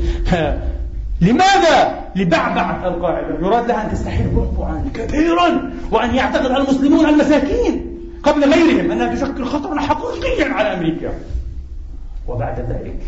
لماذا؟ 1.21 1.99
لبعبعة 2.15 2.87
القاعدة. 2.87 3.47
يراد 3.47 3.67
لها 3.67 3.85
أن 3.85 3.91
تستحيل 3.91 4.27
بعبعا 4.27 4.83
كبيرا 4.93 5.71
وأن 5.91 6.15
يعتقد 6.15 6.51
المسلمون 6.51 7.09
المساكين 7.09 7.99
قبل 8.23 8.53
غيرهم. 8.53 8.91
أنها 8.91 9.15
تشكل 9.15 9.45
خطرا 9.45 9.79
حقيقيا 9.79 10.53
على 10.53 10.73
أمريكا. 10.73 11.13
وبعد 12.27 12.59
ذلك 12.59 12.99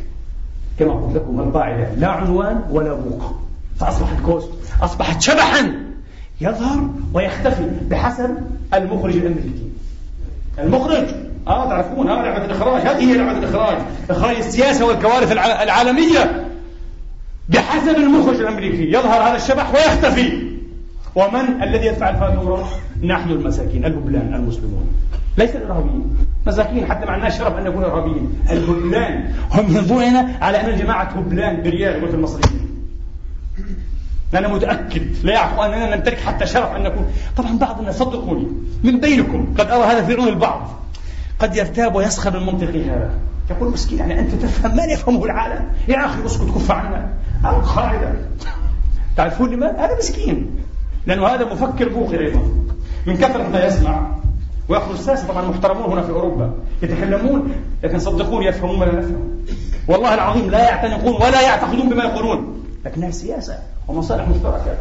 كما 0.79 0.93
قلت 0.93 1.15
لكم 1.15 1.39
القاعدة 1.39 1.93
لا 1.97 2.07
عنوان 2.07 2.61
ولا 2.69 2.93
بوق 2.93 3.35
فأصبحت 3.79 4.19
كوست 4.25 4.49
أصبحت 4.81 5.21
شبحا. 5.21 5.73
يظهر 6.41 6.89
ويختفي 7.13 7.69
بحسب 7.89 8.37
المخرج 8.73 9.15
الأمريكي. 9.15 9.69
المخرج. 10.59 11.07
آه 11.47 11.69
تعرفون 11.69 12.09
آه 12.09 12.23
لعبة 12.23 12.45
الإخراج. 12.45 12.81
هذه 12.81 13.11
هي 13.11 13.17
لعبة 13.17 13.37
الإخراج. 13.37 13.77
إخراج 14.09 14.35
السياسة 14.35 14.85
والكوارث 14.85 15.31
العالمية. 15.31 16.47
بحسب 17.49 17.95
المخرج 17.95 18.39
الأمريكي. 18.39 18.89
يظهر 18.89 19.29
هذا 19.29 19.35
الشبح 19.35 19.73
ويختفي. 19.73 20.47
ومن 21.15 21.63
الذي 21.63 21.85
يدفع 21.85 22.09
الفاتورة؟ 22.09 22.69
نحن 23.03 23.29
المساكين 23.29 23.85
الهبلان 23.85 24.33
المسلمون. 24.33 24.87
ليس 25.37 25.55
الإرهابيين. 25.55 26.17
مساكين 26.47 26.85
حتى 26.85 27.05
ما 27.05 27.11
عندناش 27.11 27.37
شرف 27.37 27.57
أن 27.57 27.63
نكون 27.63 27.83
إرهابيين. 27.83 28.39
الهبلان 28.51 29.33
هم 29.51 29.75
ينظرون 29.75 30.15
على 30.41 30.61
أن 30.61 30.69
الجماعة 30.69 31.03
هبلان 31.03 31.63
بريال 31.63 32.01
قلت 32.01 32.13
المصريين 32.13 32.67
أنا 34.33 34.47
متأكد 34.47 35.07
لا 35.23 35.33
يعرف 35.33 35.59
أننا 35.59 35.95
نمتلك 35.95 36.19
حتى 36.19 36.45
شرف 36.45 36.75
أن 36.75 36.83
نكون. 36.83 37.05
طبعا 37.37 37.57
بعض 37.57 37.79
الناس 37.79 37.97
صدقوني 37.97 38.47
من 38.83 38.99
بينكم 38.99 39.53
قد 39.57 39.71
أرى 39.71 39.83
هذا 39.83 40.03
في 40.03 40.13
عيون 40.13 40.27
البعض. 40.27 40.69
قد 41.39 41.55
يرتاب 41.55 41.95
ويسخر 41.95 42.39
من 42.39 42.45
منطقي 42.45 42.83
هذا. 42.83 43.11
يقول 43.49 43.73
مسكين 43.73 43.99
يعني 43.99 44.19
أنت 44.19 44.35
تفهم 44.35 44.75
ما 44.75 44.83
يفهمه 44.83 45.25
العالم؟ 45.25 45.65
يا 45.87 46.05
أخي 46.05 46.25
اسكت 46.25 46.45
كف 46.55 46.71
عنا. 46.71 47.09
القاعدة 47.45 48.13
تعرفون 49.17 49.51
لماذا؟ 49.51 49.77
هذا 49.77 49.97
مسكين. 49.97 50.55
لأنه 51.05 51.27
هذا 51.27 51.53
مفكر 51.53 51.89
بوخر 51.89 52.19
أيضا. 52.19 52.41
من 53.05 53.17
كثرة 53.17 53.49
ما 53.49 53.65
يسمع. 53.65 54.07
ويأخذ 54.69 54.93
الساسة 54.93 55.27
طبعا 55.27 55.47
محترمون 55.47 55.91
هنا 55.91 56.01
في 56.01 56.09
أوروبا. 56.09 56.51
يتكلمون 56.81 57.51
لكن 57.83 57.99
صدقوني 57.99 58.45
يفهمون 58.45 58.79
ما 58.79 58.85
لا 58.85 58.99
نفهم 58.99 59.45
والله 59.87 60.13
العظيم 60.13 60.49
لا 60.49 60.59
يعتنقون 60.59 61.13
ولا 61.13 61.41
يعتقدون 61.41 61.89
بما 61.89 62.03
يقولون. 62.03 62.63
لكنها 62.85 63.11
سياسة 63.11 63.59
ومصالح 63.87 64.27
مشتركة. 64.27 64.77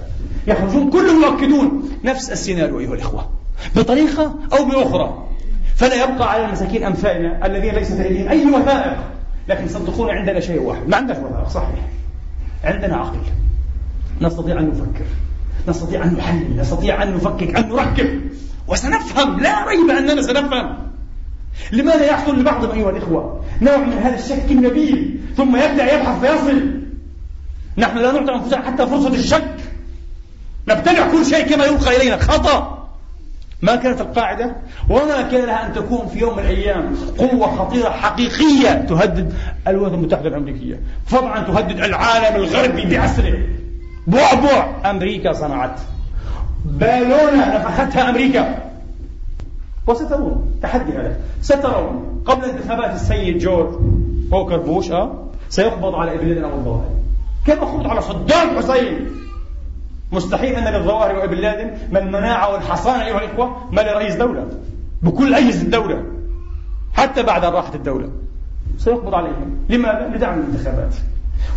يخرجون 0.47 0.91
كلهم 0.91 1.23
يؤكدون 1.23 1.91
نفس 2.05 2.31
السيناريو 2.31 2.81
أيها 2.81 2.95
الإخوة. 2.95 3.29
بطريقة 3.77 4.35
أو 4.59 4.65
بأخرى. 4.65 5.23
فلا 5.77 5.95
يبقى 5.95 6.33
على 6.33 6.45
المساكين 6.45 6.85
أمثالنا 6.85 7.47
الذين 7.47 7.75
ليس 7.75 7.93
لديهم 7.93 8.29
أي 8.29 8.47
وثائق. 8.47 8.97
لكن 9.49 9.69
صدقونا 9.69 10.13
عندنا 10.13 10.41
شيء 10.41 10.63
واحد. 10.63 10.89
ما 10.89 10.97
عندك 10.97 11.17
وثائق 11.17 11.49
صحيح. 11.49 11.89
عندنا 12.67 12.97
عقل. 12.97 13.19
نستطيع 14.21 14.61
أن 14.61 14.69
نفكر. 14.69 15.07
نستطيع 15.69 16.05
أن 16.05 16.15
نحلل. 16.15 16.57
نستطيع 16.57 17.03
أن 17.03 17.15
نفكك. 17.15 17.57
أن 17.57 17.69
نركب. 17.69 18.21
وسنفهم. 18.69 19.41
لا 19.41 19.67
ريب 19.67 19.91
أننا 19.91 20.23
سنفهم. 20.23 20.77
لماذا 21.73 22.05
يحصل 22.05 22.41
لبعضهم 22.41 22.71
أيها 22.71 22.91
الإخوة؟ 22.91 23.45
نوع 23.63 23.77
من 23.77 23.93
هذا 23.93 24.19
الشك 24.19 24.51
النبيل. 24.51 25.21
ثم 25.37 25.57
يبدأ 25.57 25.95
يبحث 25.95 26.21
فيصل. 26.21 26.71
نحن 27.79 27.99
لا 27.99 28.13
نعطي 28.13 28.35
أنفسنا 28.35 28.63
حتى 28.63 28.87
فرصة 28.87 29.15
الشك. 29.15 29.57
نبتلع 30.69 31.11
كل 31.11 31.27
شيء 31.27 31.47
كما 31.47 31.65
يلقى 31.65 31.97
إلينا. 31.97 32.17
خطأ. 32.17 32.76
ما 33.63 33.77
كانت 33.77 34.01
القاعدة؟ 34.01 34.57
وما 34.91 35.23
كان 35.23 35.47
لها 35.47 35.67
أن 35.67 35.73
تكون 35.73 36.07
في 36.07 36.19
يوم 36.19 36.37
من 36.37 36.43
الأيام 36.43 36.97
قوة 37.19 37.57
خطيرة 37.57 37.91
حقيقية 37.91 38.87
تهدد 38.89 39.33
الولايات 39.69 39.95
المتحدة 39.95 40.29
الأمريكية. 40.29 40.81
طبعا 41.13 41.41
تهدد 41.41 41.81
العالم 41.81 42.37
الغربي 42.37 42.97
بعسره 42.97 43.39
بعبع 44.07 44.91
أمريكا 44.91 45.33
صنعت. 45.33 45.81
بالونة 46.65 47.57
نفختها 47.57 48.11
أمريكا. 48.11 48.59
وسترون. 49.87 50.59
تحدي 50.63 50.93
هذا. 50.93 51.17
سترون. 51.43 52.23
قبل 52.27 52.45
انتخابات 52.45 52.95
السيد 52.95 53.39
جورج 53.39 53.75
بوكر 54.31 54.57
بوش 54.57 54.91
أه 54.91 55.27
سيقبض 55.49 55.95
على 55.95 56.15
ابن 56.15 56.45
أبو 56.45 56.57
الظواهر 56.57 56.91
كما 57.47 57.67
خبط 57.67 57.87
على 57.87 58.03
صدام 58.03 58.59
حسين؟ 58.59 59.07
مستحيل 60.13 60.55
أن 60.55 60.75
للظواهر 60.75 61.17
وابن 61.17 61.37
لادن 61.37 61.71
من 61.91 61.97
المناعة 61.97 62.53
والحصانة 62.53 63.07
أيها 63.07 63.19
الإخوة 63.19 63.73
ما 63.73 63.81
لرئيس 63.81 64.15
دولة 64.15 64.47
بكل 65.03 65.35
أجهزة 65.35 65.63
الدولة 65.63 66.03
حتى 66.95 67.23
بعد 67.23 67.45
أن 67.45 67.53
راحت 67.53 67.75
الدولة. 67.75 68.09
سيقبض 68.79 69.15
عليهم. 69.15 69.67
لماذا؟ 69.69 70.11
لدعم 70.15 70.41
الانتخابات. 70.41 70.95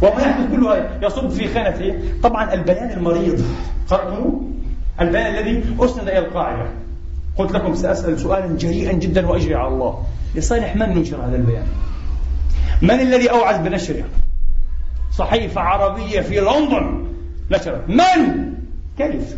وما 0.02 0.22
يحدث 0.22 0.52
كله 0.52 0.90
يصب 1.02 1.30
في 1.30 1.48
خانة 1.48 2.02
طبعا 2.24 2.54
البيان 2.54 2.92
المريض. 2.92 3.46
قرأتموه؟ 3.90 4.42
البيان 5.02 5.36
الذي 5.36 5.64
أسند 5.80 6.08
إلى 6.08 6.20
القاعدة. 6.20 6.66
قلت 7.38 7.52
لكم 7.52 7.76
سأسأل 7.76 8.20
سؤالا 8.20 8.58
جريئا 8.58 8.94
جدا 8.94 9.28
وأجري 9.28 9.56
على 9.56 9.68
الله. 9.68 10.04
لصالح 10.36 10.76
من 10.76 10.90
ننشر 10.90 11.26
هذا 11.26 11.36
البيان؟ 11.36 11.66
من 12.82 13.00
الذي 13.00 13.32
أوعز 13.32 13.58
بنشره؟ 13.58 14.04
صحيفة 15.12 15.62
عربية 15.62 16.22
في 16.22 16.40
لندن. 16.40 17.09
نشرت 17.52 17.90
من؟ 17.90 18.54
كيف؟ 18.98 19.38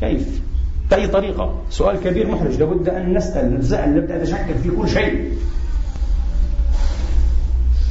كيف؟ 0.00 0.42
بأي 0.90 1.06
طريقة؟ 1.06 1.62
سؤال 1.70 2.00
كبير 2.00 2.30
محرج. 2.30 2.58
لابد 2.60 2.88
أن 2.88 3.14
نسأل 3.14 3.54
نتساءل 3.54 3.96
نبدأ 3.96 4.18
نتشكل 4.18 4.54
في 4.62 4.70
كل 4.70 4.88
شيء. 4.88 5.32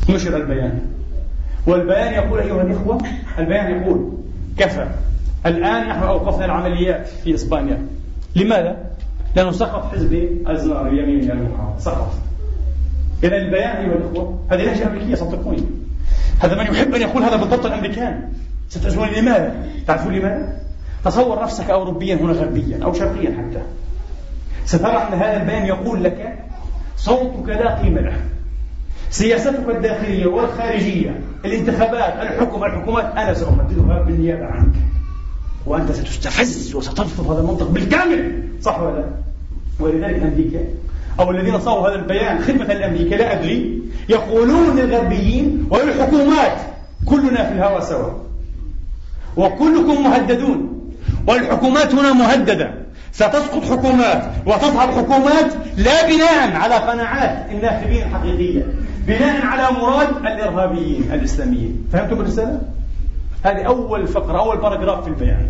نشر 0.09 0.37
البيان. 0.37 0.81
والبيان 1.67 2.13
يقول 2.13 2.39
أيها 2.39 2.61
الإخوة 2.61 2.97
البيان 3.39 3.81
يقول 3.81 4.11
كفى. 4.57 4.87
الآن 5.45 5.87
نحن 5.87 6.03
أوقفنا 6.03 6.45
العمليات 6.45 7.07
في 7.07 7.35
إسبانيا. 7.35 7.87
لماذا؟ 8.35 8.77
لأنه 9.35 9.51
سقط 9.51 9.91
حزب 9.91 10.27
أزنار 10.47 10.87
اليمين 10.87 11.31
المحافظ 11.31 11.83
سقط. 11.83 12.13
إذا 13.23 13.37
البيان 13.37 13.75
أيها 13.75 13.95
الأخوة 13.95 14.39
هذه 14.51 14.63
لهجة 14.63 14.87
أمريكية 14.87 15.15
صدقوني. 15.15 15.63
هذا 16.39 16.55
من 16.55 16.75
يحب 16.75 16.95
أن 16.95 17.01
يقول 17.01 17.23
هذا 17.23 17.35
بالضبط 17.35 17.65
الأمريكان. 17.65 18.33
ستسألون 18.73 19.07
لماذا؟ 19.07 19.55
تعرفون 19.87 20.13
لماذا؟ 20.13 20.57
تصور 21.05 21.43
نفسك 21.43 21.69
أوروبيا 21.69 22.15
هنا 22.15 22.33
غربيا 22.33 22.83
أو 22.83 22.93
شرقيا 22.93 23.37
حتى 23.37 23.61
سترى 24.65 24.97
أن 24.97 25.13
هذا 25.13 25.41
البيان 25.41 25.65
يقول 25.65 26.03
لك 26.03 26.35
صوتك 26.97 27.49
لا 27.49 27.75
قيمة 27.75 28.01
له 28.01 28.17
سياستك 29.09 29.69
الداخلية 29.69 30.25
والخارجية 30.25 31.19
الانتخابات 31.45 32.13
الحكم 32.13 32.63
الحكومات 32.63 33.05
أنا 33.05 33.33
سأمددها 33.33 34.01
بالنيابة 34.01 34.45
عنك 34.45 34.73
وأنت 35.65 35.91
ستستفز 35.91 36.75
وسترفض 36.75 37.31
هذا 37.31 37.39
المنطق 37.39 37.67
بالكامل 37.67 38.43
صح 38.61 38.79
ولا 38.79 38.99
لا؟ 38.99 39.05
ولذلك 39.79 40.23
أمريكا 40.23 40.59
أو 41.19 41.31
الذين 41.31 41.59
صاروا 41.59 41.89
هذا 41.89 41.95
البيان 41.95 42.39
خدمة 42.39 42.65
لأمريكا 42.65 43.15
لا 43.15 43.39
أدري 43.39 43.81
يقولون 44.09 44.75
للغربيين 44.75 45.67
وللحكومات 45.69 46.57
كلنا 47.05 47.43
في 47.43 47.51
الهوى 47.51 47.81
سوا 47.81 48.09
وكلكم 49.37 50.03
مهددون 50.03 50.89
والحكومات 51.27 51.95
هنا 51.95 52.13
مهددة 52.13 52.73
ستسقط 53.11 53.63
حكومات 53.63 54.31
وتظهر 54.45 54.91
حكومات 54.91 55.53
لا 55.77 56.07
بناء 56.07 56.55
على 56.55 56.75
قناعات 56.75 57.51
الناخبين 57.51 58.03
الحقيقية 58.03 58.65
بناء 59.07 59.45
على 59.45 59.77
مراد 59.77 60.09
الإرهابيين 60.17 61.11
الإسلاميين 61.13 61.87
فهمتم 61.93 62.21
الرسالة؟ 62.21 62.61
هذه 63.43 63.61
أول 63.61 64.07
فقرة 64.07 64.39
أول 64.39 64.57
باراجراف 64.57 65.03
في 65.03 65.09
البيان 65.09 65.45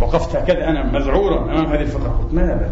وقفت 0.00 0.36
هكذا 0.36 0.68
أنا 0.68 0.92
مذعورا 0.92 1.44
أمام 1.44 1.66
هذه 1.66 1.80
الفقرة 1.80 2.08
قلت 2.08 2.34
ماذا؟ 2.34 2.70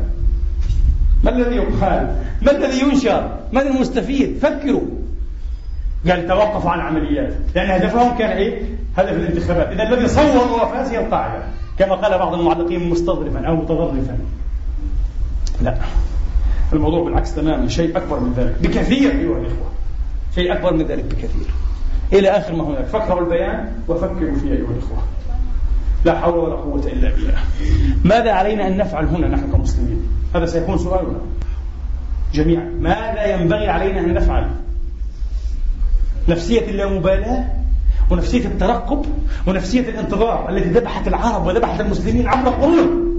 ما 1.25 1.31
الذي 1.31 1.57
يقال؟ 1.57 2.17
ما 2.43 2.51
الذي 2.51 2.81
ينشر؟ 2.81 3.37
من 3.53 3.61
المستفيد؟ 3.61 4.39
فكروا 4.43 5.02
قال 6.11 6.29
توقفوا 6.29 6.71
عن 6.71 6.79
العمليات 6.79 7.35
لأن 7.55 7.71
هدفهم 7.71 8.19
كان 8.19 8.31
إيه؟ 8.31 8.63
هدف 8.97 9.13
الانتخابات. 9.13 9.69
إذا 9.69 9.83
الذي 9.83 10.09
صور 10.09 10.63
وفاز 10.63 10.91
هي 10.91 11.07
القاعدة. 11.07 11.43
كما 11.79 11.95
قال 11.95 12.19
بعض 12.19 12.35
المعلقين 12.35 12.91
مستظرفا 12.91 13.47
أو 13.47 13.57
متظرفا. 13.57 14.19
لا. 15.63 15.77
الموضوع 16.73 17.05
بالعكس 17.05 17.35
تماما. 17.35 17.69
شيء 17.69 17.97
أكبر 17.97 18.21
من 18.21 18.33
ذلك. 18.37 18.55
بكثير 18.61 19.11
أيها 19.11 19.39
الإخوة. 19.39 19.73
شيء 20.35 20.53
أكبر 20.53 20.73
من 20.73 20.87
ذلك 20.87 21.05
بكثير. 21.05 21.47
إلى 22.13 22.29
آخر 22.29 22.55
ما 22.55 22.65
هناك. 22.65 22.85
فكروا 22.85 23.21
البيان 23.21 23.73
وفكروا 23.89 24.35
فيه 24.35 24.53
أيها 24.53 24.71
الإخوة. 24.71 25.03
لا 26.05 26.21
حول 26.21 26.35
ولا 26.35 26.55
قوة 26.55 26.87
إلا 26.87 27.11
بالله. 27.11 27.35
ماذا 28.05 28.33
علينا 28.33 28.67
أن 28.67 28.77
نفعل 28.77 29.07
هنا 29.07 29.29
نحن 29.29 29.53
كمسلمين؟ 29.53 30.09
هذا 30.35 30.47
سيكون 30.47 30.79
سؤالنا. 30.79 31.19
جميعا. 32.33 32.65
ماذا 32.81 33.27
ينبغي 33.27 33.69
علينا 33.69 34.01
أن 34.01 34.15
نفعل؟ 34.15 34.49
نفسية 36.29 36.61
اللامبالاة 36.61 37.45
ونفسية 38.11 38.45
الترقب 38.45 39.07
ونفسية 39.47 39.81
الانتظار 39.81 40.49
التي 40.49 40.69
ذبحت 40.69 41.09
العرب 41.09 41.47
وذبحت 41.47 41.81
المسلمين 41.81 42.29
عبر 42.29 42.49
القرون 42.49 43.13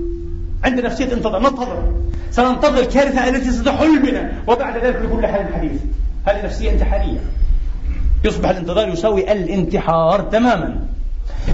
عند 0.63 0.79
نفسية 0.79 1.13
انتظار 1.13 1.41
ننتظر. 1.41 1.91
سننتظر 2.31 2.79
الكارثة 2.79 3.29
التي 3.29 3.51
ستحل 3.51 4.01
بنا 4.01 4.31
وبعد 4.47 4.83
ذلك 4.83 5.01
نقول 5.05 5.25
حال 5.25 5.47
الحديث. 5.47 5.81
هذه 6.27 6.45
نفسية 6.45 6.71
انتحارية. 6.71 7.19
يصبح 8.25 8.49
الانتظار 8.49 8.89
يساوي 8.89 9.31
الانتحار 9.31 10.21
تماما. 10.21 10.79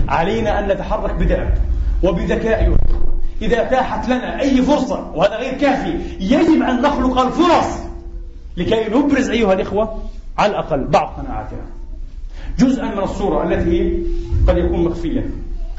علينا 0.08 0.60
أن 0.60 0.68
نتحرك 0.68 1.14
بدأب 1.14 1.54
وبذكاء 2.04 2.76
إذا 3.42 3.62
أتاحت 3.62 4.10
لنا 4.10 4.42
أي 4.42 4.62
فرصة 4.62 5.12
وهذا 5.16 5.36
غير 5.36 5.54
كافي 5.54 6.00
يجب 6.20 6.64
أن 6.64 6.82
نخلق 6.82 7.20
الفرص 7.20 7.80
لكي 8.58 8.90
نبرز 8.90 9.30
أيها 9.30 9.54
الإخوة 9.54 10.02
على 10.40 10.52
الأقل 10.52 10.88
بعض 10.88 11.08
قناعاتنا 11.08 11.62
جزءا 12.60 12.86
من 12.86 13.04
الصورة 13.04 13.44
التي 13.44 14.04
قد 14.48 14.58
يكون 14.58 14.84
مخفيا 14.84 15.30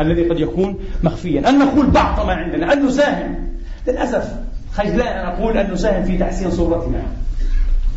الذي 0.01 0.29
قد 0.29 0.41
يكون 0.41 0.79
مخفيا. 1.03 1.49
أن 1.49 1.59
نقول 1.59 1.87
بعض 1.87 2.27
ما 2.27 2.33
عندنا 2.33 2.73
أن 2.73 2.87
نساهم 2.87 3.49
للأسف 3.89 4.35
خجلان 4.73 5.07
أن 5.07 5.27
أقول 5.27 5.59
أن 5.59 5.73
نساهم 5.73 6.05
في 6.05 6.19
تحسين 6.19 6.51
صورتنا. 6.51 7.03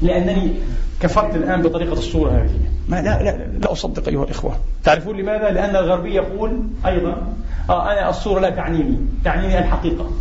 لأنني 0.02 0.54
كفرت 1.00 1.36
الآن 1.36 1.62
بطريقة 1.62 1.94
الصورة 1.94 2.32
هذه. 2.32 2.60
ما 2.90 3.02
لا, 3.02 3.24
لا, 3.24 3.58
لا 3.60 3.72
أصدق 3.72 4.08
أيها 4.08 4.24
الإخوة. 4.24 4.56
تعرفون 4.84 5.18
لماذا؟ 5.18 5.50
لأن 5.50 5.76
الغربي 5.76 6.16
يقول 6.16 6.64
أيضا 6.86 7.34
آه 7.70 7.92
أنا 7.92 8.10
الصورة 8.10 8.40
لا 8.40 8.50
تعنيني. 8.50 8.98
تعنيني 9.24 9.60
الحقيقة. 9.60 10.12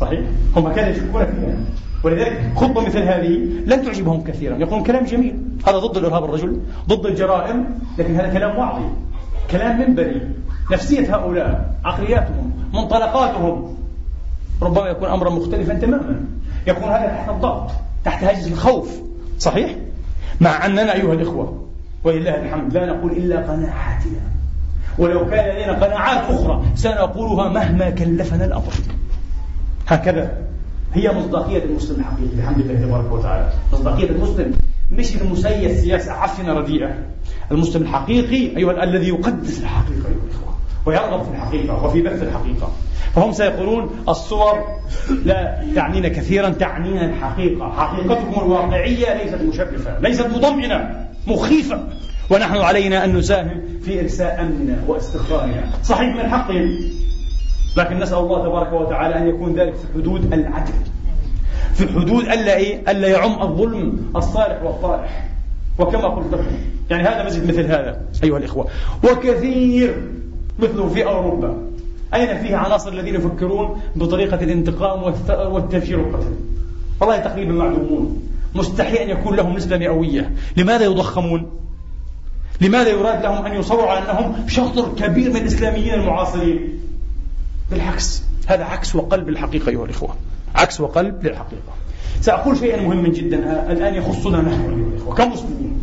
صحيح؟ 0.00 0.20
هم 0.56 0.66
هكذا 0.66 0.88
يشكون 0.88 1.24
فيها. 1.24 1.56
ولذلك 2.04 2.52
خطبة 2.56 2.80
مثل 2.80 2.98
هذه 2.98 3.38
لن 3.66 3.84
تعجبهم 3.84 4.24
كثيرا. 4.24 4.56
يقولون 4.56 4.82
كلام 4.82 5.04
جميل. 5.04 5.36
هذا 5.66 5.78
ضد 5.78 5.96
الإرهاب 5.96 6.24
الرجل 6.24 6.60
ضد 6.88 7.06
الجرائم 7.06 7.64
لكن 7.98 8.16
هذا 8.16 8.28
كلام 8.28 8.58
واعظ 8.58 8.82
كلام 9.50 9.80
منبري. 9.80 10.20
نفسية 10.72 11.16
هؤلاء 11.16 11.74
عقلياتهم 11.84 12.52
منطلقاتهم. 12.74 13.76
ربما 14.62 14.86
يكون 14.86 15.08
أمرا 15.08 15.30
مختلفا 15.30 15.74
تماما. 15.74 16.20
يكون 16.66 16.88
هذا 16.88 17.06
تحت 17.06 17.28
الضغط 17.28 17.70
تحت 18.04 18.24
هاجس 18.24 18.46
الخوف. 18.46 19.00
صحيح؟ 19.38 19.74
مع 20.40 20.66
أننا 20.66 20.94
أيها 20.94 21.12
الإخوة 21.12 21.64
ولله 22.04 22.42
الحمد 22.42 22.74
لا 22.74 22.86
نقول 22.86 23.12
إلا 23.12 23.36
قناعاتنا. 23.36 24.20
ولو 24.98 25.30
كان 25.30 25.54
لدينا 25.54 25.72
قناعات 25.72 26.30
أخرى 26.30 26.62
سنقولها 26.74 27.48
مهما 27.48 27.90
كلفنا 27.90 28.44
الأمر. 28.44 28.72
هكذا. 29.88 30.30
هي 30.94 31.12
مصداقية 31.12 31.64
المسلم 31.64 32.00
الحقيقي 32.00 32.36
بحمد 32.36 32.58
الله 32.58 32.86
تبارك 32.86 33.12
وتعالى. 33.12 33.52
مصداقية 33.72 34.10
المسلم 34.10 34.52
مش 34.92 35.16
المسيس 35.16 35.80
سياسة 35.80 36.12
عفنة 36.12 36.52
رديئة. 36.52 36.94
المسلم 37.52 37.82
الحقيقي 37.82 38.56
أيها 38.56 38.84
الذي 38.84 39.08
يقدس 39.08 39.60
الحقيقة 39.60 40.08
أيها 40.08 40.24
الإخوة 40.24 40.54
ويرغب 40.86 41.22
في 41.22 41.30
الحقيقة 41.30 41.84
وفي 41.84 42.02
بث 42.02 42.22
الحقيقة. 42.22 42.72
فهم 43.14 43.32
سيقولون 43.32 43.90
الصور 44.08 44.64
لا 45.24 45.64
تعنينا 45.74 46.08
كثيرا 46.08 46.48
تعنينا 46.48 47.04
الحقيقة. 47.04 47.72
حقيقتكم 47.72 48.40
الواقعية 48.40 49.22
ليست 49.22 49.42
مشرفة 49.42 49.98
ليست 50.00 50.26
مطمئنة 50.26 51.06
مخيفة. 51.26 51.88
ونحن 52.30 52.56
علينا 52.56 53.04
أن 53.04 53.16
نساهم 53.16 53.60
في 53.84 54.00
إرساء 54.00 54.40
أمننا 54.40 54.78
واستقرارنا 54.86 55.64
صحيح 55.84 56.16
من 56.16 56.30
حقهم. 56.30 56.78
لكن 57.78 57.98
نسأل 57.98 58.18
الله 58.18 58.42
تبارك 58.42 58.72
وتعالى 58.72 59.18
أن 59.18 59.28
يكون 59.28 59.54
ذلك 59.54 59.74
في 59.74 59.86
حدود 59.94 60.32
العدل. 60.32 60.72
في 61.74 61.88
حدود 61.88 62.24
ألا 62.24 62.56
إيه؟ 62.56 62.90
ألا 62.90 63.08
يعم 63.08 63.42
الظلم 63.42 64.12
الصالح 64.16 64.62
والطالح 64.62 65.28
وكما 65.78 66.08
قلت 66.08 66.32
لكم. 66.32 66.46
يعني 66.90 67.02
هذا 67.02 67.26
مسجد 67.26 67.48
مثل 67.48 67.66
هذا 67.66 68.00
أيها 68.24 68.38
الإخوة. 68.38 68.66
وكثير 69.04 70.02
مثله 70.58 70.88
في 70.88 71.04
أوروبا. 71.04 71.56
أين 72.14 72.38
فيه 72.38 72.56
عناصر 72.56 72.92
الذين 72.92 73.14
يفكرون 73.14 73.80
بطريقة 73.96 74.44
الانتقام 74.44 75.14
والتفجير 75.52 75.98
والقتل؟ 76.00 76.34
والله 77.00 77.16
تقريبا 77.16 77.52
معدومون 77.52 78.22
مستحيل 78.54 78.96
أن 78.96 79.08
يكون 79.10 79.36
لهم 79.36 79.56
نسبة 79.56 79.78
مئوية. 79.78 80.32
لماذا 80.56 80.84
يضخمون؟ 80.84 81.46
لماذا 82.60 82.88
يراد 82.88 83.22
لهم 83.22 83.46
أن 83.46 83.54
يصوروا 83.54 83.86
على 83.86 84.10
أنهم 84.10 84.48
شطر 84.48 84.88
كبير 84.98 85.30
من 85.30 85.36
الإسلاميين 85.36 85.94
المعاصرين؟ 85.94 86.80
بالعكس 87.70 88.22
هذا 88.46 88.64
عكس 88.64 88.96
وقلب 88.96 89.28
الحقيقة 89.28 89.68
أيها 89.68 89.84
الإخوة 89.84 90.14
عكس 90.54 90.80
وقلب 90.80 91.26
للحقيقة. 91.26 91.72
سأقول 92.20 92.56
شيئا 92.56 92.82
مهما 92.82 93.08
جدا 93.08 93.72
الآن 93.72 93.94
يخصنا 93.94 94.40
نحن 94.40 94.60
أيها 94.60 94.88
الإخوة 94.94 95.14
كمسلمين. 95.14 95.82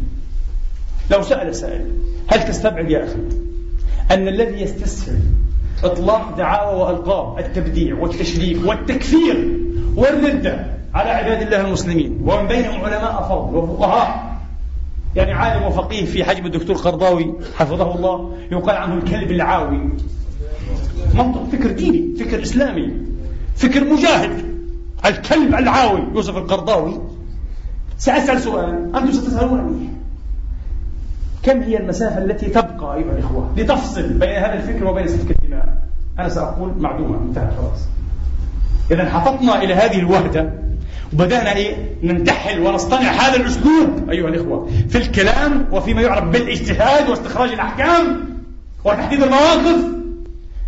لو 1.12 1.24
سأل 1.24 1.56
سائل 1.56 1.92
هل 2.28 2.48
تستبعد 2.48 2.90
يا 2.92 3.04
أخي 3.04 3.20
أن 4.12 4.28
الذي 4.28 4.62
يستسهل 4.62 5.20
إطلاق 5.84 6.38
دعاوى 6.38 6.82
وألقاب 6.82 7.40
التبديع 7.40 7.96
والتشريك 7.96 8.66
والتكفير 8.66 9.60
والردة 9.96 10.66
على 10.94 11.10
عباد 11.10 11.42
الله 11.42 11.62
المسلمين 11.62 12.20
ومن 12.26 12.48
بينهم 12.48 12.82
علماء 12.82 13.28
فضل 13.30 13.56
وفقهاء 13.58 14.36
يعني 15.16 15.32
عالم 15.34 15.64
وفقيه 15.64 16.06
في 16.06 16.24
حجم 16.24 16.46
الدكتور 16.46 16.76
قرضاوي 16.76 17.34
حفظه 17.58 17.96
الله 17.96 18.38
يقال 18.52 18.76
عنه 18.76 18.94
الكلب 18.94 19.32
العاوي. 19.32 19.90
منطق 21.16 21.44
فكر 21.52 21.72
ديني 21.72 22.16
فكر 22.20 22.42
إسلامي 22.42 22.94
فكر 23.56 23.84
مجاهد. 23.84 24.56
الكلب 25.06 25.56
العاوي 25.56 26.04
يوسف 26.16 26.38
القرضاوي. 26.38 27.02
سأسأل 27.98 28.42
سؤال 28.42 28.96
أنتم 28.96 29.12
ستسألونني 29.12 29.90
كم 31.44 31.62
هي 31.62 31.78
المسافة 31.78 32.18
التي 32.18 32.46
تبقى 32.46 32.96
أيها 32.96 33.12
الإخوة 33.12 33.52
لتفصل 33.58 34.14
بين 34.14 34.30
هذا 34.30 34.54
الفكر 34.54 34.88
وبين 34.88 35.08
سفك 35.08 35.32
الدماء؟ 35.32 35.78
أنا 36.20 36.30
سأقول 36.30 36.74
معدومة 36.80 37.18
انتهت 37.18 37.54
خلاص. 37.58 37.80
إذا 38.92 39.10
حطتنا 39.10 39.64
إلى 39.64 39.74
هذه 39.74 40.00
الوهدة 40.00 40.54
وبدأنا 41.14 41.56
إيه؟ 41.56 41.76
ننتحل 42.04 42.60
ونصطنع 42.60 43.12
هذا 43.12 43.36
الأسلوب 43.36 44.10
أيها 44.10 44.28
الإخوة 44.28 44.70
في 44.90 44.98
الكلام 44.98 45.66
وفيما 45.72 46.02
يعرف 46.02 46.24
بالاجتهاد 46.24 47.10
واستخراج 47.10 47.50
الأحكام 47.50 48.20
وتحديد 48.84 49.24
المواقف. 49.24 49.96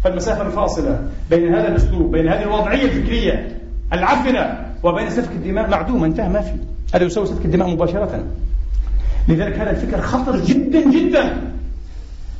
فالمسافة 0.07 0.47
الفاصلة 0.47 1.09
بين 1.29 1.55
هذا 1.55 1.67
الأسلوب 1.67 2.11
بين 2.11 2.27
هذه 2.27 2.43
الوضعية 2.43 2.85
الفكرية 2.85 3.57
العفنة 3.93 4.73
وبين 4.83 5.09
سفك 5.09 5.31
الدماء 5.31 5.69
معدومة 5.69 6.05
انتهى 6.05 6.29
ما 6.29 6.41
في. 6.41 6.53
هذا 6.93 7.03
يساوي 7.03 7.27
سفك 7.27 7.45
الدماء 7.45 7.69
مباشرة. 7.69 8.23
لذلك 9.27 9.59
هذا 9.59 9.69
الفكر 9.69 10.01
خطر 10.01 10.39
جدا 10.39 10.91
جدا. 10.91 11.51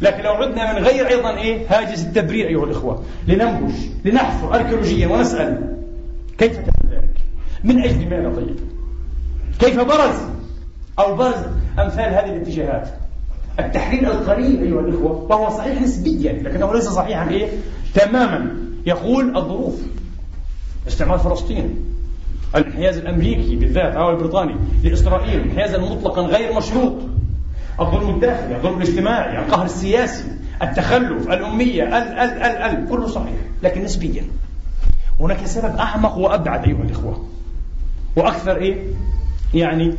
لكن 0.02 0.24
لو 0.24 0.32
عدنا 0.32 0.74
من 0.74 0.86
غير 0.86 1.08
أيضا 1.08 1.38
إيه؟ 1.38 1.66
هاجس 1.70 2.06
التبرير 2.06 2.48
أيها 2.48 2.64
الإخوة. 2.64 3.04
لننبش 3.28 3.74
لنحفر 4.06 4.56
اركيولوجيا 4.56 5.08
ونسأل. 5.08 5.76
كيف 6.38 6.58
تم 6.58 6.90
ذلك؟ 6.92 7.14
من 7.64 7.84
أجل 7.84 8.10
ماذا 8.10 8.36
طيب؟ 8.36 8.60
كيف 9.60 9.80
برز 9.80 10.20
أو 11.00 11.16
برز 11.16 11.44
أمثال 11.80 12.14
هذه 12.14 12.36
الاتجاهات؟ 12.36 12.90
التحرير 13.60 14.12
القريب 14.12 14.64
أيها 14.64 14.80
الإخوة 14.80 15.12
وهو 15.30 15.58
صحيح 15.58 15.82
نسبيا 15.82 16.34
لكنه 16.34 16.74
ليس 16.74 16.84
صحيحا 16.84 17.30
إيه؟ 17.30 17.48
تماما. 17.94 18.56
يقول 18.86 19.38
الظروف. 19.38 19.82
استعمار 20.88 21.18
فلسطين 21.18 21.76
الانحياز 22.56 22.98
الأمريكي 22.98 23.56
بالذات 23.56 23.96
أو 23.96 24.10
البريطاني 24.10 24.56
لإسرائيل 24.84 25.40
انحيازا 25.42 25.78
مطلقا 25.78 26.22
غير 26.22 26.54
مشروط. 26.54 26.94
الظلم 27.80 28.10
الداخلي 28.10 28.56
الظلم 28.56 28.82
الاجتماعي 28.82 29.40
القهر 29.40 29.66
السياسي 29.66 30.24
التخلف 30.62 31.28
الأمية 31.28 31.84
ال 31.84 31.94
ال 31.94 32.44
ال 32.44 32.58
ال 32.58 32.90
كله 32.90 33.08
صحيح 33.08 33.36
لكن 33.64 33.84
نسبيا. 33.84 34.24
هناك 35.20 35.46
سبب 35.46 35.76
أعمق 35.76 36.18
وأبعد 36.18 36.64
أيها 36.64 36.84
الإخوة. 36.84 37.26
وأكثر 38.16 38.58
إيه؟ 38.58 38.78
يعني 39.54 39.94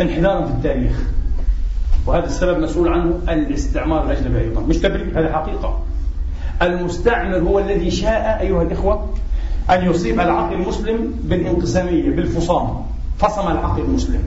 انحدارا 0.00 0.46
في 0.46 0.52
التاريخ. 0.52 1.02
وهذا 2.06 2.24
السبب 2.26 2.58
مسؤول 2.58 2.88
عنه 2.88 3.18
الاستعمار 3.28 4.04
الاجنبي 4.04 4.40
أيضا. 4.40 4.60
مش 4.60 4.76
تبرير 4.76 5.20
هذا 5.20 5.32
حقيقة. 5.32 5.80
المستعمر 6.62 7.38
هو 7.38 7.58
الذي 7.58 7.90
شاء 7.90 8.38
أيها 8.40 8.62
الإخوة 8.62 9.14
أن 9.70 9.90
يصيب 9.90 10.20
العقل 10.20 10.54
المسلم 10.54 11.14
بالانقسامية 11.24 12.10
بالفصام. 12.10 12.82
فصم 13.18 13.48
العقل 13.48 13.82
المسلم. 13.82 14.22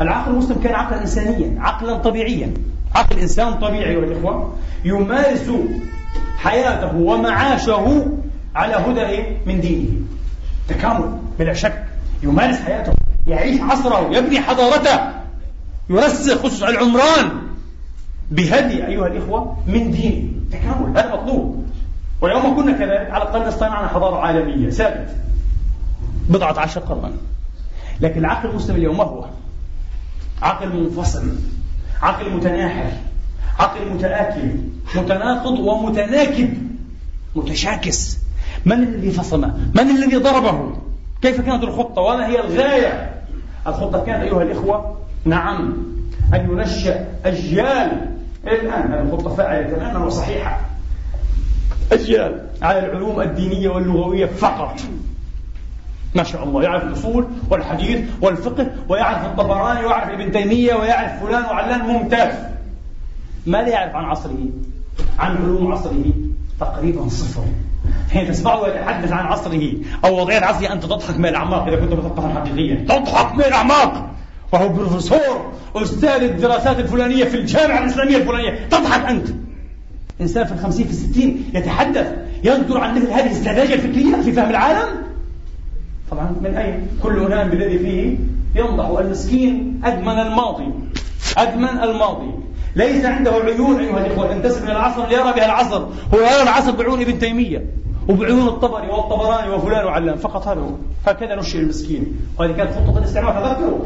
العقل 0.00 0.32
المسلم 0.32 0.56
كان 0.64 0.74
عقلا 0.74 1.02
انسانيا 1.02 1.60
عقلا 1.60 1.98
طبيعيا. 1.98 2.54
عقل 2.94 3.18
إنسان 3.18 3.54
طبيعي 3.54 3.90
أيها 3.90 4.04
الإخوة 4.04 4.54
يمارس 4.84 5.50
حياته 6.38 6.96
ومعاشه 6.96 8.06
على 8.54 8.74
هدى 8.74 9.00
إيه؟ 9.00 9.36
من 9.46 9.60
دينه. 9.60 9.88
تكامل 10.68 11.18
بلا 11.38 11.52
شك. 11.52 11.84
يمارس 12.22 12.60
حياته 12.60 12.92
يعيش 13.26 13.60
عصره 13.60 14.08
يبني 14.16 14.40
حضارته. 14.40 15.21
يرسخ 15.90 16.44
أسس 16.44 16.62
العمران 16.62 17.30
بهدي 18.30 18.86
أيها 18.86 19.06
الإخوة 19.06 19.56
من 19.66 19.90
دينه 19.90 20.28
تكامل 20.52 20.98
هذا 20.98 21.14
مطلوب 21.14 21.66
ويوم 22.20 22.56
كنا 22.56 22.72
كذلك 22.72 23.10
على 23.10 23.22
الأقل 23.22 23.42
استطعنا 23.42 23.88
حضارة 23.88 24.16
عالمية 24.16 24.70
ثابت 24.70 25.16
بضعة 26.28 26.60
عشر 26.60 26.80
قرنا 26.80 27.12
لكن 28.00 28.20
العقل 28.20 28.50
المسلم 28.50 28.76
اليوم 28.76 28.98
ما 28.98 29.04
هو؟ 29.04 29.24
عقل 30.42 30.76
منفصل 30.76 31.36
عقل 32.02 32.30
متناحر 32.30 32.92
عقل 33.58 33.90
متآكل 33.90 34.50
متناقض 34.96 35.58
ومتناكب 35.58 36.54
متشاكس 37.36 38.18
من 38.64 38.82
الذي 38.82 39.10
فصمه؟ 39.10 39.70
من 39.74 39.90
الذي 39.90 40.16
ضربه؟ 40.16 40.76
كيف 41.22 41.40
كانت 41.40 41.64
الخطة؟ 41.64 42.02
وما 42.02 42.26
هي 42.26 42.40
الغاية؟ 42.40 43.22
الخطة 43.66 44.04
كانت 44.04 44.22
أيها 44.22 44.42
الإخوة 44.42 44.96
نعم. 45.24 45.74
أن 46.34 46.50
ينشأ 46.50 47.06
أجيال. 47.24 48.08
الآن؟ 48.46 48.92
هذه 48.92 49.02
الخطة 49.02 49.34
فاعلة 49.34 49.76
تماما 49.76 50.04
وصحيحة 50.04 50.60
أجيال. 51.92 52.46
على 52.62 52.78
العلوم 52.78 53.20
الدينية 53.20 53.68
واللغوية 53.68 54.26
فقط. 54.26 54.80
ما 56.14 56.22
شاء 56.22 56.44
الله. 56.44 56.62
يعرف 56.62 56.82
الأصول 56.84 57.26
والحديث 57.50 58.00
والفقه 58.20 58.70
ويعرف 58.88 59.24
الطبراني 59.24 59.86
ويعرف 59.86 60.08
ابن 60.08 60.32
تيمية 60.32 60.74
ويعرف 60.74 61.24
فلان 61.24 61.44
وعلان 61.44 61.80
ممتاز. 61.80 62.34
ماذا 63.46 63.68
يعرف 63.68 63.94
عن 63.96 64.04
عصره؟ 64.04 64.46
عن 65.18 65.36
علوم 65.36 65.72
عصره؟ 65.72 66.04
تقريبا 66.60 67.08
صفر. 67.08 67.44
حين 68.10 68.28
تسمعه 68.28 68.66
يتحدث 68.66 69.12
عن 69.12 69.26
عصره 69.26 69.72
أو 70.04 70.20
وضعية 70.20 70.40
عصره 70.40 70.72
أنت 70.72 70.82
تضحك 70.84 71.18
من 71.18 71.26
الأعماق. 71.26 71.66
إذا 71.66 71.76
كنت 71.76 71.92
مثقفا 71.92 72.28
حقيقيا. 72.28 72.84
تضحك 72.88 73.34
من 73.34 73.44
الأعماق. 73.44 74.11
وهو 74.52 74.68
بروفيسور 74.68 75.52
أستاذ 75.76 76.22
الدراسات 76.22 76.78
الفلانية 76.78 77.24
في 77.24 77.36
الجامعة 77.36 77.78
الإسلامية 77.78 78.16
الفلانية. 78.16 78.68
تضحك 78.70 79.04
أنت. 79.04 79.28
إنسان 80.20 80.44
في 80.44 80.52
الخمسين 80.52 80.84
في 80.86 80.90
الستين 80.90 81.44
يتحدث 81.54 82.06
يصدر 82.44 82.78
عن 82.78 82.94
مثل 82.96 83.10
هذه 83.10 83.30
السذاجة 83.30 83.74
الفكرية 83.74 84.22
في 84.22 84.32
فهم 84.32 84.50
العالم. 84.50 84.88
طبعا 86.10 86.36
من 86.40 86.54
أين؟ 86.54 86.88
كل 87.02 87.26
أنام 87.26 87.48
بالذي 87.48 87.78
فيه 87.78 88.16
ينضح 88.54 88.98
المسكين 89.00 89.80
أدمن 89.84 90.18
الماضي. 90.18 90.68
أدمن 91.36 91.80
الماضي. 91.82 92.30
ليس 92.76 93.04
عنده 93.04 93.30
عيون 93.30 93.80
أيها 93.80 94.06
الإخوة 94.06 94.34
تنتسب 94.34 94.62
من 94.62 94.70
العصر 94.70 95.08
ليرى 95.08 95.32
بها 95.32 95.46
العصر. 95.46 95.82
هو 96.14 96.18
يرى 96.18 96.42
العصر 96.42 96.70
بعيون 96.70 97.00
ابن 97.00 97.18
تيمية. 97.18 97.66
وبعيون 98.12 98.48
الطبري 98.48 98.88
والطبراني 98.88 99.50
وفلان 99.50 99.84
وعلان. 99.84 100.16
فقط 100.16 100.48
هذا 100.48 100.60
هو. 100.60 100.70
هكذا 101.06 101.34
نشئ 101.34 101.58
المسكين. 101.58 102.16
وهذه 102.38 102.52
كانت 102.52 102.70
خطة 102.70 102.98
الاستعمار. 102.98 103.54
تذكروا 103.54 103.78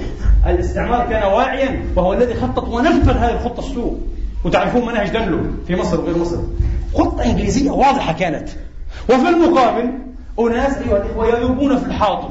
الاستعمار 0.47 1.07
كان 1.09 1.33
واعيا 1.33 1.85
وهو 1.97 2.13
الذي 2.13 2.35
خطط 2.35 2.69
ونفذ 2.69 3.11
هذه 3.11 3.33
الخطة 3.33 3.61
السوء. 3.61 3.99
وتعرفون 4.45 4.87
منهج 4.87 5.11
دلو 5.11 5.39
في 5.67 5.77
مصر 5.77 6.01
وغير 6.01 6.19
مصر. 6.19 6.39
خطة 6.95 7.25
إنجليزية 7.25 7.71
واضحة 7.71 8.13
كانت. 8.13 8.49
وفي 9.11 9.29
المقابل 9.29 9.93
أناس 10.41 10.79
أيها 10.79 10.97
الإخوة 10.97 11.29
يذوبون 11.29 11.79
في 11.79 11.87
الحاضر 11.87 12.29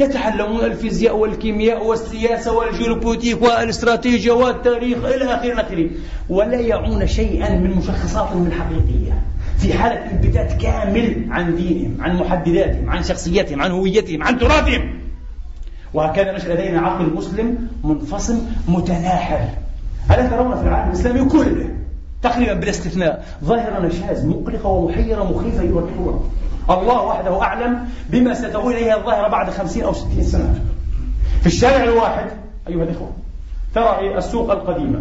يتعلمون 0.00 0.64
الفيزياء 0.64 1.16
والكيمياء 1.16 1.86
والسياسة 1.86 2.52
والجيوبوليتيك 2.52 3.42
والاستراتيجية 3.42 4.32
والتاريخ 4.32 5.04
إلى 5.04 5.24
آخره 5.24 5.60
آخره 5.60 5.90
ولا 6.28 6.60
يعون 6.60 7.06
شيئا 7.06 7.58
من 7.58 7.70
مشخصاتهم 7.76 8.46
الحقيقية. 8.46 9.22
في 9.58 9.74
حالة 9.74 10.10
انبتات 10.10 10.52
كامل 10.52 11.26
عن 11.30 11.56
دينهم 11.56 11.96
عن 12.00 12.16
محدداتهم 12.16 12.90
عن 12.90 13.02
شخصيتهم 13.02 13.62
عن 13.62 13.70
هويتهم 13.70 14.22
عن 14.22 14.38
تراثهم. 14.38 14.98
وهكذا 15.94 16.36
نشأ 16.36 16.48
لدينا 16.48 16.80
عقل 16.80 17.14
مسلم 17.14 17.68
منفصل 17.84 18.38
متناحر. 18.68 19.40
ألا 20.10 20.28
ترون 20.28 20.56
في 20.56 20.62
العالم 20.62 20.90
الإسلامي 20.90 21.24
كله 21.28 21.70
تقريبا 22.22 22.54
بلا 22.54 22.70
استثناء 22.70 23.24
ظاهرة 23.44 23.86
نشاز 23.86 24.24
مقلقة 24.24 24.68
ومحيرة 24.68 25.24
مخيفة 25.24 25.60
أيها 25.60 25.78
الإخوة 25.78 26.24
الله 26.70 27.02
وحده 27.02 27.42
أعلم 27.42 27.88
بما 28.10 28.34
ستؤول 28.34 28.72
إليها 28.72 28.96
الظاهرة 28.96 29.28
بعد 29.28 29.50
خمسين 29.50 29.82
أو 29.82 29.92
ستين 29.92 30.24
سنة. 30.24 30.60
في 31.40 31.46
الشارع 31.46 31.84
الواحد 31.84 32.26
أيها 32.68 32.82
الإخوة 32.82 33.10
ترى 33.74 34.18
السوق 34.18 34.50
القديمة. 34.50 35.00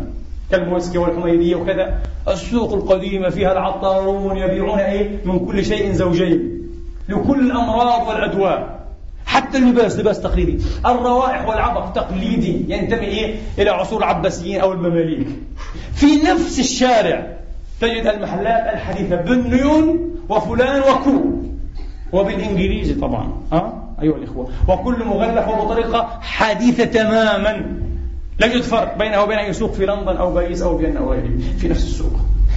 كالموسكي 0.52 0.98
والحميدية 0.98 1.56
وكذا. 1.56 2.00
السوق 2.28 2.74
القديمة 2.74 3.30
فيها 3.30 3.52
العطارون 3.52 4.38
يبيعون 4.38 4.80
إيه؟ 4.80 5.22
من 5.26 5.40
كل 5.40 5.66
شيء 5.66 5.92
زوجين. 5.92 6.62
لكل 7.10 7.52
الأمراض 7.52 8.08
والأدواء 8.08 8.78
حتى 9.26 9.58
اللباس 9.58 10.00
لباس 10.00 10.22
تقليدي. 10.22 10.58
الروائح 10.86 11.48
والعبق 11.48 11.92
تقليدي. 11.92 12.66
ينتمي 12.68 13.06
إيه؟ 13.06 13.36
إلى 13.60 13.70
عصور 13.70 14.00
العباسيين 14.00 14.62
أو 14.62 14.72
المماليك. 14.74 15.28
في 15.94 16.06
نفس 16.06 16.60
الشارع 16.60 17.28
تجد 17.82 18.06
المحلات 18.06 18.74
الحديثة 18.74 19.16
بالنيون 19.16 20.16
وفلان 20.30 20.82
و 20.82 20.92
Co. 20.92 21.22
وبالإنجليزي 22.14 22.94
طبعا. 22.94 23.32
ها؟ 23.52 23.84
أيها 24.02 24.16
الإخوة. 24.16 24.50
وكل 24.68 25.04
مغلف 25.06 25.48
وبطريقة 25.48 26.20
حديثة 26.22 26.86
تماما. 26.86 27.87
لا 28.40 28.48
يوجد 28.48 28.62
فرق 28.62 28.98
بينه 28.98 29.22
وبين 29.24 29.38
أن 29.38 29.50
يسوق 29.50 29.72
في 29.72 29.86
لندن 29.86 30.18
أو 30.18 30.34
باريس 30.34 30.62
أو 30.62 30.78
فيينا 30.78 31.00
أو 31.00 31.12
غيره 31.12 31.30
في 31.58 31.68
نفس 31.68 31.84
السوق. 31.84 32.14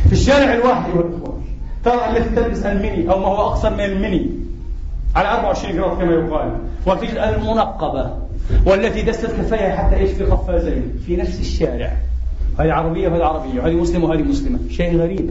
في 0.07 0.12
الشارع 0.12 0.55
الواحد 0.55 0.91
أيها 0.91 1.01
الإخوة 1.01 1.41
ترى 1.85 2.16
التي 2.16 2.35
تلبس 2.37 2.62
الميني 2.62 3.11
أو 3.11 3.18
ما 3.18 3.26
هو 3.26 3.37
أقصر 3.37 3.70
من 3.70 3.85
الميني 3.85 4.31
على 5.16 5.28
24 5.28 5.76
جرام 5.76 5.99
كما 5.99 6.12
يقال 6.12 6.53
وتجد 6.87 7.14
المنقبة 7.14 8.11
والتي 8.66 9.03
دست 9.03 9.26
كفيها 9.26 9.76
حتى 9.76 9.97
إيش 9.97 10.11
في 10.11 10.24
قفازين 10.24 10.95
في 11.07 11.16
نفس 11.16 11.41
الشارع. 11.41 11.93
هذه 12.59 12.72
عربية 12.72 13.09
وهذه 13.09 13.24
عربية 13.24 13.61
وهذه 13.61 13.74
مسلمة 13.74 14.05
وهذه 14.07 14.22
مسلمة. 14.22 14.59
شيء 14.70 14.97
غريب. 14.97 15.31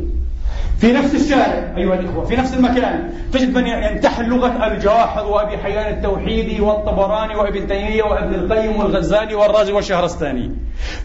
في 0.80 0.94
نفس 0.94 1.16
الشارع 1.16 1.74
أيها 1.78 1.94
الإخوة 2.00 2.26
في 2.26 2.36
نفس 2.36 2.54
المكان. 2.54 3.14
تجد 3.34 3.58
من 3.58 3.68
يمتحن 3.68 4.26
لغة 4.26 4.68
الجاحظ 4.68 5.26
وأبي 5.26 5.58
حيان 5.58 5.94
التوحيدي 5.94 6.62
والطبراني 6.62 7.36
وابن 7.36 7.68
تيمية 7.68 8.04
وابن 8.04 8.36
القيم 8.36 8.78
والغزالي 8.78 9.36
والرازي 9.36 9.72
والشهرستاني. 9.72 10.52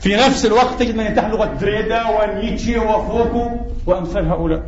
في 0.00 0.16
نفس 0.16 0.46
الوقت 0.46 0.78
تجد 0.78 0.96
من 0.96 1.06
يمتحن 1.06 1.30
لغة 1.30 1.44
دريدا 1.60 2.02
ونيتشه 2.08 2.82
وفوكو 2.82 3.50
وأمثال 3.86 4.28
هؤلاء. 4.28 4.62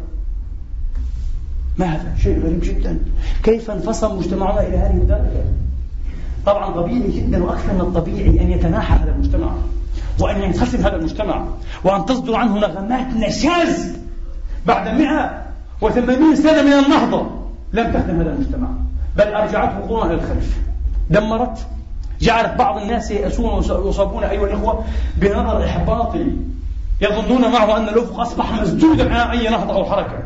ما 1.78 1.86
هذا 1.86 2.14
شيء 2.22 2.40
غريب 2.40 2.60
جدا. 2.60 2.98
كيف 3.42 3.70
انفصل 3.70 4.18
مجتمعنا 4.18 4.60
إلى 4.60 4.76
هذه 4.76 4.96
الدرجة؟ 4.96 5.44
طبعا 6.46 6.70
طبيعي 6.70 7.10
جدا 7.10 7.44
وأكثر 7.44 7.72
من 7.72 7.80
الطبيعي 7.80 8.40
أن 8.40 8.50
يتناحى 8.50 8.94
هذا 8.94 9.10
المجتمع 9.10 9.48
وأن 10.20 10.42
ينقسم 10.42 10.78
هذا 10.78 10.96
المجتمع 10.96 11.44
وأن 11.84 12.06
تصدر 12.06 12.34
عنه 12.34 12.58
نغمات 12.58 13.06
نشاز 13.16 13.96
بعد 14.66 14.98
180 15.80 16.36
سنة 16.36 16.62
من 16.62 16.72
النهضة 16.72 17.26
لم 17.72 17.92
تخدم 17.92 18.20
هذا 18.20 18.32
المجتمع 18.32 18.68
بل 19.16 19.34
أرجعته 19.34 19.78
قرونا 19.78 20.06
إلى 20.06 20.14
الخلف 20.14 20.56
دمرت 21.10 21.66
جعلت 22.20 22.58
بعض 22.58 22.80
الناس 22.80 23.10
يأسون 23.10 23.50
ويصابون 23.84 24.24
أيها 24.24 24.46
الإخوة 24.46 24.84
بنظر 25.16 25.64
إحباطي 25.64 26.26
يظنون 27.00 27.40
معه 27.40 27.76
أن 27.76 27.88
الأفق 27.88 28.20
أصبح 28.20 28.60
مسدودا 28.60 29.14
عن 29.14 29.38
أي 29.38 29.48
نهضة 29.48 29.74
أو 29.74 29.84
حركة. 29.84 30.18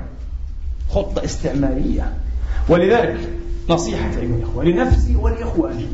خطة 0.91 1.25
استعمارية. 1.25 2.13
ولذلك 2.69 3.19
نصيحة 3.69 4.11
أيها 4.11 4.37
الإخوة 4.37 4.65
لنفسي 4.65 5.17
ولإخواني 5.17 5.87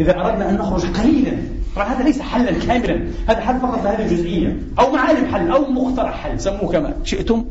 إذا 0.00 0.20
أردنا 0.20 0.50
أن 0.50 0.54
نخرج 0.54 0.86
قليلا 0.86 1.36
طبعا 1.76 1.86
هذا 1.86 2.04
ليس 2.04 2.20
حلا 2.20 2.52
كاملا 2.52 3.00
هذا 3.28 3.40
حل 3.40 3.60
فقط 3.60 3.84
لهذه 3.84 4.02
الجزئية 4.02 4.62
أو 4.78 4.92
معالم 4.92 5.34
حل 5.34 5.50
أو 5.50 5.70
مقترح 5.70 6.14
حل 6.14 6.40
سموه 6.40 6.72
كما 6.72 6.94
شئتم. 7.04 7.44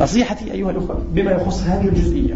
نصيحتي 0.00 0.52
أيها 0.52 0.70
الأخوة 0.70 1.04
بما 1.08 1.30
يخص 1.30 1.62
هذه 1.62 1.88
الجزئية 1.88 2.34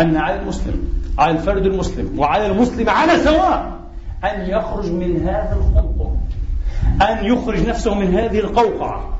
أن 0.00 0.16
على 0.16 0.40
المسلم 0.40 0.88
على 1.18 1.32
الفرد 1.32 1.66
المسلم 1.66 2.18
وعلى 2.18 2.46
المسلم 2.46 2.90
على 2.90 3.18
سواء 3.18 3.80
أن 4.24 4.50
يخرج 4.50 4.90
من 4.90 5.22
هذا 5.22 5.56
الخنطر 5.56 6.12
أن 7.02 7.24
يخرج 7.24 7.68
نفسه 7.68 7.94
من 7.94 8.14
هذه 8.14 8.38
القوقعة 8.38 9.18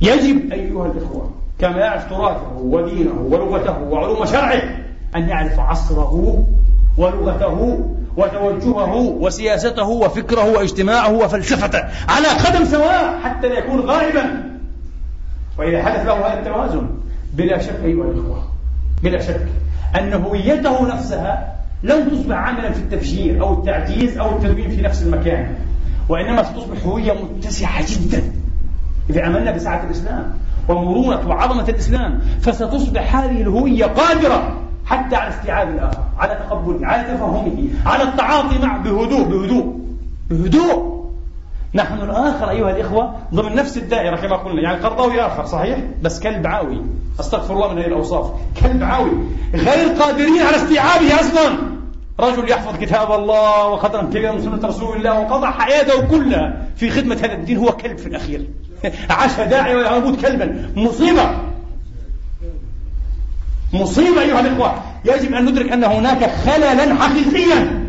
يجب 0.00 0.52
أيها 0.52 0.86
الإخوة 0.86 1.30
كما 1.58 1.78
يعرف 1.78 2.10
تراثه 2.10 2.56
ودينه 2.56 3.20
ولغته 3.20 3.78
وعلوم 3.82 4.24
شرعه 4.24 4.62
أن 5.16 5.28
يعرف 5.28 5.58
عصره 5.58 6.46
ولغته 6.96 7.88
وتوجهه 8.18 8.94
وسياسته 8.94 9.88
وفكره 9.88 10.52
واجتماعه 10.52 11.12
وفلسفته 11.12 11.78
على 12.08 12.28
قدم 12.28 12.64
سواء 12.64 13.20
حتى 13.24 13.48
لا 13.48 13.58
يكون 13.58 13.80
غائبا. 13.80 14.44
وإذا 15.58 15.82
حدث 15.82 16.06
له 16.06 16.26
هذا 16.26 16.38
التوازن 16.38 16.88
بلا 17.32 17.58
شك 17.58 17.80
أيها 17.84 18.04
الإخوة 18.04 18.44
بلا 19.02 19.22
شك 19.22 19.46
أن 19.98 20.12
هويته 20.14 20.94
نفسها 20.94 21.54
لن 21.82 22.10
تصبح 22.10 22.36
عملا 22.36 22.72
في 22.72 22.78
التفجير 22.78 23.40
أو 23.40 23.52
التعجيز 23.52 24.18
أو 24.18 24.36
التدوين 24.36 24.70
في 24.70 24.82
نفس 24.82 25.02
المكان 25.02 25.54
وإنما 26.08 26.42
ستصبح 26.42 26.86
هوية 26.86 27.12
متسعة 27.12 27.84
جدا. 27.88 28.22
إذا 29.10 29.22
عملنا 29.22 29.50
بسعة 29.50 29.84
الإسلام 29.84 30.34
ومرونة 30.68 31.28
وعظمة 31.28 31.68
الإسلام 31.68 32.20
فستصبح 32.40 33.16
هذه 33.16 33.40
الهوية 33.40 33.84
قادرة 33.84 34.67
حتى 34.88 35.16
على 35.16 35.30
استيعاب 35.30 35.68
الآخر 35.68 36.02
على 36.18 36.34
تقبله 36.34 36.86
على 36.86 37.02
تفهمه 37.02 37.68
على 37.86 38.02
التعاطي 38.02 38.58
معه 38.58 38.82
بهدوء 38.82 39.22
بهدوء 39.22 39.78
بهدوء. 40.30 40.98
نحن 41.74 41.94
الآخر 41.94 42.50
أيها 42.50 42.70
الإخوة 42.70 43.14
ضمن 43.34 43.54
نفس 43.54 43.76
الدائرة 43.76 44.16
كما 44.16 44.36
قلنا 44.36 44.62
يعني 44.62 44.78
قرضاوي 44.78 45.20
آخر 45.20 45.46
صحيح؟ 45.46 45.78
بس 46.02 46.20
كلب 46.20 46.46
عاوي 46.46 46.82
أستغفر 47.20 47.54
الله 47.54 47.72
من 47.72 47.78
هذه 47.78 47.86
الأوصاف. 47.86 48.30
كلب 48.62 48.82
عاوي 48.82 49.10
غير 49.54 49.88
قادرين 49.88 50.42
على 50.42 50.56
استيعابه 50.56 51.20
أصلا. 51.20 51.58
رجل 52.20 52.50
يحفظ 52.50 52.78
كتاب 52.80 53.12
الله 53.12 53.66
وقدرا 53.66 54.02
كبيرا 54.02 54.32
من 54.32 54.42
سنة 54.42 54.68
رسول 54.68 54.96
الله 54.96 55.20
وقضى 55.20 55.46
حياته 55.46 56.06
كلها 56.06 56.66
في 56.76 56.90
خدمة 56.90 57.16
هذا 57.16 57.32
الدين 57.32 57.56
هو 57.56 57.72
كلب 57.72 57.98
في 57.98 58.06
الأخير. 58.06 58.48
عاش 59.10 59.40
داعي 59.40 59.76
ويموت 59.76 60.20
كلبا. 60.20 60.70
مصيبة. 60.76 61.30
مصيبة 63.72 64.20
أيها 64.20 64.40
الإخوة. 64.40 64.82
يجب 65.04 65.34
أن 65.34 65.44
ندرك 65.44 65.72
أن 65.72 65.84
هناك 65.84 66.30
خللا 66.30 66.94
حقيقيا 66.94 67.84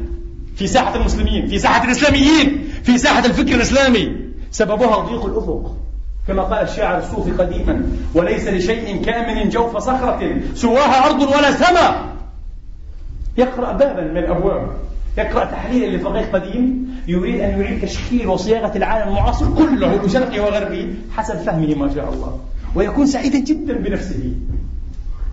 في 0.55 0.67
ساحة 0.67 0.95
المسلمين 0.95 1.47
في 1.47 1.59
ساحة 1.59 1.85
الإسلاميين 1.85 2.69
في 2.83 2.97
ساحة 2.97 3.25
الفكر 3.25 3.55
الإسلامي. 3.55 4.15
سببها 4.51 4.97
ضيق 4.97 5.25
الأفق 5.25 5.75
كما 6.27 6.43
قال 6.43 6.63
الشاعر 6.63 6.97
الصوفي 6.97 7.31
قديما 7.31 7.85
وليس 8.15 8.47
لشيء 8.47 9.01
كامن 9.03 9.49
جوف 9.49 9.77
صخرة 9.77 10.41
سواها 10.55 11.05
أرض 11.05 11.21
ولا 11.21 11.51
سماء 11.51 12.09
يقرأ 13.37 13.71
بابا 13.71 14.01
من 14.01 14.17
الأبواب. 14.17 14.67
يقرأ 15.17 15.45
تحليلا 15.45 15.97
لفقيه 15.97 16.25
قديم 16.25 16.89
يريد 17.07 17.39
أن 17.39 17.61
يعيد 17.61 17.81
تشكيل 17.81 18.27
وصياغة 18.27 18.77
العالم 18.77 19.07
المعاصر 19.07 19.45
كله 19.55 19.97
بشرقه 19.97 20.41
وغربه 20.41 20.93
حسب 21.17 21.35
فهمه 21.35 21.75
ما 21.75 21.93
شاء 21.95 22.13
الله 22.13 22.39
ويكون 22.75 23.05
سعيدا 23.05 23.39
جدا 23.39 23.73
بنفسه. 23.73 24.33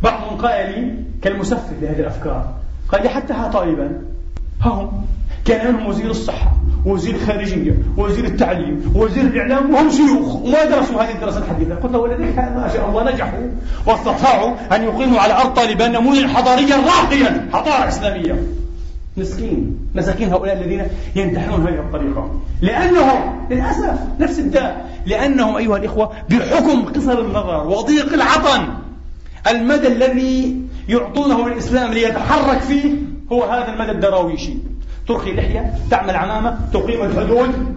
بعضهم 0.02 0.36
قال 0.36 0.70
لي 0.70 0.94
كالمسفر 1.22 1.72
لهذه 1.82 2.00
الأفكار. 2.00 2.54
قال 2.88 3.02
لي 3.02 3.08
حتى 3.08 3.32
ها 3.32 3.48
طالبا. 3.48 4.00
ها 4.60 4.70
هم. 4.70 5.04
كان 5.44 5.74
منهم 5.74 5.86
وزير 5.86 6.10
الصحة 6.10 6.52
وزير 6.86 7.14
الخارجية 7.14 7.74
وزير 7.96 8.24
التعليم 8.24 8.92
وزير 8.94 9.24
الإعلام 9.24 9.74
وهم 9.74 9.90
شيوخ. 9.90 10.34
وما 10.34 10.64
درسوا 10.64 11.02
هذه 11.02 11.14
الدراسة 11.14 11.38
الحديثة. 11.38 11.74
قلت 11.74 11.92
له 11.92 11.98
ولديك 11.98 12.38
ما 12.38 12.70
شاء 12.72 12.88
الله 12.88 13.12
نجحوا 13.12 13.48
واستطاعوا 13.86 14.54
أن 14.76 14.82
يقيموا 14.82 15.20
على 15.20 15.32
أرض 15.32 15.54
طالبان 15.54 15.92
نموذجا 15.92 16.28
حضاريا 16.28 16.76
راقيا 16.76 17.48
حضارة 17.52 17.88
إسلامية. 17.88 18.42
مسكين. 19.16 19.78
مساكين 19.94 20.32
هؤلاء 20.32 20.56
الذين 20.56 20.86
ينتحلون 21.16 21.60
هذه 21.62 21.78
الطريقة. 21.78 22.40
لأنهم 22.62 23.46
للأسف 23.50 23.98
نفس 24.20 24.38
الداء. 24.38 24.86
لأنهم 25.06 25.56
أيها 25.56 25.76
الإخوة 25.76 26.12
بحكم 26.30 26.84
قصر 26.84 27.20
النظر 27.20 27.66
وضيق 27.66 28.12
العطن 28.12 28.68
المدى 29.50 29.86
الذي 29.86 30.56
يعطونه 30.88 31.46
الإسلام 31.46 31.92
ليتحرك 31.92 32.60
فيه 32.60 32.94
هو 33.32 33.44
هذا 33.44 33.72
المدى 33.72 33.90
الدراويشي. 33.90 34.54
ترخي 35.08 35.32
لحية 35.32 35.74
تعمل 35.90 36.16
عمامة 36.16 36.58
تقيم 36.72 37.02
الحدود 37.02 37.76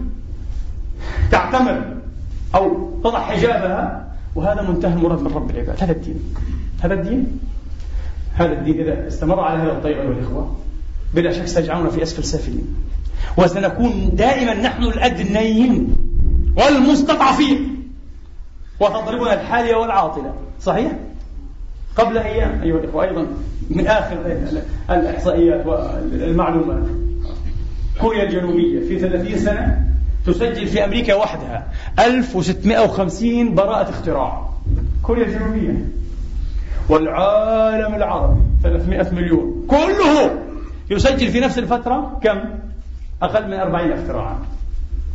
تعتمر 1.32 1.84
أو 2.56 2.92
تضع 3.04 3.20
حجابها 3.20 4.08
وهذا 4.36 4.62
منتهى 4.62 4.94
المراد 4.94 5.22
من 5.22 5.32
رب 5.34 5.50
العباد. 5.50 5.84
هذا 5.84 5.92
الدين. 5.92 6.36
هذا 6.82 6.94
الدين؟ 6.94 7.40
هذا 8.34 8.54
الدين 8.54 8.80
إذا 8.80 9.08
استمر 9.08 9.40
على 9.40 9.60
هذا 9.60 9.72
الطريق 9.72 10.02
أيها 10.02 10.12
الإخوة 10.12 10.56
بلا 11.14 11.32
شك 11.32 11.46
سيجعلنا 11.46 11.90
في 11.90 12.04
أسفل 12.04 12.24
سافلين. 12.24 12.76
وسنكون 13.38 14.10
دائما 14.14 14.54
نحن 14.54 14.84
الأدنيين 14.84 15.96
والمستضعفين 16.58 17.88
وتضربنا 18.80 19.34
الحالية 19.34 19.76
والعاطلة. 19.76 20.34
صحيح؟ 20.62 20.92
قبل 21.98 22.18
أيام 22.18 22.62
أيها 22.62 22.78
الإخوة 22.78 23.04
أيضا 23.04 23.28
من 23.70 23.88
آخر 23.88 24.18
الإحصائيات 24.90 25.66
والمعلومات. 25.66 26.84
كوريا 28.02 28.24
الجنوبية 28.24 28.88
في 28.88 29.00
30 29.00 29.38
سنة 29.38 29.86
تسجل 30.26 30.68
في 30.68 30.86
أمريكا 30.86 31.16
وحدها 31.16 31.68
1650 32.00 33.56
براءة 33.56 33.90
اختراع. 33.90 34.50
كوريا 35.04 35.26
الجنوبية 35.26 35.86
والعالم 36.90 37.96
العربي 37.96 38.40
300 38.64 39.14
مليون. 39.14 39.66
كله 39.68 40.32
يسجل 40.90 41.28
في 41.28 41.40
نفس 41.40 41.60
الفترة 41.60 42.20
كم؟ 42.24 42.40
أقل 43.22 43.48
من 43.48 43.54
40 43.54 43.92
اختراعا. 43.92 44.40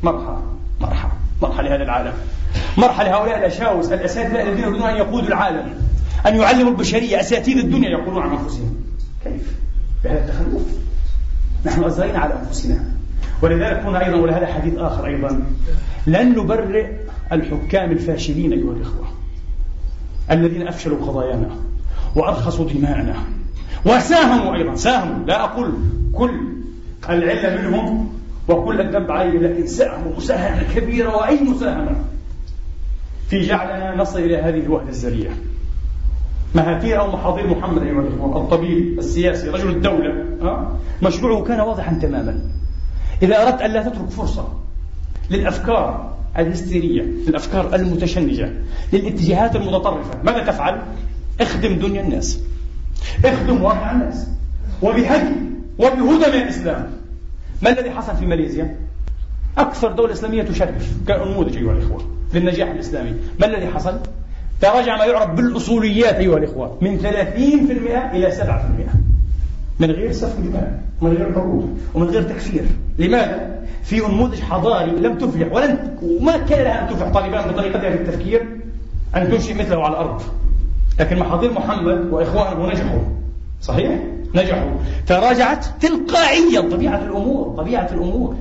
مرحلة 0.03 0.43
مرحلة 0.81 1.11
مرحلة 1.43 1.69
لهذا 1.69 1.83
العالم. 1.83 2.13
مرحلة 2.79 3.09
لهؤلاء 3.09 3.39
الأشاوس 3.39 3.93
الأساتذة 3.93 4.43
الذين 4.43 4.65
يريدون 4.65 4.83
أن 4.83 4.97
يقودوا 4.97 5.29
العالم. 5.29 5.75
أن 6.27 6.37
يعلموا 6.37 6.71
البشرية 6.71 7.21
أساتذة 7.21 7.61
الدنيا 7.61 7.89
يقولون 7.89 8.23
عن 8.23 8.31
أنفسهم. 8.31 8.75
كيف؟ 9.25 9.55
بهذا 10.05 10.19
التخلف. 10.19 10.63
نحن 11.67 11.85
أزرينا 11.85 12.19
على 12.19 12.35
أنفسنا. 12.41 12.85
ولذلك 13.43 13.77
هنا 13.77 14.07
أيضا 14.07 14.17
ولهذا 14.17 14.47
حديث 14.47 14.75
آخر 14.79 15.07
أيضا. 15.07 15.47
لن 16.07 16.39
نبرئ 16.39 16.87
الحكام 17.33 17.91
الفاشلين 17.91 18.53
أيها 18.53 18.73
الإخوة 18.73 19.07
الذين 20.31 20.69
أفشلوا 20.69 21.07
قضايانا 21.07 21.51
وأرخصوا 22.17 22.69
دماءنا. 22.71 23.15
وساهموا 23.87 24.55
أيضا 24.55 24.75
ساهموا. 24.75 25.27
لا 25.27 25.45
أقول 25.45 25.73
كل 26.13 26.41
العلة 27.09 27.63
منهم 27.63 28.13
وكل 28.49 28.81
الذنب 28.81 29.11
عليهم 29.11 29.43
لكن 29.43 29.67
ساهموا 29.67 30.17
مساهمة 30.17 30.75
كبيرة 30.75 31.17
وأي 31.17 31.41
مساهمة؟ 31.41 31.97
في 33.29 33.41
جعلنا 33.41 33.97
نصل 33.97 34.19
إلى 34.19 34.37
هذه 34.37 34.61
الوهلة 34.61 34.89
الزرية 34.89 35.31
مهاتير 36.55 37.01
أو 37.01 37.13
محاضير 37.13 37.47
محمد 37.47 37.83
أيها 37.83 38.01
الإخوة 38.01 38.37
الطبيب 38.37 38.99
السياسي 38.99 39.49
رجل 39.49 39.71
الدولة. 39.71 40.25
مشروعه 41.03 41.45
كان 41.45 41.61
واضحا 41.61 41.99
تماما. 42.03 42.41
إذا 43.23 43.43
أردت 43.43 43.61
أن 43.63 43.71
لا 43.71 43.83
تترك 43.83 44.11
فرصة 44.11 44.49
للأفكار 45.31 46.15
الهستيرية 46.39 47.03
للأفكار 47.03 47.75
المتشنجة 47.75 48.53
للاتجاهات 48.93 49.57
المتطرفة 49.57 50.23
ماذا 50.25 50.47
تفعل؟ 50.47 50.83
اخدم 51.41 51.79
دنيا 51.79 52.01
الناس. 52.01 52.41
اخدم 53.25 53.63
واقع 53.63 53.93
الناس. 53.93 54.29
وبهدي 54.83 55.35
وبهدى 55.79 56.31
من 56.37 56.43
الإسلام. 56.43 56.91
ما 57.63 57.71
الذي 57.71 57.91
حصل 57.91 58.17
في 58.17 58.27
ماليزيا؟ 58.27 58.77
أكثر 59.59 59.93
دولة 59.93 60.13
إسلامية 60.13 60.43
تشرف 60.43 60.93
كنموذج 61.09 61.57
أيها 61.57 61.73
الإخوة 61.73 62.05
للنجاح 62.35 62.69
الإسلامي. 62.69 63.15
ما 63.41 63.47
الذي 63.47 63.67
حصل؟ 63.67 63.99
تراجع 64.61 64.97
ما 64.99 65.05
يعرف 65.05 65.31
بالأصوليات 65.31 66.15
أيها 66.15 66.39
الإخوة. 66.39 66.79
من 66.81 66.99
30% 66.99 68.15
إلى 68.15 68.31
7% 68.31 68.95
من 69.81 69.91
غير 69.91 70.13
سفك 70.13 70.41
دماء 70.41 70.81
ومن 71.03 71.17
غير 71.17 71.33
حروب 71.33 71.79
ومن 71.95 72.07
غير 72.07 72.23
تكفير. 72.23 72.65
لماذا؟ 72.99 73.65
في 73.83 73.99
نموذج 73.99 74.41
حضاري 74.41 74.91
لم 74.91 75.19
تفلح 75.19 75.53
ولن 75.53 75.97
وما 76.03 76.37
كان 76.37 76.65
لها 76.65 76.83
أن 76.83 76.95
تفلح 76.95 77.13
طالبان 77.13 77.51
بطريقتها 77.51 77.91
في 77.91 77.97
التفكير 77.97 78.47
أن 79.17 79.31
تنشئ 79.31 79.55
مثله 79.55 79.85
على 79.85 79.93
الأرض. 79.93 80.23
لكن 81.01 81.19
محاضير 81.19 81.53
محمد 81.53 82.09
وإخوانه 82.11 82.73
نجحوا. 82.73 82.99
صحيح؟ 83.63 83.99
نجحوا. 84.35 84.71
تراجعت 85.07 85.67
تلقائيا. 85.81 86.61
طبيعة 86.61 87.05
الأمور 87.05 87.55
طبيعة 87.57 87.89
الأمور. 87.93 88.35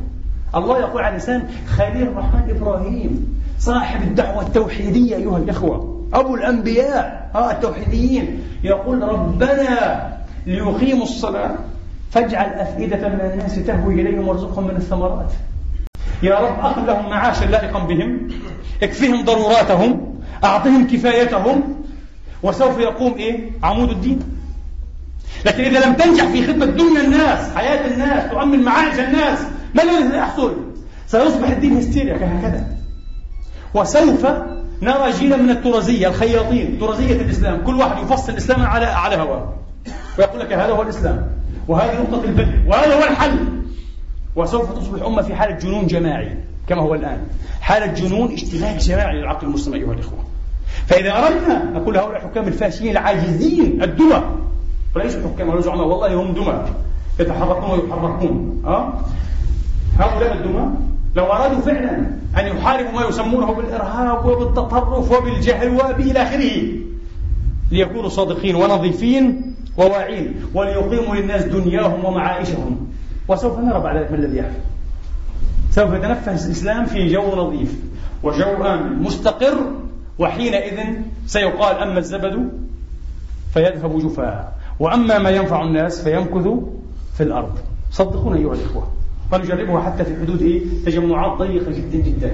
الله 0.56 0.80
يقول 0.80 1.02
عن 1.02 1.10
الإنسان 1.10 1.48
خليل 1.68 2.02
الرحمن 2.02 2.50
إبراهيم 2.50 3.40
صاحب 3.60 4.02
الدعوة 4.02 4.42
التوحيدية 4.42 5.16
أيها 5.16 5.38
الإخوة. 5.38 5.93
أبو 6.14 6.36
الأنبياء 6.36 7.32
التوحيديين 7.52 8.44
يقول 8.64 9.02
ربنا 9.02 10.14
ليقيموا 10.46 11.04
الصلاة 11.04 11.56
فاجعل 12.12 12.46
أفئدة 12.54 13.10
من 13.10 13.20
الناس 13.34 13.56
تهوي 13.56 14.02
إليهم 14.02 14.28
وارزقهم 14.28 14.68
من 14.68 14.76
الثمرات 14.76 15.32
يا 16.24 16.40
رب 16.40 16.60
أخذ 16.60 16.86
لهم 16.86 17.10
معاشا 17.10 17.46
لائقا 17.46 17.80
بهم 17.80 18.28
اكفهم 18.84 19.26
ضروراتهم 19.26 20.20
أعطهم 20.44 20.88
كفايتهم 20.88 21.64
وسوف 22.44 22.80
يقوم 22.80 23.14
إيه؟ 23.14 23.52
عمود 23.64 23.90
الدين 23.90 24.20
لكن 25.46 25.64
إذا 25.64 25.86
لم 25.86 25.94
تنجح 25.94 26.26
في 26.26 26.48
خدمة 26.48 26.66
دنيا 26.66 27.02
الناس 27.02 27.56
حياة 27.56 27.88
الناس 27.94 28.32
تؤمن 28.32 28.60
معايش 28.60 29.00
الناس 29.00 29.40
ما 29.76 29.84
الذي 29.84 30.12
سيحصل؟ 30.12 30.56
سيصبح 31.08 31.50
الدين 31.50 31.78
هستيريا 31.78 32.18
كهكذا 32.18 32.68
وسوف 33.74 34.26
نرى 34.82 35.12
جيلا 35.12 35.38
من 35.38 35.50
الترزية 35.50 36.08
الخياطين 36.08 36.80
ترزية 36.80 37.22
الإسلام. 37.22 37.64
كل 37.66 37.76
واحد 37.76 38.04
يفصل 38.04 38.32
الإسلام 38.32 38.66
على 38.66 38.86
على 38.86 39.16
هواه. 39.16 39.54
ويقول 40.20 40.40
لك 40.40 40.54
هذا 40.54 40.74
هو 40.74 40.82
الإسلام 40.82 41.28
وهذه 41.68 42.02
نقطة 42.02 42.24
البدء 42.24 42.54
وهذا 42.68 42.96
هو 42.96 43.04
الحل. 43.04 43.38
وسوف 44.36 44.80
تصبح 44.80 45.06
أمة 45.06 45.22
في 45.22 45.36
حالة 45.36 45.58
جنون 45.58 45.88
جماعي 45.88 46.38
كما 46.68 46.82
هو 46.82 46.96
الآن. 46.96 47.18
حالة 47.62 47.86
جنون 47.86 48.34
اشتباك 48.34 48.78
جماعي 48.78 49.18
للعقل 49.18 49.48
المسلم 49.48 49.74
أيها 49.74 49.94
الإخوة. 49.94 50.20
فإذا 50.88 51.12
أردنا 51.12 51.64
نقول 51.74 51.98
هؤلاء 51.98 52.18
الحكام 52.18 52.48
الفاشيين 52.48 52.92
العاجزين 52.92 53.84
الدمى 53.84 54.24
وليسوا 54.96 55.22
حكام 55.36 55.50
ولا 55.50 55.62
زعماء 55.62 55.88
والله 55.88 56.22
هم 56.22 56.34
دمى 56.34 56.66
يتحركون 57.20 57.80
ويحركون. 57.80 58.64
أه؟ 58.66 58.94
هؤلاء 60.00 60.34
الدمى 60.34 60.66
لو 61.16 61.26
أرادوا 61.26 61.62
فعلا 61.62 61.96
أن 62.40 62.58
يحاربوا 62.58 62.92
ما 62.92 63.08
يسمونه 63.08 63.54
بالإرهاب 63.54 64.26
وبالتطرف 64.26 65.12
وبالجهل 65.12 65.70
وبإلى 65.70 66.22
آخره 66.22 66.62
ليكونوا 67.72 68.10
صادقين 68.10 68.56
ونظيفين 68.56 69.56
وواعين 69.78 70.36
وليقيموا 70.54 71.16
للناس 71.16 71.44
دنياهم 71.44 72.06
ومعائشهم 72.06 72.88
وسوف 73.28 73.60
نرى 73.60 73.80
بعد 73.80 73.98
ذلك 73.98 74.12
ما 74.12 74.18
الذي 74.18 74.38
يحدث. 74.38 74.62
سوف 75.72 75.94
يتنفس 75.94 76.46
الإسلام 76.46 76.86
في 76.86 77.08
جو 77.08 77.36
نظيف 77.36 77.80
وجو 78.24 78.66
آمن 78.66 79.04
مستقر 79.04 79.58
وحينئذ 80.20 80.80
سيقال 81.26 81.78
أما 81.78 82.00
الزبد 82.00 82.50
فيذهب 83.54 84.00
جفاء 84.00 84.54
وأما 84.80 85.18
ما 85.18 85.30
ينفع 85.30 85.62
الناس 85.62 86.02
فيمكث 86.02 86.48
في 87.18 87.24
الأرض. 87.24 87.58
صدقونا 87.92 88.38
أيها 88.38 88.54
الإخوة. 88.54 88.88
فنجربها 89.34 89.82
حتى 89.82 90.06
في 90.06 90.16
حدود 90.22 90.42
إيه؟ 90.42 90.62
تجمعات 90.86 91.38
ضيقة 91.38 91.72
جدا 91.72 91.98
جدا. 91.98 92.32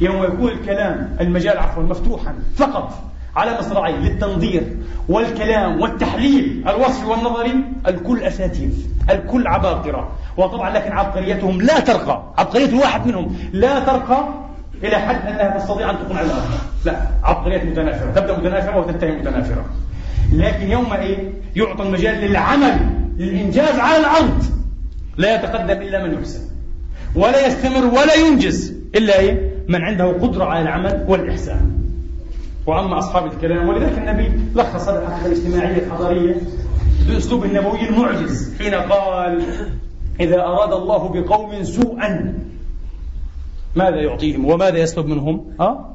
يوم 0.00 0.24
يكون 0.24 0.50
الكلام 0.50 1.16
المجال 1.20 1.58
عفوا 1.58 1.82
مفتوحا 1.82 2.34
فقط 2.56 2.92
على 3.36 3.58
مصراعيه 3.58 3.96
للتنظير 3.96 4.76
والكلام 5.08 5.80
والتحليل 5.80 6.64
الوصفي 6.68 7.06
والنظري 7.06 7.54
الكل 7.86 8.22
أساتيذ 8.22 8.86
الكل 9.10 9.46
عباقرة 9.46 10.08
وطبعا 10.36 10.70
لكن 10.70 10.92
عبقريتهم 10.92 11.62
لا 11.62 11.80
ترقى. 11.80 12.22
عبقرية 12.38 12.66
الواحد 12.66 13.06
منهم 13.06 13.36
لا 13.52 13.80
ترقى 13.80 14.28
إلى 14.82 14.96
حد 14.96 15.26
أنها 15.26 15.58
تستطيع 15.58 15.92
تكون 15.92 16.16
على 16.16 16.26
الأرض. 16.26 16.50
لا 16.84 16.96
عبقريات 17.22 17.64
متنافرة. 17.64 18.10
تبدأ 18.10 18.38
متنافرة 18.38 18.78
وتنتهي 18.78 19.12
متنافرة. 19.12 19.64
لكن 20.32 20.70
يوم 20.70 20.92
إيه؟ 20.92 21.32
يعطى 21.56 21.82
المجال 21.82 22.14
للعمل 22.14 22.76
للإنجاز 23.18 23.78
على 23.78 23.96
الأرض. 23.96 24.44
لا 25.16 25.34
يتقدم 25.34 25.82
إلا 25.82 26.06
من 26.06 26.14
يحسن 26.14 26.40
ولا 27.16 27.46
يستمر 27.46 27.84
ولا 27.84 28.14
ينجز 28.14 28.74
إلا 28.94 29.18
إيه؟ 29.20 29.54
من 29.68 29.82
عنده 29.82 30.04
قدرة 30.04 30.44
على 30.44 30.62
العمل 30.62 31.04
والإحسان. 31.08 31.70
وأما 32.66 32.98
أصحاب 32.98 33.32
الكلام 33.32 33.68
ولذلك 33.68 33.98
النبي 33.98 34.32
لخص 34.54 34.88
الحركة 34.88 35.26
الاجتماعية 35.26 35.86
الحضارية 35.86 36.36
بأسلوب 37.08 37.44
النبوي 37.44 37.88
المعجز 37.88 38.54
حين 38.58 38.74
قال 38.74 39.42
إذا 40.20 40.40
أراد 40.40 40.72
الله 40.72 41.08
بقوم 41.08 41.64
سوءا 41.64 42.34
ماذا 43.76 43.96
يعطيهم؟ 43.96 44.44
وماذا 44.44 44.78
يسلب 44.78 45.06
منهم؟ 45.06 45.44
أه؟ 45.60 45.90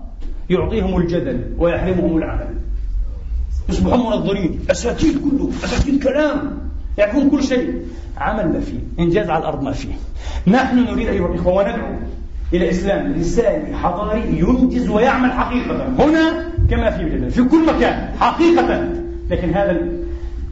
يعطيهم 0.50 0.98
الجدل 0.98 1.56
ويحرمهم 1.58 2.18
العمل. 2.18 2.56
يصبحون 3.70 4.00
منظرين 4.00 4.60
أساتيد 4.72 5.22
كله 5.24 5.50
أساتيد 5.64 6.04
كلام. 6.04 6.69
يعرفون 7.00 7.30
كل 7.30 7.44
شيء 7.44 7.74
عمل 8.18 8.48
ما 8.48 8.60
فيه 8.60 9.04
إنجاز 9.04 9.30
على 9.30 9.40
الأرض 9.40 9.64
ما 9.64 9.72
فيه. 9.72 9.94
نحن 10.48 10.78
نريد 10.78 11.08
أيها 11.08 11.28
الإخوة 11.28 11.54
وندعو 11.54 11.96
إلى 12.54 12.70
إسلام 12.70 13.20
رسالي 13.20 13.78
حضاري 13.78 14.40
ينجز 14.40 14.90
ويعمل 14.90 15.32
حقيقة. 15.32 15.88
هنا 16.00 16.48
كما 16.70 16.92
في 16.92 17.04
بلدنا 17.04 17.30
في 17.30 17.44
كل 17.44 17.66
مكان 17.66 18.10
حقيقة. 18.20 18.90
لكن 19.30 19.54
هذا 19.54 19.88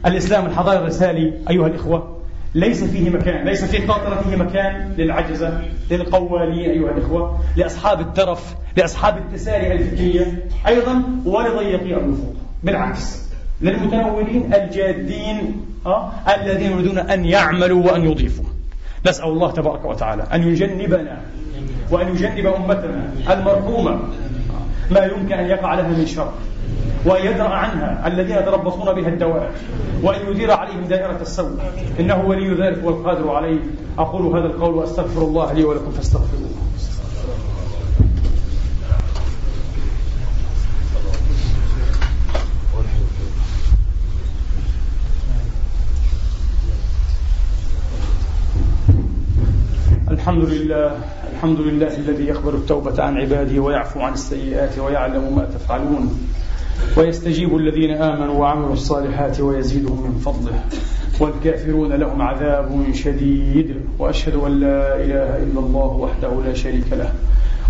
الإسلام 0.06 0.46
الحضاري 0.46 0.78
الرسالي 0.78 1.32
أيها 1.50 1.66
الإخوة 1.66 2.18
ليس 2.54 2.84
فيه 2.84 3.10
مكان 3.10 3.46
ليس 3.46 3.64
في 3.64 3.78
قاطرته 3.78 4.36
مكان 4.36 4.94
للعجزة 4.98 5.60
للقوالين 5.90 6.70
أيها 6.70 6.90
الإخوة 6.90 7.38
لأصحاب 7.56 8.00
الترف 8.00 8.54
لأصحاب 8.76 9.18
التساري 9.18 9.72
الفكرية. 9.72 10.46
أيضا 10.66 11.02
ولضيقي 11.24 11.96
النفوذ 11.96 12.34
بالعكس 12.62 13.28
للمتنورين 13.60 14.54
الجادين 14.54 15.60
أه؟ 15.88 16.12
الذين 16.34 16.72
يريدون 16.72 16.98
أن 16.98 17.24
يعملوا 17.24 17.86
وأن 17.86 18.04
يضيفوا. 18.04 18.44
نسأل 19.06 19.24
الله 19.24 19.50
تبارك 19.50 19.84
وتعالى 19.84 20.22
أن 20.32 20.42
يجنبنا 20.42 21.20
وأن 21.90 22.08
يجنب 22.08 22.46
أمتنا 22.46 23.10
المرحومة. 23.30 24.00
ما 24.90 25.00
يمكن 25.00 25.32
أن 25.32 25.46
يقع 25.46 25.74
لها 25.74 25.88
من 25.88 26.06
شر. 26.06 26.32
وأن 27.06 27.26
يدرأ 27.26 27.48
عنها 27.48 28.06
الذين 28.06 28.36
يتربصون 28.36 28.92
بها 28.92 29.08
الدوائر 29.08 29.50
وأن 30.02 30.30
يدير 30.30 30.52
عليهم 30.52 30.84
دائرة 30.84 31.18
السوء. 31.20 31.58
إنه 32.00 32.24
ولي 32.26 32.54
ذلك 32.54 32.84
والقادر 32.84 33.30
عليه. 33.30 33.58
أقول 33.98 34.36
هذا 34.36 34.46
القول 34.46 34.74
وأستغفر 34.74 35.22
الله 35.22 35.52
لي 35.52 35.64
ولكم 35.64 35.90
فاستغفروه. 35.90 36.50
الحمد 50.28 50.44
لله 50.44 50.92
الحمد 51.32 51.60
لله 51.60 51.96
الذي 51.96 52.24
يقبل 52.24 52.54
التوبة 52.54 53.02
عن 53.02 53.16
عباده 53.16 53.60
ويعفو 53.60 54.00
عن 54.00 54.12
السيئات 54.12 54.78
ويعلم 54.78 55.36
ما 55.36 55.44
تفعلون. 55.44 56.18
ويستجيب 56.96 57.56
الذين 57.56 57.90
آمنوا 57.90 58.34
وعملوا 58.34 58.72
الصالحات 58.72 59.40
ويزيدهم 59.40 60.02
من 60.02 60.18
فضله. 60.18 60.64
والكافرون 61.20 61.92
لهم 61.92 62.22
عذاب 62.22 62.92
شديد. 62.94 63.74
وأشهد 63.98 64.34
أن 64.34 64.60
لا 64.60 64.96
إله 64.96 65.36
إلا 65.36 65.60
الله 65.60 65.86
وحده 65.86 66.42
لا 66.46 66.54
شريك 66.54 66.92
له. 66.92 67.12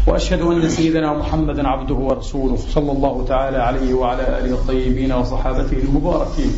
وأشهد 0.07 0.43
أن 0.43 0.69
سيدنا 0.69 1.19
محمدا 1.19 1.69
عبده 1.69 1.95
ورسوله 1.95 2.57
صلى 2.57 2.93
الله 2.93 3.25
تعالى 3.29 3.57
عليه 3.57 3.95
وعلى 3.95 4.39
آله 4.39 4.53
الطيبين 4.55 5.13
وصحابته 5.13 5.77
المباركين. 5.89 6.53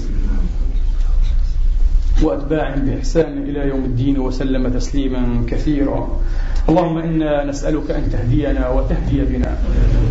وأتباعهم 2.23 2.81
بإحسان 2.85 3.39
إلى 3.39 3.69
يوم 3.69 3.85
الدين 3.85 4.19
وسلم 4.19 4.69
تسليما 4.69 5.45
كثيرا. 5.49 6.09
اللهم 6.69 6.99
إنا 6.99 7.45
نسألك 7.45 7.91
أن 7.91 8.11
تهدينا 8.13 8.69
وتهدي 8.69 9.25
بنا. 9.25 9.59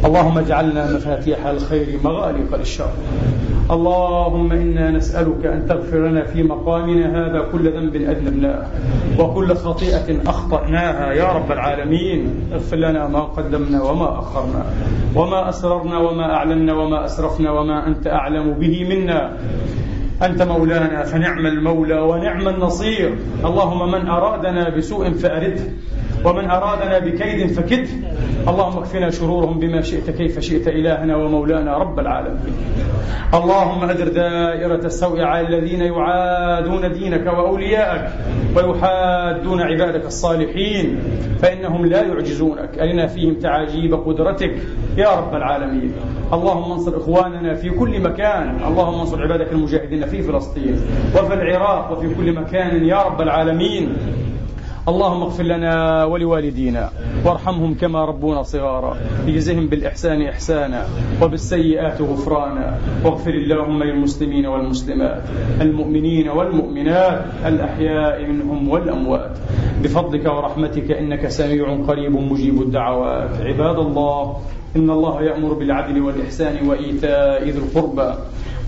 اللهم 0.06 0.38
اجعلنا 0.38 0.96
مفاتيح 0.96 1.46
الخير 1.46 2.00
مغالق 2.04 2.56
للشر. 2.56 2.92
اللهم 3.72 4.52
إنا 4.52 4.92
نسألك 4.92 5.46
أن 5.46 5.68
تغفر 5.68 6.08
لنا 6.08 6.24
في 6.26 6.44
مقامنا 6.44 7.06
هذا 7.06 7.40
كل 7.52 7.72
ذنب 7.72 7.96
أذنبناه 7.96 8.66
وكل 9.20 9.56
خطيئة 9.56 10.08
أخطأناها 10.28 11.14
يا 11.14 11.28
رب 11.32 11.52
العالمين. 11.52 12.30
اغفر 12.54 12.78
لنا 12.78 13.08
ما 13.08 13.20
قدمنا 13.20 13.84
وما 13.84 14.20
أخرنا 14.20 14.66
وما 15.16 15.50
أسررنا 15.50 15.98
وما 15.98 16.34
أعلنا 16.34 16.74
وما 16.74 17.06
أسرفنا 17.06 17.52
وما 17.52 17.88
أنت 17.88 18.08
أعلم 18.08 18.54
به 18.54 18.86
منا. 18.90 19.38
أنت 20.22 20.42
مولانا 20.42 21.04
فنعم 21.04 21.46
المولى 21.46 22.00
ونعم 22.00 22.48
النصير. 22.48 23.16
اللهم 23.46 23.92
من 23.92 24.08
أرادنا 24.08 24.70
بسوء 24.70 25.14
فأرده. 25.14 25.64
ومن 26.26 26.50
أرادنا 26.50 27.00
بكيد 27.00 27.52
فكده 27.52 27.90
اللهم 28.48 28.78
اكفنا 28.78 29.10
شرورهم 29.10 29.60
بما 29.60 29.82
شئت 29.82 30.10
كيف 30.10 30.40
شئت 30.40 30.68
إلهنا 30.68 31.16
ومولانا 31.16 31.78
رب 31.78 32.00
العالمين. 32.00 32.54
اللهم 33.34 33.84
أدر 33.84 34.08
دائرة 34.08 34.86
السوء 34.86 35.22
على 35.22 35.48
الذين 35.48 35.82
يعادون 35.82 36.92
دينك 36.92 37.26
وأولياءك 37.28 38.12
ويحادون 38.56 39.62
عبادك 39.62 40.06
الصالحين 40.06 41.00
فإنهم 41.42 41.86
لا 41.86 42.02
يعجزونك. 42.02 42.80
أرنا 42.80 43.08
فيهم 43.08 43.34
تعاجيب 43.34 43.94
قدرتك 43.94 44.56
يا 44.98 45.10
رب 45.16 45.36
العالمين. 45.36 45.92
اللهم 46.34 46.72
انصر 46.72 46.98
إخواننا 46.98 47.54
في 47.54 47.70
كل 47.70 48.02
مكان. 48.02 48.64
اللهم 48.68 49.00
انصر 49.00 49.24
عبادك 49.24 49.52
المجاهدين 49.52 50.06
في 50.06 50.22
فلسطين 50.22 50.82
وفي 51.16 51.34
العراق 51.34 51.92
وفي 51.92 52.16
كل 52.16 52.34
مكان 52.34 52.86
يا 52.86 53.02
رب 53.04 53.22
العالمين. 53.22 53.98
اللهم 54.88 55.22
اغفر 55.22 55.44
لنا 55.44 56.04
ولوالدينا 56.06 56.90
وارحمهم 57.26 57.74
كما 57.74 58.06
ربونا 58.06 58.44
صغارا. 58.44 58.98
اجزهم 59.28 59.68
بالإحسان 59.68 60.22
إحسانا 60.22 60.86
وبالسيئات 61.22 62.02
غفرانا. 62.02 62.78
واغفر 63.06 63.34
اللهم 63.34 63.84
للمسلمين 63.84 64.46
والمسلمات 64.46 65.24
المؤمنين 65.62 66.30
والمؤمنات 66.30 67.26
الأحياء 67.46 68.26
منهم 68.26 68.70
والأموات. 68.70 69.38
بفضلك 69.84 70.26
ورحمتك 70.26 70.92
إنك 70.92 71.28
سميع 71.28 71.76
قريب 71.88 72.16
مجيب 72.32 72.62
الدعوات. 72.62 73.30
عباد 73.42 73.80
الله 73.80 74.38
إن 74.76 74.90
الله 74.90 75.24
يأمر 75.24 75.54
بالعدل 75.54 76.02
والإحسان 76.02 76.68
وإيتاء 76.68 77.44
ذي 77.44 77.60
القربى. 77.60 78.14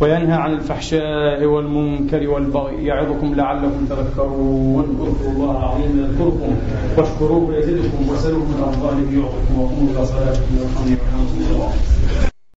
وينهى 0.01 0.33
عن 0.33 0.53
الفحشاء 0.53 1.45
والمنكر 1.45 2.29
والبغي. 2.29 2.85
يعظكم 2.85 3.35
لعلكم 3.35 3.85
تذكرون. 3.89 4.83
اذكروا 4.83 5.31
الله 5.31 5.51
العظيم 5.57 5.99
يذكركم 5.99 6.55
واشكروه 6.97 7.55
يزدكم 7.55 8.09
وسلوه 8.09 8.39
من 8.39 8.63
أفضاله 8.67 9.21
يعطكم 9.21 9.59
وقوموا 9.59 9.91
إلى 9.91 10.05
صلاتكم. 10.05 10.57
والحمد 10.59 10.97
لله 11.39 12.30